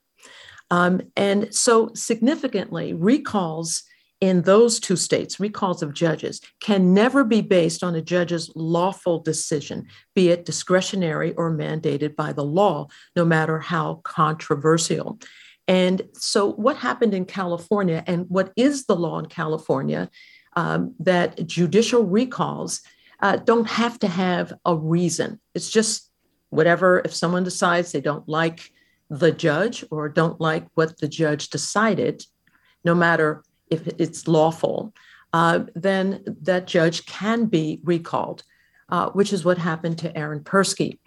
Um, 0.71 1.01
and 1.17 1.55
so 1.55 1.91
significantly, 1.95 2.95
recalls 2.95 3.83
in 4.21 4.43
those 4.43 4.81
two 4.81 4.97
states, 4.97 5.39
recalls 5.39 5.83
of 5.83 5.95
judges, 5.95 6.41
can 6.61 6.93
never 6.93 7.23
be 7.23 7.41
based 7.41 7.85
on 7.85 7.95
a 7.95 8.03
judge's 8.03 8.51
lawful 8.57 9.21
decision, 9.21 9.87
be 10.15 10.31
it 10.31 10.45
discretionary 10.45 11.33
or 11.35 11.53
mandated 11.53 12.17
by 12.17 12.33
the 12.33 12.45
law, 12.45 12.89
no 13.15 13.25
matter 13.25 13.61
how 13.61 14.01
controversial. 14.05 15.19
And 15.69 16.03
so, 16.15 16.51
what 16.53 16.79
happened 16.79 17.15
in 17.15 17.27
California, 17.27 18.03
and 18.07 18.27
what 18.29 18.53
is 18.57 18.87
the 18.87 18.97
law 18.97 19.19
in 19.19 19.27
California, 19.27 20.11
um, 20.57 20.95
that 20.99 21.47
judicial 21.47 22.05
recalls 22.05 22.81
uh, 23.21 23.37
don't 23.37 23.69
have 23.69 23.99
to 24.01 24.09
have 24.09 24.53
a 24.65 24.75
reason. 24.75 25.41
It's 25.55 25.71
just 25.71 26.11
whatever, 26.51 27.03
if 27.05 27.15
someone 27.15 27.45
decides 27.45 27.93
they 27.93 28.01
don't 28.01 28.29
like 28.29 28.73
the 29.11 29.31
judge 29.31 29.85
or 29.91 30.09
don't 30.09 30.41
like 30.41 30.67
what 30.75 30.99
the 30.99 31.09
judge 31.09 31.51
decided, 31.51 32.25
no 32.85 32.95
matter 32.95 33.43
if 33.71 33.87
it's 33.87 34.29
lawful, 34.29 34.93
uh, 35.33 35.61
then 35.75 36.25
that 36.43 36.67
judge 36.67 37.07
can 37.07 37.47
be 37.47 37.81
recalled, 37.85 38.43
uh, 38.89 39.11
which 39.11 39.33
is 39.33 39.45
what 39.45 39.59
happened 39.59 39.99
to 39.99 40.17
Aaron 40.17 40.41
Persky. 40.41 40.99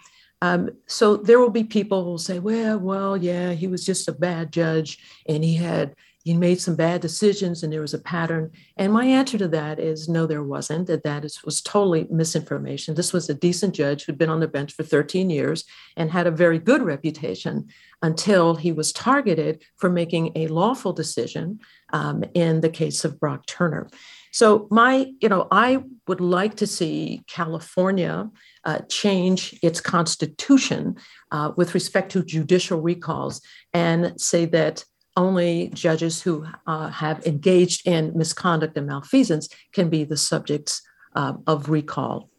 Um, 0.41 0.71
so 0.87 1.17
there 1.17 1.39
will 1.39 1.51
be 1.51 1.63
people 1.63 2.03
who 2.03 2.11
will 2.11 2.17
say, 2.17 2.39
well, 2.39 2.79
well, 2.79 3.15
yeah, 3.15 3.53
he 3.53 3.67
was 3.67 3.85
just 3.85 4.07
a 4.07 4.13
bad 4.13 4.51
judge 4.51 4.97
and 5.27 5.43
he 5.43 5.55
had 5.55 5.95
he 6.23 6.35
made 6.35 6.61
some 6.61 6.75
bad 6.75 7.01
decisions 7.01 7.63
and 7.63 7.73
there 7.73 7.81
was 7.81 7.95
a 7.95 7.99
pattern. 7.99 8.51
And 8.77 8.93
my 8.93 9.05
answer 9.05 9.37
to 9.39 9.47
that 9.49 9.79
is 9.79 10.07
no, 10.07 10.27
there 10.27 10.43
wasn't. 10.43 10.87
That 10.87 11.03
that 11.03 11.25
is, 11.25 11.43
was 11.43 11.61
totally 11.61 12.05
misinformation. 12.11 12.93
This 12.93 13.11
was 13.11 13.29
a 13.29 13.33
decent 13.33 13.73
judge 13.73 14.05
who'd 14.05 14.17
been 14.17 14.29
on 14.29 14.39
the 14.39 14.47
bench 14.47 14.73
for 14.73 14.83
13 14.83 15.29
years 15.29 15.63
and 15.97 16.11
had 16.11 16.27
a 16.27 16.31
very 16.31 16.59
good 16.59 16.83
reputation 16.83 17.69
until 18.03 18.55
he 18.55 18.71
was 18.71 18.93
targeted 18.93 19.63
for 19.77 19.89
making 19.89 20.31
a 20.35 20.47
lawful 20.47 20.93
decision 20.93 21.59
um, 21.93 22.23
in 22.33 22.61
the 22.61 22.69
case 22.69 23.05
of 23.05 23.19
Brock 23.19 23.45
Turner. 23.45 23.87
So 24.31 24.67
my, 24.71 25.11
you 25.19 25.27
know, 25.27 25.47
I 25.51 25.83
would 26.07 26.21
like 26.21 26.55
to 26.55 26.67
see 26.67 27.21
California 27.27 28.29
uh, 28.63 28.79
change 28.89 29.57
its 29.61 29.81
constitution 29.81 30.95
uh, 31.31 31.51
with 31.57 31.73
respect 31.73 32.11
to 32.13 32.23
judicial 32.23 32.79
recalls 32.79 33.41
and 33.73 34.19
say 34.19 34.45
that 34.45 34.85
only 35.17 35.69
judges 35.73 36.21
who 36.21 36.45
uh, 36.67 36.89
have 36.89 37.25
engaged 37.25 37.85
in 37.85 38.13
misconduct 38.15 38.77
and 38.77 38.87
malfeasance 38.87 39.49
can 39.73 39.89
be 39.89 40.05
the 40.05 40.15
subjects 40.15 40.81
uh, 41.15 41.33
of 41.47 41.69
recall. 41.69 42.30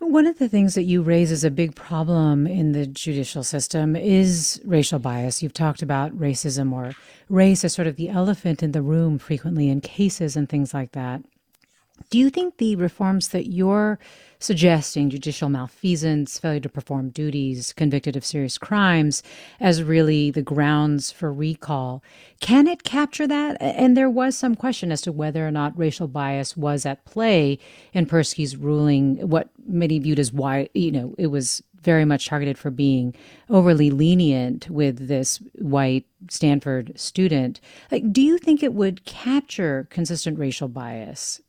One 0.00 0.26
of 0.26 0.38
the 0.38 0.48
things 0.48 0.74
that 0.74 0.84
you 0.84 1.02
raise 1.02 1.32
as 1.32 1.44
a 1.44 1.50
big 1.50 1.74
problem 1.74 2.46
in 2.46 2.72
the 2.72 2.86
judicial 2.86 3.42
system 3.42 3.96
is 3.96 4.60
racial 4.64 4.98
bias. 4.98 5.42
You've 5.42 5.52
talked 5.52 5.82
about 5.82 6.16
racism 6.18 6.72
or 6.72 6.94
race 7.28 7.64
as 7.64 7.72
sort 7.72 7.88
of 7.88 7.96
the 7.96 8.08
elephant 8.08 8.62
in 8.62 8.72
the 8.72 8.82
room 8.82 9.18
frequently 9.18 9.68
in 9.68 9.80
cases 9.80 10.36
and 10.36 10.48
things 10.48 10.72
like 10.72 10.92
that. 10.92 11.22
Do 12.10 12.18
you 12.18 12.30
think 12.30 12.58
the 12.58 12.76
reforms 12.76 13.28
that 13.28 13.50
you're 13.50 13.98
suggesting, 14.38 15.10
judicial 15.10 15.48
malfeasance, 15.48 16.38
failure 16.38 16.60
to 16.60 16.68
perform 16.68 17.10
duties, 17.10 17.72
convicted 17.72 18.16
of 18.16 18.24
serious 18.24 18.58
crimes, 18.58 19.22
as 19.60 19.82
really 19.82 20.30
the 20.30 20.42
grounds 20.42 21.10
for 21.10 21.32
recall, 21.32 22.02
can 22.40 22.66
it 22.66 22.82
capture 22.82 23.26
that? 23.26 23.56
And 23.60 23.96
there 23.96 24.10
was 24.10 24.36
some 24.36 24.54
question 24.54 24.92
as 24.92 25.00
to 25.02 25.12
whether 25.12 25.46
or 25.46 25.50
not 25.50 25.78
racial 25.78 26.08
bias 26.08 26.56
was 26.56 26.84
at 26.86 27.04
play 27.04 27.58
in 27.92 28.06
Persky's 28.06 28.56
ruling, 28.56 29.16
what 29.28 29.48
many 29.66 29.98
viewed 29.98 30.18
as 30.18 30.32
why, 30.32 30.68
you 30.74 30.92
know, 30.92 31.14
it 31.18 31.28
was 31.28 31.62
very 31.82 32.04
much 32.04 32.26
targeted 32.26 32.58
for 32.58 32.70
being 32.70 33.14
overly 33.48 33.90
lenient 33.90 34.68
with 34.68 35.06
this 35.06 35.38
white 35.54 36.04
Stanford 36.28 36.92
student. 36.98 37.60
Like, 37.92 38.12
do 38.12 38.20
you 38.20 38.38
think 38.38 38.62
it 38.62 38.74
would 38.74 39.04
capture 39.04 39.86
consistent 39.88 40.38
racial 40.38 40.68
bias? 40.68 41.40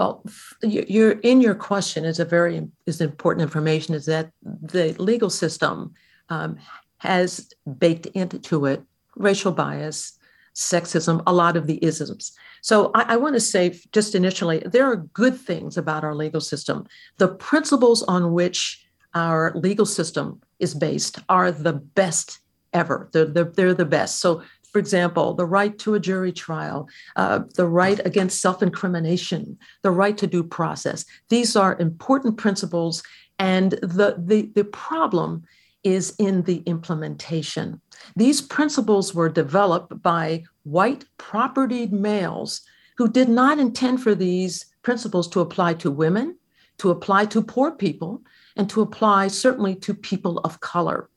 Well, 0.00 0.24
you're 0.62 1.20
in 1.20 1.42
your 1.42 1.54
question 1.54 2.06
is 2.06 2.18
a 2.18 2.24
very 2.24 2.66
is 2.86 3.02
important 3.02 3.42
information 3.42 3.94
is 3.94 4.06
that 4.06 4.30
the 4.42 4.94
legal 4.94 5.28
system 5.28 5.92
um, 6.30 6.56
has 6.98 7.52
baked 7.78 8.06
into 8.06 8.64
it 8.64 8.82
racial 9.16 9.52
bias, 9.52 10.18
sexism, 10.54 11.22
a 11.26 11.34
lot 11.34 11.54
of 11.54 11.66
the 11.66 11.84
isms. 11.84 12.32
So 12.62 12.90
I, 12.94 13.02
I 13.12 13.16
want 13.18 13.34
to 13.34 13.40
say 13.40 13.78
just 13.92 14.14
initially, 14.14 14.60
there 14.60 14.86
are 14.86 14.96
good 14.96 15.38
things 15.38 15.76
about 15.76 16.02
our 16.02 16.14
legal 16.14 16.40
system. 16.40 16.86
The 17.18 17.28
principles 17.28 18.02
on 18.04 18.32
which 18.32 18.82
our 19.12 19.52
legal 19.54 19.84
system 19.84 20.40
is 20.60 20.72
based 20.74 21.18
are 21.28 21.52
the 21.52 21.74
best 21.74 22.38
ever. 22.72 23.10
They're, 23.12 23.26
they're, 23.26 23.52
they're 23.54 23.74
the 23.74 23.84
best. 23.84 24.20
So 24.20 24.42
for 24.72 24.78
example, 24.78 25.34
the 25.34 25.46
right 25.46 25.76
to 25.80 25.94
a 25.94 26.00
jury 26.00 26.32
trial, 26.32 26.88
uh, 27.16 27.40
the 27.56 27.66
right 27.66 28.00
against 28.06 28.40
self 28.40 28.62
incrimination, 28.62 29.58
the 29.82 29.90
right 29.90 30.16
to 30.18 30.26
due 30.26 30.44
process. 30.44 31.04
These 31.28 31.56
are 31.56 31.78
important 31.78 32.36
principles. 32.36 33.02
And 33.38 33.72
the, 33.72 34.16
the, 34.18 34.50
the 34.54 34.64
problem 34.64 35.44
is 35.82 36.14
in 36.18 36.42
the 36.42 36.58
implementation. 36.66 37.80
These 38.16 38.42
principles 38.42 39.14
were 39.14 39.28
developed 39.28 40.02
by 40.02 40.44
white 40.64 41.04
propertied 41.18 41.92
males 41.92 42.60
who 42.96 43.08
did 43.08 43.28
not 43.28 43.58
intend 43.58 44.02
for 44.02 44.14
these 44.14 44.66
principles 44.82 45.26
to 45.28 45.40
apply 45.40 45.74
to 45.74 45.90
women, 45.90 46.36
to 46.78 46.90
apply 46.90 47.26
to 47.26 47.42
poor 47.42 47.72
people, 47.72 48.22
and 48.56 48.68
to 48.70 48.82
apply 48.82 49.28
certainly 49.28 49.74
to 49.74 49.94
people 49.94 50.38
of 50.38 50.60
color. 50.60 51.09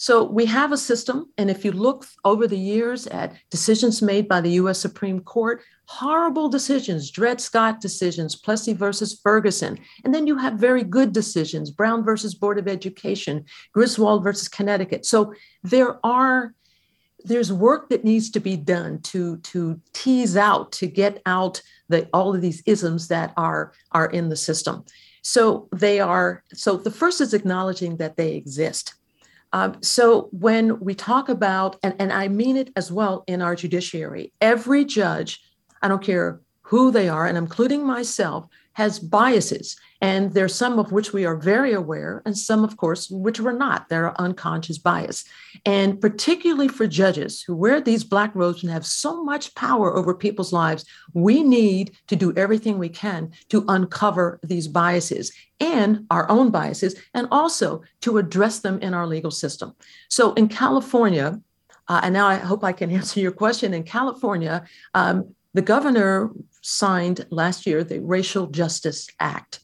So 0.00 0.22
we 0.22 0.46
have 0.46 0.70
a 0.70 0.78
system, 0.78 1.28
and 1.38 1.50
if 1.50 1.64
you 1.64 1.72
look 1.72 2.06
over 2.24 2.46
the 2.46 2.56
years 2.56 3.08
at 3.08 3.34
decisions 3.50 4.00
made 4.00 4.28
by 4.28 4.40
the 4.40 4.52
US 4.52 4.78
Supreme 4.78 5.18
Court, 5.18 5.60
horrible 5.86 6.48
decisions, 6.48 7.10
Dred 7.10 7.40
Scott 7.40 7.80
decisions, 7.80 8.36
Plessy 8.36 8.72
versus 8.74 9.18
Ferguson, 9.20 9.76
and 10.04 10.14
then 10.14 10.28
you 10.28 10.36
have 10.36 10.54
very 10.54 10.84
good 10.84 11.12
decisions, 11.12 11.72
Brown 11.72 12.04
versus 12.04 12.32
Board 12.32 12.60
of 12.60 12.68
Education, 12.68 13.44
Griswold 13.72 14.22
versus 14.22 14.46
Connecticut. 14.46 15.04
So 15.04 15.34
there 15.64 15.98
are 16.06 16.54
there's 17.24 17.52
work 17.52 17.88
that 17.88 18.04
needs 18.04 18.30
to 18.30 18.38
be 18.38 18.56
done 18.56 19.00
to 19.00 19.38
to 19.38 19.80
tease 19.92 20.36
out 20.36 20.70
to 20.70 20.86
get 20.86 21.20
out 21.26 21.60
the 21.88 22.08
all 22.12 22.32
of 22.32 22.40
these 22.40 22.62
isms 22.64 23.08
that 23.08 23.32
are 23.36 23.72
are 23.90 24.06
in 24.06 24.28
the 24.28 24.36
system 24.36 24.84
so 25.22 25.68
they 25.72 25.98
are 25.98 26.44
so 26.54 26.76
the 26.76 26.92
first 26.92 27.20
is 27.20 27.34
acknowledging 27.34 27.96
that 27.96 28.16
they 28.16 28.34
exist 28.34 28.94
um, 29.52 29.76
so 29.82 30.28
when 30.32 30.78
we 30.80 30.94
talk 30.94 31.28
about, 31.28 31.76
and, 31.82 31.94
and 31.98 32.12
I 32.12 32.28
mean 32.28 32.56
it 32.56 32.70
as 32.76 32.92
well 32.92 33.24
in 33.26 33.40
our 33.40 33.56
judiciary, 33.56 34.32
every 34.40 34.84
judge, 34.84 35.40
I 35.82 35.88
don't 35.88 36.02
care 36.02 36.40
who 36.62 36.90
they 36.90 37.08
are, 37.08 37.26
and 37.26 37.38
including 37.38 37.86
myself, 37.86 38.46
has 38.78 39.00
biases. 39.00 39.76
And 40.00 40.32
there's 40.34 40.54
some 40.54 40.78
of 40.78 40.92
which 40.92 41.12
we 41.12 41.26
are 41.26 41.34
very 41.34 41.72
aware, 41.72 42.22
and 42.24 42.38
some, 42.38 42.62
of 42.62 42.76
course, 42.76 43.10
which 43.10 43.40
we're 43.40 43.64
not. 43.66 43.88
There 43.88 44.04
are 44.06 44.20
unconscious 44.20 44.78
bias. 44.78 45.24
And 45.66 46.00
particularly 46.00 46.68
for 46.68 46.86
judges 46.86 47.42
who 47.42 47.56
wear 47.56 47.80
these 47.80 48.04
black 48.04 48.32
robes 48.36 48.62
and 48.62 48.70
have 48.70 48.86
so 48.86 49.24
much 49.24 49.52
power 49.56 49.96
over 49.96 50.14
people's 50.14 50.52
lives, 50.52 50.84
we 51.12 51.42
need 51.42 51.96
to 52.06 52.14
do 52.14 52.32
everything 52.36 52.78
we 52.78 52.88
can 52.88 53.32
to 53.48 53.64
uncover 53.66 54.38
these 54.44 54.68
biases 54.68 55.32
and 55.58 56.06
our 56.12 56.30
own 56.30 56.52
biases, 56.52 56.94
and 57.14 57.26
also 57.32 57.82
to 58.02 58.18
address 58.18 58.60
them 58.60 58.78
in 58.78 58.94
our 58.94 59.08
legal 59.08 59.32
system. 59.32 59.74
So 60.08 60.34
in 60.34 60.46
California, 60.46 61.40
uh, 61.88 62.00
and 62.04 62.14
now 62.14 62.28
I 62.28 62.36
hope 62.36 62.62
I 62.62 62.70
can 62.70 62.90
answer 62.98 63.18
your 63.18 63.32
question. 63.32 63.74
In 63.74 63.82
California, 63.82 64.64
um, 64.94 65.34
the 65.54 65.62
governor 65.62 66.30
signed 66.68 67.26
last 67.30 67.66
year 67.66 67.82
the 67.82 68.00
Racial 68.00 68.46
Justice 68.46 69.08
Act. 69.20 69.60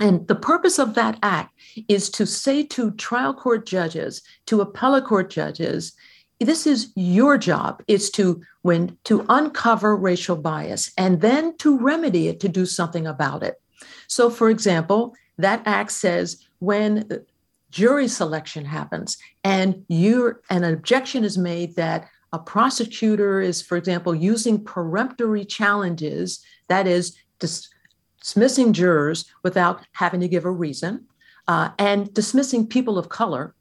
And 0.00 0.26
the 0.26 0.34
purpose 0.34 0.78
of 0.78 0.94
that 0.94 1.18
act 1.22 1.54
is 1.88 2.10
to 2.10 2.26
say 2.26 2.64
to 2.64 2.90
trial 2.92 3.32
court 3.32 3.64
judges, 3.64 4.22
to 4.46 4.60
appellate 4.60 5.04
court 5.04 5.30
judges, 5.30 5.92
this 6.40 6.66
is 6.66 6.92
your 6.96 7.38
job 7.38 7.82
is 7.88 8.10
to 8.10 8.42
when 8.62 8.96
to 9.04 9.24
uncover 9.28 9.96
racial 9.96 10.36
bias 10.36 10.92
and 10.98 11.20
then 11.20 11.56
to 11.58 11.78
remedy 11.78 12.28
it 12.28 12.40
to 12.40 12.48
do 12.48 12.66
something 12.66 13.06
about 13.06 13.42
it 13.42 13.58
so 14.06 14.28
for 14.28 14.50
example 14.50 15.14
that 15.38 15.62
act 15.64 15.90
says 15.92 16.44
when 16.58 17.08
jury 17.70 18.06
selection 18.06 18.66
happens 18.66 19.16
and 19.44 19.82
you 19.88 20.34
an 20.50 20.62
objection 20.62 21.24
is 21.24 21.38
made 21.38 21.74
that 21.76 22.06
a 22.36 22.38
prosecutor 22.38 23.40
is, 23.40 23.62
for 23.62 23.78
example, 23.78 24.14
using 24.14 24.62
peremptory 24.62 25.44
challenges, 25.46 26.44
that 26.68 26.86
is, 26.86 27.16
dis- 27.38 27.70
dismissing 28.20 28.74
jurors 28.74 29.24
without 29.42 29.80
having 29.92 30.20
to 30.20 30.28
give 30.28 30.44
a 30.44 30.50
reason, 30.50 31.06
uh, 31.48 31.70
and 31.78 32.12
dismissing 32.12 32.66
people 32.66 32.98
of 32.98 33.08
color, 33.08 33.54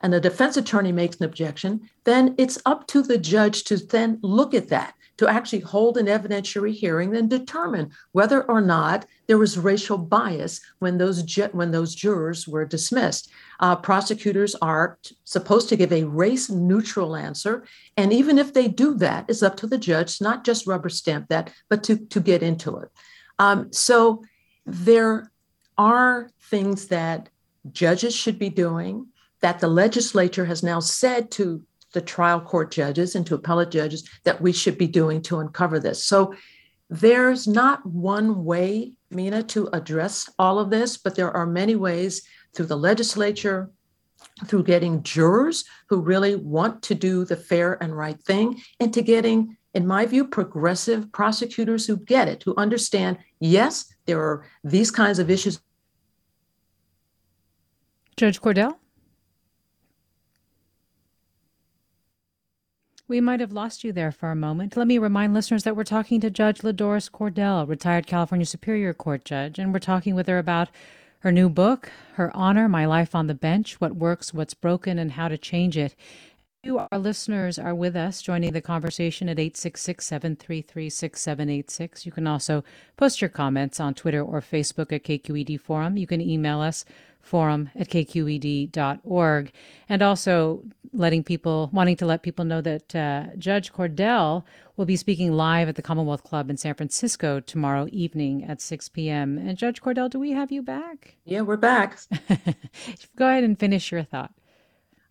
and 0.00 0.12
the 0.12 0.20
defense 0.20 0.56
attorney 0.56 0.92
makes 0.92 1.16
an 1.16 1.24
objection, 1.24 1.90
then 2.04 2.36
it's 2.38 2.58
up 2.66 2.86
to 2.86 3.02
the 3.02 3.18
judge 3.18 3.64
to 3.64 3.76
then 3.76 4.20
look 4.22 4.54
at 4.54 4.68
that 4.68 4.94
to 5.16 5.28
actually 5.28 5.60
hold 5.60 5.98
an 5.98 6.06
evidentiary 6.06 6.72
hearing 6.72 7.16
and 7.16 7.28
determine 7.28 7.90
whether 8.12 8.44
or 8.44 8.60
not 8.60 9.06
there 9.30 9.38
was 9.38 9.56
racial 9.56 9.96
bias 9.96 10.60
when 10.80 10.98
those 10.98 11.22
ju- 11.22 11.50
when 11.52 11.70
those 11.70 11.94
jurors 11.94 12.48
were 12.48 12.64
dismissed. 12.64 13.30
Uh, 13.60 13.76
prosecutors 13.76 14.56
are 14.60 14.98
t- 15.04 15.16
supposed 15.22 15.68
to 15.68 15.76
give 15.76 15.92
a 15.92 16.02
race 16.02 16.50
neutral 16.50 17.14
answer, 17.14 17.64
and 17.96 18.12
even 18.12 18.38
if 18.38 18.52
they 18.52 18.66
do 18.66 18.92
that, 18.94 19.26
it's 19.28 19.44
up 19.44 19.56
to 19.58 19.68
the 19.68 19.78
judge 19.78 20.20
not 20.20 20.42
just 20.42 20.66
rubber 20.66 20.88
stamp 20.88 21.28
that, 21.28 21.52
but 21.68 21.84
to 21.84 21.96
to 21.96 22.18
get 22.18 22.42
into 22.42 22.76
it. 22.78 22.88
Um, 23.38 23.72
so 23.72 24.24
there 24.66 25.30
are 25.78 26.28
things 26.50 26.88
that 26.88 27.28
judges 27.70 28.16
should 28.16 28.36
be 28.36 28.50
doing 28.50 29.06
that 29.42 29.60
the 29.60 29.68
legislature 29.68 30.46
has 30.46 30.64
now 30.64 30.80
said 30.80 31.30
to 31.30 31.62
the 31.92 32.00
trial 32.00 32.40
court 32.40 32.72
judges 32.72 33.14
and 33.14 33.24
to 33.28 33.36
appellate 33.36 33.70
judges 33.70 34.10
that 34.24 34.40
we 34.40 34.52
should 34.52 34.76
be 34.76 34.88
doing 34.88 35.22
to 35.22 35.38
uncover 35.38 35.78
this. 35.78 36.04
So 36.04 36.34
there's 36.90 37.46
not 37.46 37.86
one 37.86 38.44
way, 38.44 38.94
Mina, 39.10 39.42
to 39.42 39.68
address 39.72 40.30
all 40.38 40.58
of 40.58 40.70
this, 40.70 40.96
but 40.96 41.16
there 41.16 41.30
are 41.36 41.46
many 41.46 41.74
ways 41.74 42.22
through 42.54 42.66
the 42.66 42.76
legislature, 42.76 43.70
through 44.46 44.62
getting 44.62 45.02
jurors 45.02 45.64
who 45.88 46.00
really 46.00 46.36
want 46.36 46.82
to 46.82 46.94
do 46.94 47.24
the 47.24 47.36
fair 47.36 47.82
and 47.82 47.96
right 47.96 48.20
thing, 48.22 48.62
and 48.78 48.94
to 48.94 49.02
getting, 49.02 49.56
in 49.74 49.86
my 49.86 50.06
view, 50.06 50.26
progressive 50.26 51.10
prosecutors 51.12 51.86
who 51.86 51.96
get 51.96 52.28
it, 52.28 52.42
who 52.44 52.54
understand, 52.56 53.18
yes, 53.40 53.92
there 54.06 54.20
are 54.20 54.46
these 54.62 54.90
kinds 54.90 55.18
of 55.18 55.30
issues. 55.30 55.60
Judge 58.16 58.40
Cordell? 58.40 58.76
We 63.10 63.20
might 63.20 63.40
have 63.40 63.50
lost 63.50 63.82
you 63.82 63.92
there 63.92 64.12
for 64.12 64.30
a 64.30 64.36
moment. 64.36 64.76
Let 64.76 64.86
me 64.86 64.96
remind 64.96 65.34
listeners 65.34 65.64
that 65.64 65.74
we're 65.74 65.82
talking 65.82 66.20
to 66.20 66.30
Judge 66.30 66.60
LaDoris 66.60 67.10
Cordell, 67.10 67.68
retired 67.68 68.06
California 68.06 68.46
Superior 68.46 68.94
Court 68.94 69.24
judge, 69.24 69.58
and 69.58 69.72
we're 69.72 69.80
talking 69.80 70.14
with 70.14 70.28
her 70.28 70.38
about 70.38 70.68
her 71.18 71.32
new 71.32 71.48
book, 71.48 71.90
Her 72.14 72.30
Honor 72.36 72.68
My 72.68 72.86
Life 72.86 73.16
on 73.16 73.26
the 73.26 73.34
Bench 73.34 73.80
What 73.80 73.96
Works, 73.96 74.32
What's 74.32 74.54
Broken, 74.54 74.96
and 74.96 75.10
How 75.10 75.26
to 75.26 75.36
Change 75.36 75.76
It. 75.76 75.96
Our 76.68 76.98
listeners 76.98 77.58
are 77.58 77.74
with 77.74 77.96
us 77.96 78.20
joining 78.20 78.52
the 78.52 78.60
conversation 78.60 79.30
at 79.30 79.38
866-733-6786. 79.38 82.04
You 82.04 82.12
can 82.12 82.26
also 82.26 82.62
post 82.98 83.22
your 83.22 83.30
comments 83.30 83.80
on 83.80 83.94
Twitter 83.94 84.22
or 84.22 84.42
Facebook 84.42 84.92
at 84.92 85.04
KQED 85.04 85.58
Forum. 85.58 85.96
You 85.96 86.06
can 86.06 86.20
email 86.20 86.60
us 86.60 86.84
forum 87.22 87.70
at 87.74 87.88
kqed.org 87.88 89.52
and 89.88 90.02
also 90.02 90.62
letting 90.92 91.22
people 91.22 91.70
wanting 91.72 91.96
to 91.96 92.04
let 92.06 92.22
people 92.22 92.44
know 92.46 92.60
that 92.62 92.96
uh, 92.96 93.26
judge 93.36 93.74
cordell 93.74 94.42
will 94.76 94.86
be 94.86 94.96
speaking 94.96 95.30
live 95.32 95.68
at 95.68 95.76
the 95.76 95.82
commonwealth 95.82 96.24
club 96.24 96.48
in 96.48 96.56
san 96.56 96.72
francisco 96.72 97.38
tomorrow 97.38 97.86
evening 97.92 98.42
at 98.44 98.62
6 98.62 98.88
p.m 98.88 99.36
and 99.36 99.58
judge 99.58 99.82
cordell 99.82 100.08
do 100.08 100.18
we 100.18 100.30
have 100.30 100.50
you 100.50 100.62
back? 100.62 101.16
Yeah 101.26 101.42
we're 101.42 101.58
back. 101.58 101.98
Go 103.16 103.28
ahead 103.28 103.44
and 103.44 103.58
finish 103.58 103.92
your 103.92 104.02
thought 104.02 104.32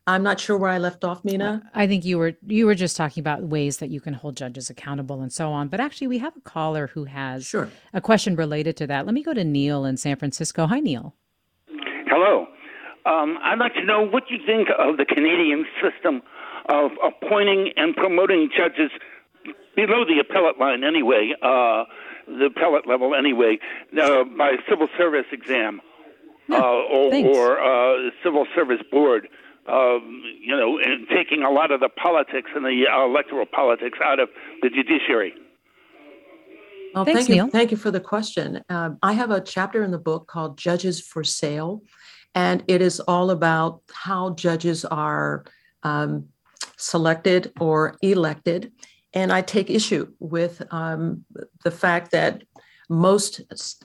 I'm 0.10 0.24
not 0.24 0.40
sure 0.40 0.58
where 0.58 0.72
I 0.72 0.80
left 0.80 1.04
off, 1.04 1.24
Mina. 1.24 1.62
I 1.76 1.86
think 1.86 2.04
you 2.04 2.18
were 2.18 2.34
you 2.48 2.66
were 2.66 2.74
just 2.74 2.98
talking 2.98 3.22
about 3.22 3.44
ways 3.44 3.78
that 3.78 3.92
you 3.92 4.02
can 4.02 4.16
hold 4.16 4.36
judges 4.36 4.68
accountable 4.70 5.22
and 5.22 5.32
so 5.32 5.52
on. 5.52 5.68
But 5.68 5.80
actually, 5.80 6.08
we 6.08 6.18
have 6.18 6.36
a 6.36 6.42
caller 6.42 6.88
who 6.88 7.06
has 7.06 7.46
sure. 7.46 7.70
a 7.94 8.02
question 8.02 8.36
related 8.36 8.76
to 8.78 8.88
that. 8.88 9.06
Let 9.06 9.14
me 9.14 9.22
go 9.22 9.36
to 9.36 9.44
Neil 9.44 9.86
in 9.86 9.98
San 9.98 10.16
Francisco. 10.16 10.66
Hi, 10.66 10.80
Neil. 10.80 11.14
Hello. 12.08 12.48
Um, 13.06 13.38
I'd 13.44 13.60
like 13.60 13.76
to 13.76 13.84
know 13.86 14.04
what 14.04 14.24
you 14.32 14.40
think 14.44 14.70
of 14.80 14.98
the 14.98 15.06
Canadian 15.06 15.66
system 15.80 16.24
of 16.70 16.92
appointing 17.06 17.72
and 17.78 17.96
promoting 17.96 18.50
judges 18.56 18.90
below 19.76 20.06
the 20.06 20.20
appellate 20.20 20.60
line, 20.60 20.84
anyway, 20.84 21.34
uh, 21.42 21.86
the 22.28 22.46
appellate 22.46 22.88
level, 22.88 23.16
anyway, 23.16 23.60
uh, 23.94 24.24
by 24.38 24.56
civil 24.68 24.88
service 24.98 25.26
exam 25.32 25.82
uh, 26.52 26.58
or, 26.58 27.14
or 27.16 27.60
uh, 27.60 28.10
civil 28.24 28.46
service 28.56 28.82
board 28.92 29.28
um, 29.68 30.24
you 30.42 30.56
know, 30.56 30.78
and 30.78 31.08
taking 31.08 31.44
a 31.44 31.52
lot 31.52 31.72
of 31.72 31.80
the 31.80 31.90
politics 31.90 32.52
and 32.56 32.66
the 32.66 32.86
uh, 32.92 33.06
electoral 33.06 33.46
politics 33.46 34.00
out 34.04 34.20
of 34.20 34.30
the 34.62 34.70
judiciary. 34.70 35.34
Well, 36.94 37.06
Thanks, 37.06 37.20
thank 37.20 37.30
you. 37.30 37.36
Neil. 37.36 37.48
Thank 37.50 37.72
you 37.72 37.78
for 37.78 37.92
the 37.92 38.00
question. 38.00 38.64
Um, 38.70 38.98
I 39.04 39.14
have 39.14 39.30
a 39.30 39.42
chapter 39.42 39.84
in 39.84 39.92
the 39.92 40.00
book 40.00 40.28
called 40.28 40.58
Judges 40.58 41.00
for 41.00 41.24
Sale, 41.24 41.84
and 42.34 42.64
it 42.68 42.82
is 42.82 43.00
all 43.02 43.30
about 43.30 43.82
how 43.94 44.34
judges 44.34 44.86
are 44.86 45.46
um, 45.84 46.26
selected 46.78 47.52
or 47.60 47.96
elected. 48.02 48.72
And 49.14 49.32
I 49.32 49.42
take 49.42 49.70
issue 49.70 50.08
with 50.20 50.62
um, 50.72 51.26
the 51.64 51.72
fact 51.72 52.12
that 52.12 52.44
most 52.90 53.42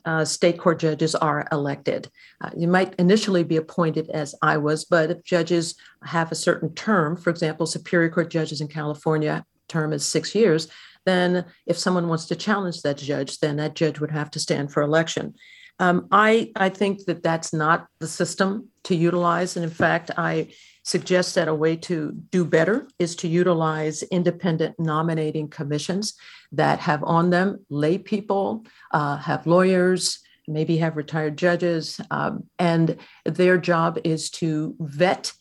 uh, 0.07 0.25
state 0.25 0.59
court 0.59 0.79
judges 0.79 1.15
are 1.15 1.47
elected. 1.53 2.09
Uh, 2.41 2.51
you 2.57 2.67
might 2.67 2.95
initially 2.99 3.45
be 3.45 3.57
appointed 3.57 4.09
as 4.11 4.35
I 4.41 4.57
was, 4.57 4.87
but 4.87 5.11
if 5.11 5.23
judges 5.25 5.75
have 6.05 6.33
a 6.33 6.37
certain 6.37 6.75
term, 6.75 7.17
for 7.17 7.29
example, 7.31 7.67
Superior 7.67 8.09
Court 8.09 8.31
judges 8.31 8.63
in 8.63 8.69
California 8.69 9.45
term 9.69 9.93
is 9.93 10.07
six 10.07 10.35
years, 10.35 10.69
then 11.05 11.45
if 11.67 11.79
someone 11.79 12.09
wants 12.09 12.27
to 12.27 12.37
challenge 12.37 12.81
that 12.83 12.97
judge, 12.97 13.39
then 13.41 13.57
that 13.57 13.75
judge 13.75 14.01
would 14.01 14.11
have 14.11 14.31
to 14.31 14.41
stand 14.41 14.73
for 14.73 14.83
election. 14.83 15.35
Um, 15.79 16.07
I, 16.11 16.53
I 16.57 16.69
think 16.69 17.05
that 17.07 17.23
that's 17.23 17.53
not 17.53 17.89
the 17.99 18.09
system 18.09 18.69
to 18.85 18.95
utilize. 18.95 19.57
And 19.57 19.65
in 19.65 19.71
fact, 19.71 20.11
I 20.17 20.53
suggest 20.85 21.35
that 21.35 21.49
a 21.49 21.55
way 21.55 21.75
to 21.75 22.13
do 22.31 22.45
better 22.45 22.87
is 22.99 23.17
to 23.17 23.27
utilize 23.29 24.03
independent 24.05 24.79
nominating 24.79 25.49
commissions 25.49 26.15
that 26.53 26.79
have 26.79 27.03
on 27.05 27.31
them 27.31 27.65
lay 27.71 27.99
people, 27.99 28.65
uh, 28.93 29.17
have 29.17 29.47
lawyers, 29.47 30.21
maybe 30.47 30.77
have 30.77 30.97
retired 30.97 31.37
judges, 31.39 32.01
um, 32.11 32.45
and 32.59 32.99
their 33.25 33.57
job 33.59 33.99
is 34.05 34.31
to 34.31 34.77
vet 34.79 35.33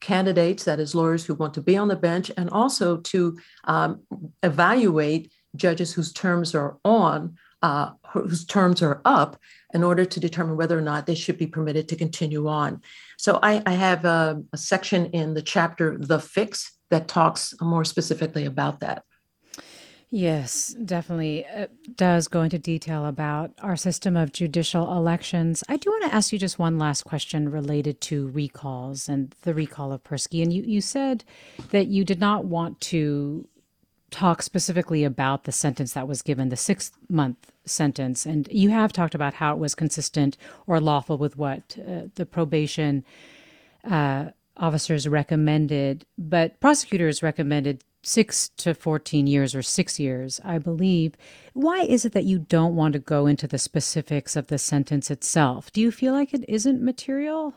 candidates, 0.00 0.64
that 0.64 0.78
is, 0.78 0.94
lawyers 0.94 1.24
who 1.24 1.34
want 1.34 1.54
to 1.54 1.62
be 1.62 1.78
on 1.78 1.88
the 1.88 1.96
bench, 1.96 2.30
and 2.36 2.50
also 2.50 2.98
to 2.98 3.38
um, 3.64 4.00
evaluate 4.42 5.32
judges 5.56 5.94
whose 5.94 6.12
terms 6.12 6.54
are 6.54 6.76
on, 6.84 7.36
uh, 7.66 7.86
whose 8.12 8.44
terms 8.44 8.82
are 8.82 9.00
up, 9.18 9.30
in 9.72 9.82
order 9.82 10.04
to 10.04 10.20
determine 10.20 10.56
whether 10.56 10.78
or 10.78 10.86
not 10.90 11.06
they 11.06 11.18
should 11.22 11.38
be 11.38 11.46
permitted 11.56 11.88
to 11.88 11.96
continue 12.04 12.46
on. 12.46 12.70
So 13.16 13.30
I, 13.42 13.62
I 13.64 13.72
have 13.72 14.04
a, 14.04 14.42
a 14.52 14.58
section 14.72 15.06
in 15.20 15.34
the 15.34 15.42
chapter, 15.54 15.86
The 15.98 16.20
Fix, 16.20 16.54
that 16.90 17.08
talks 17.08 17.54
more 17.60 17.84
specifically 17.84 18.44
about 18.44 18.80
that. 18.80 19.02
Yes, 20.10 20.76
definitely 20.84 21.44
it 21.62 21.70
does 21.96 22.28
go 22.28 22.42
into 22.42 22.58
detail 22.58 23.06
about 23.06 23.50
our 23.62 23.76
system 23.76 24.16
of 24.16 24.30
judicial 24.30 24.96
elections. 24.96 25.64
I 25.68 25.76
do 25.76 25.90
want 25.90 26.04
to 26.04 26.14
ask 26.14 26.32
you 26.32 26.38
just 26.38 26.58
one 26.58 26.78
last 26.78 27.02
question 27.02 27.48
related 27.48 27.96
to 28.02 28.28
recalls 28.28 29.08
and 29.08 29.34
the 29.42 29.54
recall 29.54 29.90
of 29.90 30.04
Persky. 30.04 30.42
And 30.42 30.52
you, 30.52 30.62
you 30.62 30.80
said 30.80 31.24
that 31.70 31.86
you 31.88 32.04
did 32.04 32.20
not 32.20 32.44
want 32.44 32.80
to 32.92 33.48
talk 34.14 34.42
specifically 34.42 35.02
about 35.02 35.42
the 35.42 35.50
sentence 35.50 35.94
that 35.94 36.06
was 36.06 36.22
given, 36.22 36.48
the 36.48 36.56
six 36.56 36.92
month 37.08 37.50
sentence. 37.64 38.24
And 38.24 38.46
you 38.48 38.70
have 38.70 38.92
talked 38.92 39.14
about 39.14 39.34
how 39.34 39.54
it 39.54 39.58
was 39.58 39.74
consistent 39.74 40.36
or 40.68 40.78
lawful 40.78 41.18
with 41.18 41.36
what 41.36 41.76
uh, 41.80 42.02
the 42.14 42.24
probation 42.24 43.04
uh, 43.82 44.26
officers 44.56 45.08
recommended, 45.08 46.06
but 46.16 46.60
prosecutors 46.60 47.24
recommended 47.24 47.82
six 48.02 48.50
to 48.50 48.72
14 48.72 49.26
years 49.26 49.52
or 49.52 49.62
six 49.62 49.98
years, 49.98 50.40
I 50.44 50.58
believe. 50.58 51.16
Why 51.52 51.80
is 51.80 52.04
it 52.04 52.12
that 52.12 52.24
you 52.24 52.38
don't 52.38 52.76
want 52.76 52.92
to 52.92 53.00
go 53.00 53.26
into 53.26 53.48
the 53.48 53.58
specifics 53.58 54.36
of 54.36 54.46
the 54.46 54.58
sentence 54.58 55.10
itself? 55.10 55.72
Do 55.72 55.80
you 55.80 55.90
feel 55.90 56.12
like 56.12 56.32
it 56.32 56.44
isn't 56.48 56.82
material? 56.82 57.52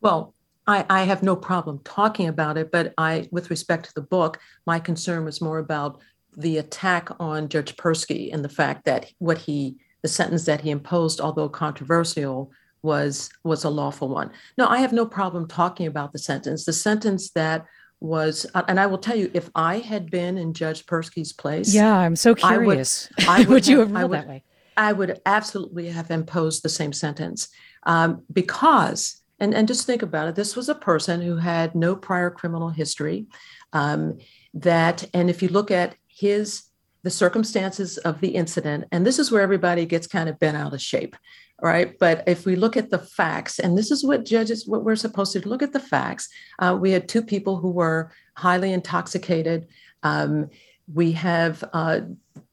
Well, 0.00 0.34
I, 0.66 0.84
I 0.88 1.02
have 1.04 1.22
no 1.22 1.36
problem 1.36 1.80
talking 1.84 2.28
about 2.28 2.56
it, 2.56 2.70
but 2.70 2.94
I, 2.96 3.28
with 3.30 3.50
respect 3.50 3.86
to 3.86 3.94
the 3.94 4.00
book, 4.00 4.38
my 4.66 4.78
concern 4.78 5.24
was 5.24 5.40
more 5.40 5.58
about 5.58 6.00
the 6.36 6.58
attack 6.58 7.10
on 7.20 7.48
Judge 7.48 7.76
Persky 7.76 8.32
and 8.32 8.44
the 8.44 8.48
fact 8.48 8.84
that 8.86 9.06
what 9.18 9.38
he, 9.38 9.76
the 10.02 10.08
sentence 10.08 10.46
that 10.46 10.62
he 10.62 10.70
imposed, 10.70 11.20
although 11.20 11.48
controversial, 11.48 12.50
was 12.82 13.30
was 13.44 13.64
a 13.64 13.70
lawful 13.70 14.08
one. 14.08 14.30
No, 14.58 14.66
I 14.66 14.78
have 14.78 14.92
no 14.92 15.06
problem 15.06 15.48
talking 15.48 15.86
about 15.86 16.12
the 16.12 16.18
sentence. 16.18 16.66
The 16.66 16.72
sentence 16.74 17.30
that 17.30 17.64
was, 18.00 18.46
and 18.68 18.78
I 18.78 18.86
will 18.86 18.98
tell 18.98 19.16
you, 19.16 19.30
if 19.32 19.48
I 19.54 19.78
had 19.78 20.10
been 20.10 20.36
in 20.36 20.52
Judge 20.52 20.84
Persky's 20.84 21.32
place, 21.32 21.74
yeah, 21.74 21.96
I'm 21.96 22.14
so 22.14 22.34
curious. 22.34 23.08
I 23.18 23.22
would, 23.22 23.28
I 23.28 23.38
would, 23.38 23.48
would 23.48 23.66
you 23.66 23.78
have 23.78 23.90
ruled 23.90 24.00
ruled 24.02 24.12
that 24.12 24.28
way? 24.28 24.44
I 24.76 24.92
would 24.92 25.20
absolutely 25.24 25.88
have 25.88 26.10
imposed 26.10 26.62
the 26.62 26.68
same 26.68 26.92
sentence 26.92 27.48
um, 27.84 28.22
because 28.32 29.22
and, 29.40 29.54
and 29.54 29.68
just 29.68 29.86
think 29.86 30.02
about 30.02 30.28
it 30.28 30.34
this 30.34 30.56
was 30.56 30.68
a 30.68 30.74
person 30.74 31.20
who 31.20 31.36
had 31.36 31.74
no 31.74 31.94
prior 31.94 32.30
criminal 32.30 32.68
history 32.68 33.26
um, 33.72 34.18
that 34.52 35.04
and 35.14 35.30
if 35.30 35.42
you 35.42 35.48
look 35.48 35.70
at 35.70 35.96
his 36.06 36.64
the 37.02 37.10
circumstances 37.10 37.98
of 37.98 38.20
the 38.20 38.28
incident 38.28 38.84
and 38.92 39.06
this 39.06 39.18
is 39.18 39.30
where 39.30 39.42
everybody 39.42 39.84
gets 39.84 40.06
kind 40.06 40.28
of 40.28 40.38
bent 40.38 40.56
out 40.56 40.72
of 40.72 40.80
shape 40.80 41.16
right? 41.62 41.98
But 41.98 42.24
if 42.26 42.46
we 42.46 42.56
look 42.56 42.76
at 42.76 42.90
the 42.90 42.98
facts 42.98 43.58
and 43.58 43.78
this 43.78 43.90
is 43.90 44.04
what 44.04 44.24
judges 44.24 44.66
what 44.66 44.84
we're 44.84 44.96
supposed 44.96 45.32
to 45.32 45.48
look 45.48 45.62
at 45.62 45.72
the 45.72 45.80
facts 45.80 46.28
uh, 46.58 46.76
we 46.78 46.90
had 46.90 47.08
two 47.08 47.22
people 47.22 47.56
who 47.56 47.70
were 47.70 48.10
highly 48.36 48.72
intoxicated. 48.72 49.68
Um, 50.02 50.50
we 50.92 51.12
have 51.12 51.64
uh, 51.72 52.00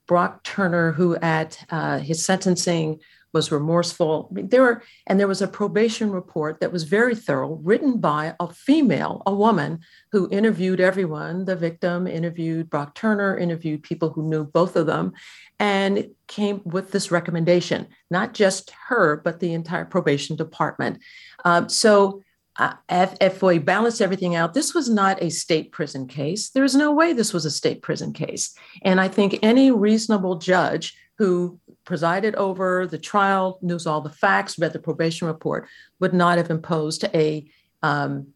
brock 0.07 0.43
turner 0.43 0.91
who 0.91 1.15
at 1.17 1.63
uh, 1.69 1.99
his 1.99 2.25
sentencing 2.25 2.99
was 3.34 3.51
remorseful. 3.51 4.27
I 4.29 4.34
mean, 4.34 4.49
there 4.49 4.61
were, 4.61 4.84
and 5.07 5.19
there 5.19 5.27
was 5.27 5.41
a 5.41 5.47
probation 5.47 6.11
report 6.11 6.59
that 6.59 6.71
was 6.71 6.84
very 6.84 7.15
thorough, 7.15 7.59
written 7.63 7.99
by 7.99 8.36
a 8.39 8.47
female, 8.47 9.23
a 9.25 9.34
woman 9.34 9.79
who 10.11 10.29
interviewed 10.32 10.79
everyone. 10.79 11.45
The 11.45 11.55
victim 11.55 12.07
interviewed 12.07 12.69
Brock 12.69 12.95
Turner, 12.95 13.38
interviewed 13.38 13.84
people 13.84 14.09
who 14.09 14.23
knew 14.23 14.43
both 14.43 14.75
of 14.75 14.86
them, 14.86 15.13
and 15.59 16.09
came 16.27 16.61
with 16.65 16.91
this 16.91 17.11
recommendation. 17.11 17.88
Not 18.09 18.34
just 18.34 18.71
her, 18.88 19.17
but 19.17 19.39
the 19.39 19.53
entire 19.53 19.86
probation 19.86 20.36
department. 20.36 20.99
Um, 21.45 21.69
so. 21.69 22.23
Uh, 22.57 22.73
if, 22.89 23.15
if 23.21 23.41
we 23.41 23.59
balance 23.59 24.01
everything 24.01 24.36
out, 24.36 24.53
this 24.53 24.73
was 24.73 24.89
not 24.89 25.23
a 25.23 25.29
state 25.29 25.71
prison 25.71 26.05
case. 26.05 26.49
There 26.49 26.65
is 26.65 26.75
no 26.75 26.91
way 26.91 27.13
this 27.13 27.32
was 27.34 27.45
a 27.45 27.49
state 27.49 27.82
prison 27.82 28.11
case. 28.11 28.53
And 28.84 28.99
I 28.99 29.07
think 29.07 29.39
any 29.41 29.71
reasonable 29.71 30.36
judge 30.36 30.93
who 31.17 31.61
presided 31.92 32.34
over 32.36 32.88
the 32.88 32.98
trial, 32.98 33.60
knows 33.62 33.86
all 33.86 34.00
the 34.00 34.18
facts, 34.26 34.58
read 34.58 34.72
the 34.72 34.80
probation 34.80 35.28
report, 35.28 35.68
would 36.00 36.14
not 36.14 36.38
have 36.38 36.50
imposed 36.50 37.04
a 37.14 37.46
um, 37.84 38.28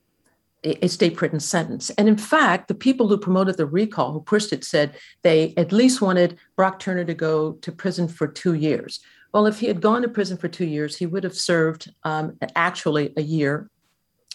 a 0.66 0.90
state 0.90 1.16
prison 1.16 1.40
sentence. 1.40 1.90
And 1.92 2.10
in 2.10 2.18
fact, 2.18 2.68
the 2.68 2.76
people 2.88 3.08
who 3.08 3.18
promoted 3.18 3.56
the 3.56 3.66
recall, 3.66 4.12
who 4.12 4.20
pushed 4.20 4.52
it, 4.52 4.66
said 4.66 4.98
they 5.22 5.54
at 5.56 5.72
least 5.72 6.02
wanted 6.02 6.38
Brock 6.58 6.80
Turner 6.80 7.06
to 7.06 7.14
go 7.14 7.54
to 7.54 7.72
prison 7.72 8.10
for 8.10 8.28
two 8.28 8.56
years. 8.56 9.00
Well, 9.32 9.46
if 9.46 9.60
he 9.62 9.68
had 9.68 9.80
gone 9.80 10.02
to 10.02 10.10
prison 10.10 10.38
for 10.38 10.50
two 10.50 10.66
years, 10.66 10.98
he 10.98 11.06
would 11.06 11.24
have 11.24 11.38
served 11.38 11.94
um, 12.04 12.38
actually 12.56 13.14
a 13.16 13.22
year 13.22 13.70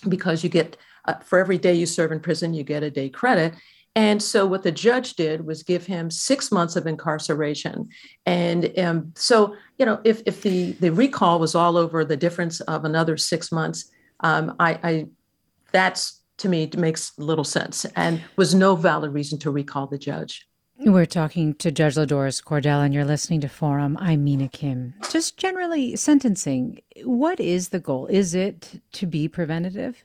because 0.09 0.43
you 0.43 0.49
get, 0.49 0.79
uh, 1.05 1.19
for 1.19 1.39
every 1.39 1.59
day 1.59 1.75
you 1.75 1.85
serve 1.85 2.13
in 2.13 2.21
prison, 2.21 2.55
you 2.55 2.63
get 2.63 2.83
a 2.83 2.91
day 2.91 3.11
credit. 3.11 3.53
And 3.97 4.23
so 4.23 4.47
what 4.47 4.63
the 4.63 4.71
judge 4.71 5.15
did 5.15 5.45
was 5.45 5.63
give 5.63 5.85
him 5.85 6.11
six 6.11 6.53
months 6.53 6.77
of 6.77 6.87
incarceration. 6.87 7.89
And 8.25 8.79
um, 8.79 9.13
so, 9.17 9.57
you 9.79 9.87
know, 9.87 10.01
if, 10.05 10.23
if 10.27 10.43
the, 10.43 10.73
the 10.73 10.91
recall 10.91 11.41
was 11.41 11.55
all 11.55 11.77
over 11.77 12.05
the 12.05 12.17
difference 12.17 12.61
of 12.61 12.85
another 12.85 13.17
six 13.17 13.51
months, 13.51 13.91
um, 14.21 14.55
I, 14.61 14.79
I, 14.83 15.07
that's 15.73 16.21
to 16.39 16.49
me 16.49 16.71
makes 16.77 17.13
little 17.19 17.45
sense 17.45 17.85
and 17.97 18.23
was 18.37 18.55
no 18.55 18.77
valid 18.77 19.13
reason 19.13 19.39
to 19.41 19.51
recall 19.51 19.87
the 19.87 19.99
judge. 19.99 20.47
We're 20.79 21.05
talking 21.05 21.55
to 21.57 21.71
Judge 21.71 21.97
LaDoris 21.97 22.43
Cordell, 22.43 22.83
and 22.83 22.95
you're 22.95 23.05
listening 23.05 23.43
to 23.43 23.51
Forum. 23.51 23.99
I'm 24.01 24.25
Mina 24.25 24.49
Kim. 24.49 24.95
Just 25.11 25.37
generally, 25.37 25.95
sentencing, 25.95 26.81
what 27.05 27.39
is 27.39 27.69
the 27.69 27.81
goal? 27.81 28.07
Is 28.07 28.35
it 28.35 28.81
to 28.93 29.07
be 29.07 29.29
preventative? 29.29 30.03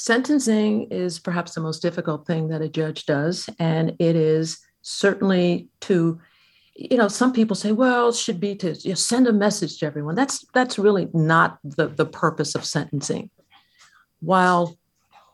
Sentencing 0.00 0.84
is 0.92 1.18
perhaps 1.18 1.54
the 1.54 1.60
most 1.60 1.82
difficult 1.82 2.24
thing 2.24 2.46
that 2.46 2.62
a 2.62 2.68
judge 2.68 3.04
does, 3.04 3.50
and 3.58 3.96
it 3.98 4.14
is 4.14 4.60
certainly 4.82 5.66
to 5.80 6.20
you 6.76 6.96
know 6.96 7.08
some 7.08 7.32
people 7.32 7.56
say 7.56 7.72
well 7.72 8.10
it 8.10 8.14
should 8.14 8.38
be 8.38 8.54
to 8.54 8.74
you 8.74 8.90
know, 8.90 8.94
send 8.94 9.26
a 9.26 9.32
message 9.32 9.76
to 9.78 9.86
everyone. 9.86 10.14
That's 10.14 10.46
that's 10.54 10.78
really 10.78 11.08
not 11.12 11.58
the, 11.64 11.88
the 11.88 12.06
purpose 12.06 12.54
of 12.54 12.64
sentencing. 12.64 13.28
While 14.20 14.78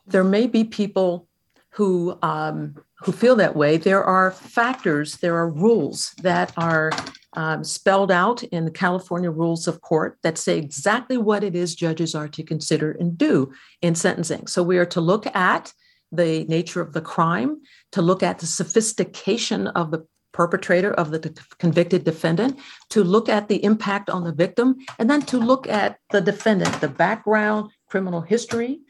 there 0.07 0.25
may 0.25 0.47
be 0.47 0.65
people 0.65 1.29
who 1.69 2.19
um, 2.23 2.75
who 3.01 3.13
feel 3.13 3.37
that 3.37 3.57
way, 3.57 3.77
there 3.77 4.03
are 4.03 4.31
factors, 4.31 5.19
there 5.19 5.37
are 5.37 5.51
rules 5.51 6.15
that 6.23 6.55
are 6.57 6.91
um, 7.35 7.65
spelled 7.65 8.11
out 8.11 8.43
in 8.45 8.65
the 8.65 8.71
California 8.71 9.31
Rules 9.31 9.67
of 9.67 9.81
Court 9.81 10.19
that 10.23 10.39
say 10.39 10.59
exactly 10.59 11.17
what 11.17 11.45
it 11.45 11.55
is 11.55 11.75
judges 11.75 12.15
are 12.15 12.29
to 12.29 12.43
consider 12.43 12.93
and 12.93 13.19
do 13.19 13.53
in 13.83 13.95
sentencing. 13.95 14.47
So 14.47 14.63
we 14.63 14.79
are 14.79 14.87
to 14.87 15.01
look 15.01 15.27
at 15.35 15.73
the 16.13 16.45
nature 16.45 16.81
of 16.81 16.93
the 16.93 17.01
crime, 17.01 17.61
to 17.93 18.03
look 18.03 18.23
at 18.23 18.39
the 18.39 18.47
sophistication 18.47 19.67
of 19.69 19.91
the 19.91 20.07
perpetrator 20.33 20.93
of 20.93 21.11
the 21.11 21.33
convicted 21.59 22.05
defendant, 22.05 22.59
to 22.91 23.05
look 23.05 23.29
at 23.29 23.49
the 23.49 23.63
impact 23.65 24.11
on 24.11 24.25
the 24.25 24.33
victim, 24.33 24.77
and 24.99 25.09
then 25.09 25.23
to 25.23 25.39
look 25.39 25.69
at 25.69 25.99
the 26.11 26.21
defendant, 26.21 26.81
the 26.81 26.89
background, 26.89 27.71
criminal 27.89 28.21
history, 28.21 28.81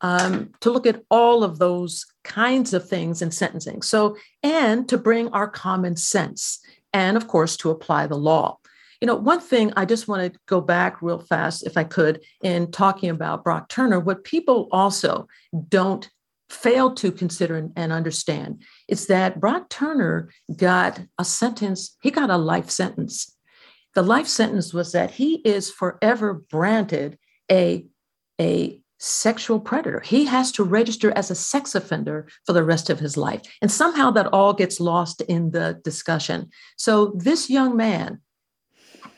um, 0.00 0.50
to 0.60 0.70
look 0.70 0.86
at 0.86 1.02
all 1.10 1.44
of 1.44 1.58
those 1.58 2.04
kinds 2.24 2.74
of 2.74 2.88
things 2.88 3.22
in 3.22 3.30
sentencing. 3.30 3.82
So, 3.82 4.16
and 4.42 4.88
to 4.88 4.98
bring 4.98 5.28
our 5.28 5.48
common 5.48 5.96
sense, 5.96 6.60
and 6.96 7.14
of 7.14 7.28
course, 7.28 7.58
to 7.58 7.70
apply 7.70 8.06
the 8.06 8.16
law. 8.16 8.58
You 9.02 9.06
know, 9.06 9.16
one 9.16 9.40
thing 9.40 9.70
I 9.76 9.84
just 9.84 10.08
want 10.08 10.32
to 10.32 10.40
go 10.46 10.62
back 10.62 11.02
real 11.02 11.18
fast, 11.18 11.66
if 11.66 11.76
I 11.76 11.84
could, 11.84 12.24
in 12.42 12.70
talking 12.70 13.10
about 13.10 13.44
Brock 13.44 13.68
Turner, 13.68 14.00
what 14.00 14.24
people 14.24 14.68
also 14.72 15.28
don't 15.68 16.08
fail 16.48 16.94
to 16.94 17.12
consider 17.12 17.70
and 17.76 17.92
understand 17.92 18.62
is 18.88 19.08
that 19.08 19.38
Brock 19.40 19.68
Turner 19.68 20.30
got 20.56 20.98
a 21.18 21.24
sentence, 21.24 21.98
he 22.00 22.10
got 22.10 22.30
a 22.30 22.38
life 22.38 22.70
sentence. 22.70 23.36
The 23.94 24.02
life 24.02 24.26
sentence 24.26 24.72
was 24.72 24.92
that 24.92 25.10
he 25.10 25.34
is 25.44 25.70
forever 25.70 26.32
branded 26.32 27.18
a, 27.50 27.84
a 28.40 28.80
sexual 28.98 29.60
predator. 29.60 30.00
He 30.00 30.24
has 30.24 30.52
to 30.52 30.64
register 30.64 31.12
as 31.12 31.30
a 31.30 31.34
sex 31.34 31.74
offender 31.74 32.28
for 32.44 32.52
the 32.52 32.64
rest 32.64 32.90
of 32.90 32.98
his 32.98 33.16
life. 33.16 33.42
And 33.60 33.70
somehow 33.70 34.10
that 34.12 34.32
all 34.32 34.52
gets 34.52 34.80
lost 34.80 35.20
in 35.22 35.50
the 35.50 35.80
discussion. 35.84 36.50
So 36.76 37.12
this 37.16 37.50
young 37.50 37.76
man, 37.76 38.20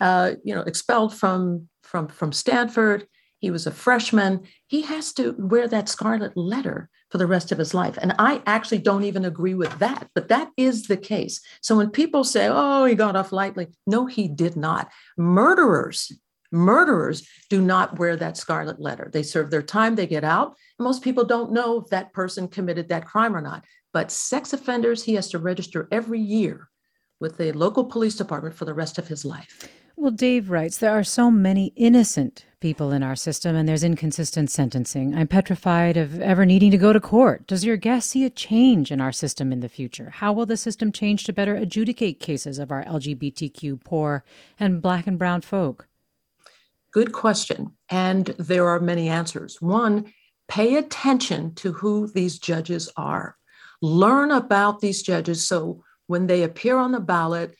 uh, 0.01 0.33
you 0.45 0.55
know, 0.55 0.63
expelled 0.63 1.15
from 1.15 1.69
from 1.83 2.09
from 2.09 2.33
Stanford, 2.33 3.07
he 3.39 3.51
was 3.51 3.67
a 3.67 3.71
freshman. 3.71 4.43
He 4.67 4.83
has 4.83 5.13
to 5.15 5.35
wear 5.39 5.69
that 5.69 5.89
scarlet 5.89 6.37
letter 6.37 6.91
for 7.11 7.19
the 7.19 7.27
rest 7.27 7.53
of 7.53 7.59
his 7.59 7.73
life. 7.73 7.97
And 8.01 8.15
I 8.19 8.43
actually 8.47 8.79
don't 8.79 9.05
even 9.05 9.25
agree 9.25 9.55
with 9.55 9.79
that, 9.79 10.09
but 10.15 10.29
that 10.29 10.51
is 10.57 10.85
the 10.85 10.97
case. 10.97 11.41
So 11.63 11.77
when 11.77 11.91
people 11.91 12.25
say, 12.25 12.49
oh, 12.51 12.85
he 12.85 12.95
got 12.95 13.17
off 13.17 13.33
lightly, 13.33 13.69
no, 13.87 14.07
he 14.07 14.29
did 14.29 14.57
not. 14.57 14.91
Murderers 15.17 16.13
Murderers 16.51 17.29
do 17.51 17.61
not 17.61 17.99
wear 17.99 18.17
that 18.17 18.37
scarlet 18.37 18.81
letter. 18.81 19.11
They 19.13 19.23
serve 19.23 19.51
their 19.51 19.63
time, 19.63 19.95
they 19.95 20.07
get 20.07 20.25
out. 20.25 20.57
Most 20.79 21.03
people 21.03 21.25
don't 21.25 21.53
know 21.53 21.81
if 21.81 21.89
that 21.89 22.13
person 22.13 22.49
committed 22.49 22.89
that 22.89 23.07
crime 23.07 23.37
or 23.37 23.41
not. 23.41 23.65
But 23.93 24.11
sex 24.11 24.53
offenders, 24.53 25.03
he 25.03 25.15
has 25.15 25.29
to 25.31 25.39
register 25.39 25.89
every 25.91 26.21
year 26.21 26.69
with 27.21 27.37
the 27.37 27.53
local 27.53 27.85
police 27.85 28.15
department 28.15 28.55
for 28.55 28.65
the 28.65 28.75
rest 28.75 28.99
of 28.99 29.09
his 29.09 29.25
life. 29.25 29.69
Well, 29.97 30.13
Dave 30.13 30.49
writes 30.49 30.79
there 30.79 30.97
are 30.97 31.03
so 31.03 31.29
many 31.29 31.73
innocent 31.75 32.47
people 32.61 32.93
in 32.93 33.03
our 33.03 33.17
system 33.17 33.57
and 33.57 33.69
there's 33.69 33.83
inconsistent 33.83 34.49
sentencing. 34.49 35.15
I'm 35.15 35.27
petrified 35.27 35.97
of 35.97 36.21
ever 36.21 36.47
needing 36.47 36.71
to 36.71 36.79
go 36.79 36.93
to 36.93 37.01
court. 37.01 37.49
Does 37.49 37.65
your 37.65 37.77
guest 37.77 38.11
see 38.11 38.25
a 38.25 38.31
change 38.31 38.93
in 38.93 39.01
our 39.01 39.11
system 39.11 39.53
in 39.53 39.59
the 39.59 39.69
future? 39.69 40.11
How 40.11 40.33
will 40.33 40.47
the 40.47 40.57
system 40.57 40.93
change 40.93 41.25
to 41.25 41.33
better 41.33 41.57
adjudicate 41.57 42.21
cases 42.21 42.61
of 42.61 42.71
our 42.71 42.85
LGBTQ, 42.85 43.83
poor, 43.83 44.25
and 44.61 44.81
black 44.81 45.09
and 45.09 45.19
brown 45.19 45.41
folk? 45.41 45.89
Good 46.99 47.13
question. 47.13 47.77
And 47.89 48.27
there 48.41 48.67
are 48.67 48.81
many 48.81 49.09
answers. 49.09 49.63
One, 49.63 50.13
pay 50.49 50.75
attention 50.75 51.55
to 51.55 51.71
who 51.71 52.09
these 52.09 52.41
judges 52.41 52.91
are. 52.97 53.37
Learn 53.81 54.33
about 54.33 54.81
these 54.81 55.01
judges 55.03 55.47
so 55.47 55.85
when 56.09 56.27
they 56.27 56.43
appear 56.43 56.77
on 56.77 56.91
the 56.91 56.99
ballot, 56.99 57.55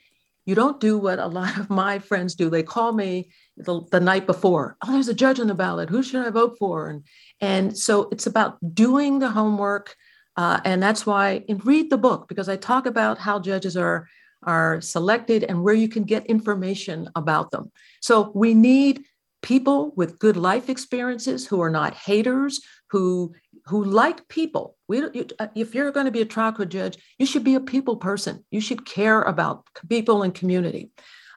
you 0.45 0.57
don't 0.57 0.81
do 0.81 0.99
what 0.99 1.21
a 1.21 1.29
lot 1.29 1.57
of 1.57 1.71
my 1.71 2.01
friends 2.01 2.35
do. 2.35 2.51
They 2.51 2.65
call 2.65 2.93
me 2.93 3.31
the, 3.57 3.83
the 3.93 4.01
night 4.01 4.27
before. 4.27 4.77
Oh, 4.83 4.91
there's 4.91 5.07
a 5.07 5.15
judge 5.15 5.39
on 5.39 5.47
the 5.47 5.55
ballot. 5.55 5.89
Who 5.89 6.03
should 6.03 6.27
I 6.27 6.31
vote 6.31 6.57
for? 6.59 6.89
And, 6.89 7.05
and 7.41 7.79
so 7.79 8.09
it's 8.11 8.27
about 8.27 8.59
doing 8.75 9.21
the 9.21 9.31
homework. 9.31 9.95
Uh, 10.37 10.59
and 10.65 10.83
that's 10.83 11.07
why, 11.07 11.45
and 11.49 11.65
read 11.65 11.91
the 11.91 11.97
book 11.97 12.27
because 12.29 12.49
I 12.49 12.57
talk 12.57 12.87
about 12.87 13.19
how 13.19 13.39
judges 13.39 13.77
are, 13.77 14.09
are 14.43 14.81
selected 14.81 15.45
and 15.45 15.63
where 15.63 15.75
you 15.75 15.89
can 15.89 16.03
get 16.03 16.27
information 16.27 17.09
about 17.15 17.53
them. 17.53 17.71
So 18.01 18.33
we 18.35 18.53
need 18.53 19.05
people 19.43 19.93
with 19.97 20.19
good 20.19 20.37
life 20.37 20.69
experiences 20.69 21.47
who 21.47 21.61
are 21.61 21.71
not 21.71 21.95
haters, 21.95 22.61
who 22.91 23.35
who 23.67 23.85
like 23.85 24.27
people. 24.29 24.77
We, 24.89 25.05
uh, 25.39 25.49
if 25.55 25.75
you're 25.75 25.93
going 25.93 26.07
to 26.07 26.13
be 26.13 26.23
a 26.23 26.27
trial 26.27 26.53
court 26.53 26.71
judge, 26.71 26.97
you 27.19 27.27
should 27.27 27.45
be 27.45 27.55
a 27.55 27.61
people 27.61 27.97
person. 27.97 28.45
You 28.51 28.63
should 28.63 28.87
care 28.87 29.23
about 29.23 29.67
people 29.89 30.23
and 30.23 30.35
community. 30.35 30.91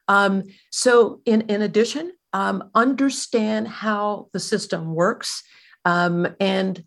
Um, 0.08 0.44
so, 0.72 1.22
in 1.26 1.42
in 1.42 1.62
addition, 1.62 2.14
um, 2.34 2.70
understand 2.74 3.68
how 3.68 4.30
the 4.34 4.40
system 4.40 4.94
works, 4.94 5.44
um, 5.86 6.28
and 6.40 6.84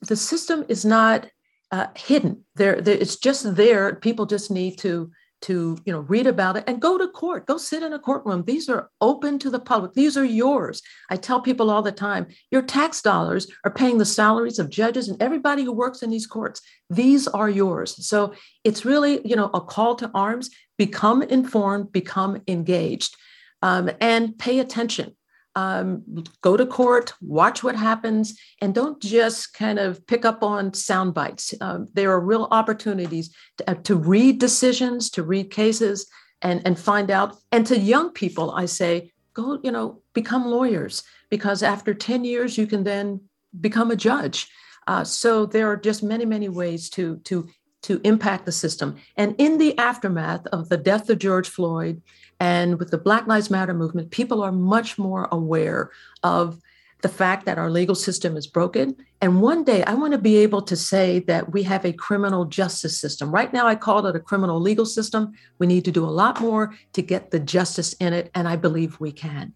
the 0.00 0.16
system 0.16 0.64
is 0.68 0.84
not 0.84 1.28
uh, 1.70 1.86
hidden. 1.96 2.44
There, 2.56 2.80
there, 2.80 2.96
it's 2.96 3.16
just 3.16 3.56
there. 3.56 3.94
People 3.96 4.26
just 4.26 4.50
need 4.50 4.78
to 4.78 5.10
to 5.42 5.78
you 5.84 5.92
know 5.92 6.00
read 6.00 6.26
about 6.26 6.56
it 6.56 6.64
and 6.66 6.80
go 6.80 6.98
to 6.98 7.08
court. 7.08 7.46
Go 7.46 7.58
sit 7.58 7.82
in 7.82 7.92
a 7.92 7.98
courtroom. 7.98 8.44
These 8.44 8.68
are 8.68 8.90
open 9.00 9.38
to 9.40 9.50
the 9.50 9.60
public. 9.60 9.92
These 9.94 10.16
are 10.16 10.24
yours. 10.24 10.82
I 11.10 11.16
tell 11.16 11.40
people 11.40 11.70
all 11.70 11.82
the 11.82 11.92
time 11.92 12.26
your 12.50 12.62
tax 12.62 13.02
dollars 13.02 13.46
are 13.64 13.70
paying 13.70 13.98
the 13.98 14.04
salaries 14.04 14.58
of 14.58 14.70
judges 14.70 15.08
and 15.08 15.20
everybody 15.22 15.64
who 15.64 15.72
works 15.72 16.02
in 16.02 16.10
these 16.10 16.26
courts. 16.26 16.60
These 16.90 17.28
are 17.28 17.50
yours. 17.50 18.06
So 18.06 18.34
it's 18.64 18.84
really 18.84 19.26
you 19.26 19.36
know 19.36 19.50
a 19.52 19.60
call 19.60 19.94
to 19.96 20.10
arms. 20.14 20.50
Become 20.78 21.22
informed 21.22 21.92
become 21.92 22.42
engaged 22.48 23.16
um, 23.60 23.90
and 24.00 24.36
pay 24.38 24.58
attention 24.58 25.14
um, 25.54 26.24
go 26.40 26.56
to 26.56 26.64
court, 26.64 27.12
watch 27.20 27.62
what 27.62 27.76
happens, 27.76 28.38
and 28.60 28.74
don't 28.74 29.00
just 29.00 29.52
kind 29.54 29.78
of 29.78 30.06
pick 30.06 30.24
up 30.24 30.42
on 30.42 30.72
sound 30.72 31.14
bites. 31.14 31.54
Um, 31.60 31.88
there 31.92 32.10
are 32.10 32.20
real 32.20 32.48
opportunities 32.50 33.34
to, 33.58 33.70
uh, 33.70 33.74
to, 33.74 33.96
read 33.96 34.38
decisions, 34.38 35.10
to 35.10 35.22
read 35.22 35.50
cases, 35.50 36.06
and, 36.40 36.62
and 36.64 36.78
find 36.78 37.10
out. 37.10 37.36
And 37.50 37.66
to 37.66 37.78
young 37.78 38.10
people, 38.10 38.50
I 38.52 38.66
say, 38.66 39.12
go, 39.34 39.58
you 39.62 39.70
know, 39.70 40.02
become 40.14 40.46
lawyers 40.46 41.02
because 41.30 41.62
after 41.62 41.94
10 41.94 42.24
years, 42.24 42.58
you 42.58 42.66
can 42.66 42.84
then 42.84 43.20
become 43.60 43.90
a 43.90 43.96
judge. 43.96 44.48
Uh, 44.86 45.04
so 45.04 45.46
there 45.46 45.70
are 45.70 45.76
just 45.76 46.02
many, 46.02 46.24
many 46.24 46.48
ways 46.48 46.90
to, 46.90 47.18
to, 47.18 47.48
to 47.82 48.00
impact 48.04 48.46
the 48.46 48.52
system. 48.52 48.96
And 49.16 49.34
in 49.38 49.58
the 49.58 49.76
aftermath 49.78 50.46
of 50.48 50.68
the 50.68 50.76
death 50.76 51.08
of 51.10 51.18
George 51.18 51.48
Floyd, 51.48 52.02
and 52.42 52.80
with 52.80 52.90
the 52.90 52.98
Black 52.98 53.28
Lives 53.28 53.50
Matter 53.50 53.72
movement, 53.72 54.10
people 54.10 54.42
are 54.42 54.50
much 54.50 54.98
more 54.98 55.28
aware 55.30 55.92
of 56.24 56.60
the 57.00 57.08
fact 57.08 57.46
that 57.46 57.56
our 57.56 57.70
legal 57.70 57.94
system 57.94 58.36
is 58.36 58.48
broken. 58.48 58.96
And 59.20 59.40
one 59.40 59.62
day 59.62 59.84
I 59.84 59.94
want 59.94 60.10
to 60.10 60.18
be 60.18 60.38
able 60.38 60.60
to 60.62 60.74
say 60.74 61.20
that 61.20 61.52
we 61.52 61.62
have 61.62 61.84
a 61.84 61.92
criminal 61.92 62.44
justice 62.44 62.98
system. 62.98 63.30
Right 63.30 63.52
now, 63.52 63.68
I 63.68 63.76
call 63.76 64.04
it 64.08 64.16
a 64.16 64.20
criminal 64.20 64.60
legal 64.60 64.86
system. 64.86 65.34
We 65.60 65.68
need 65.68 65.84
to 65.84 65.92
do 65.92 66.04
a 66.04 66.10
lot 66.10 66.40
more 66.40 66.74
to 66.94 67.00
get 67.00 67.30
the 67.30 67.38
justice 67.38 67.92
in 68.00 68.12
it, 68.12 68.28
and 68.34 68.48
I 68.48 68.56
believe 68.56 68.98
we 68.98 69.12
can. 69.12 69.54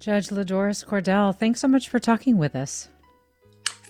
Judge 0.00 0.28
LaDoris 0.28 0.84
Cordell, 0.84 1.34
thanks 1.34 1.60
so 1.60 1.68
much 1.68 1.88
for 1.88 1.98
talking 1.98 2.36
with 2.36 2.54
us. 2.54 2.90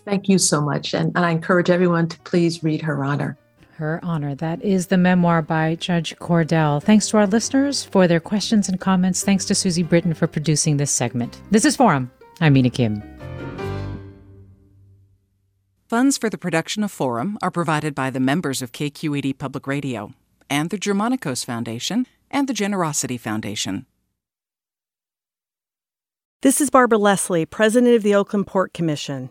Thank 0.05 0.28
you 0.28 0.38
so 0.38 0.61
much. 0.61 0.95
And, 0.95 1.11
and 1.16 1.26
I 1.26 1.32
encourage 1.32 1.70
everyone 1.70 2.07
to 2.07 2.20
please 2.20 2.62
read 2.62 2.82
her 2.82 3.03
honor 3.03 3.36
her 3.75 4.01
honor. 4.03 4.35
That 4.35 4.62
is 4.62 4.87
the 4.87 4.97
memoir 4.97 5.43
by 5.43 5.75
Judge 5.77 6.16
Cordell. 6.16 6.83
Thanks 6.83 7.09
to 7.09 7.16
our 7.16 7.27
listeners 7.27 7.85
for 7.85 8.07
their 8.07 8.20
questions 8.20 8.68
and 8.68 8.81
comments. 8.81 9.25
Thanks 9.25 9.45
to 9.47 9.55
Susie 9.55 9.83
Britton 9.83 10.14
for 10.14 10.27
producing 10.27 10.77
this 10.77 10.91
segment. 10.91 11.41
This 11.51 11.64
is 11.64 11.77
Forum. 11.77 12.11
I'm 12.41 12.53
Mina 12.53 12.70
Kim. 12.70 13.03
Funds 15.89 16.16
for 16.16 16.31
the 16.31 16.39
production 16.39 16.83
of 16.83 16.91
Forum 16.91 17.37
are 17.43 17.51
provided 17.51 17.95
by 17.95 18.09
the 18.09 18.20
members 18.20 18.62
of 18.62 18.73
KQED 18.73 19.37
Public 19.39 19.66
Radio 19.66 20.12
and 20.49 20.70
the 20.70 20.79
Germanacos 20.79 21.45
Foundation 21.45 22.07
and 22.31 22.49
the 22.49 22.55
Generosity 22.55 23.18
Foundation. 23.18 23.87
This 26.41 26.61
is 26.61 26.70
Barbara 26.70 26.99
Leslie, 26.99 27.47
President 27.47 27.95
of 27.95 28.03
the 28.03 28.14
Oakland 28.14 28.47
Port 28.47 28.73
Commission. 28.73 29.31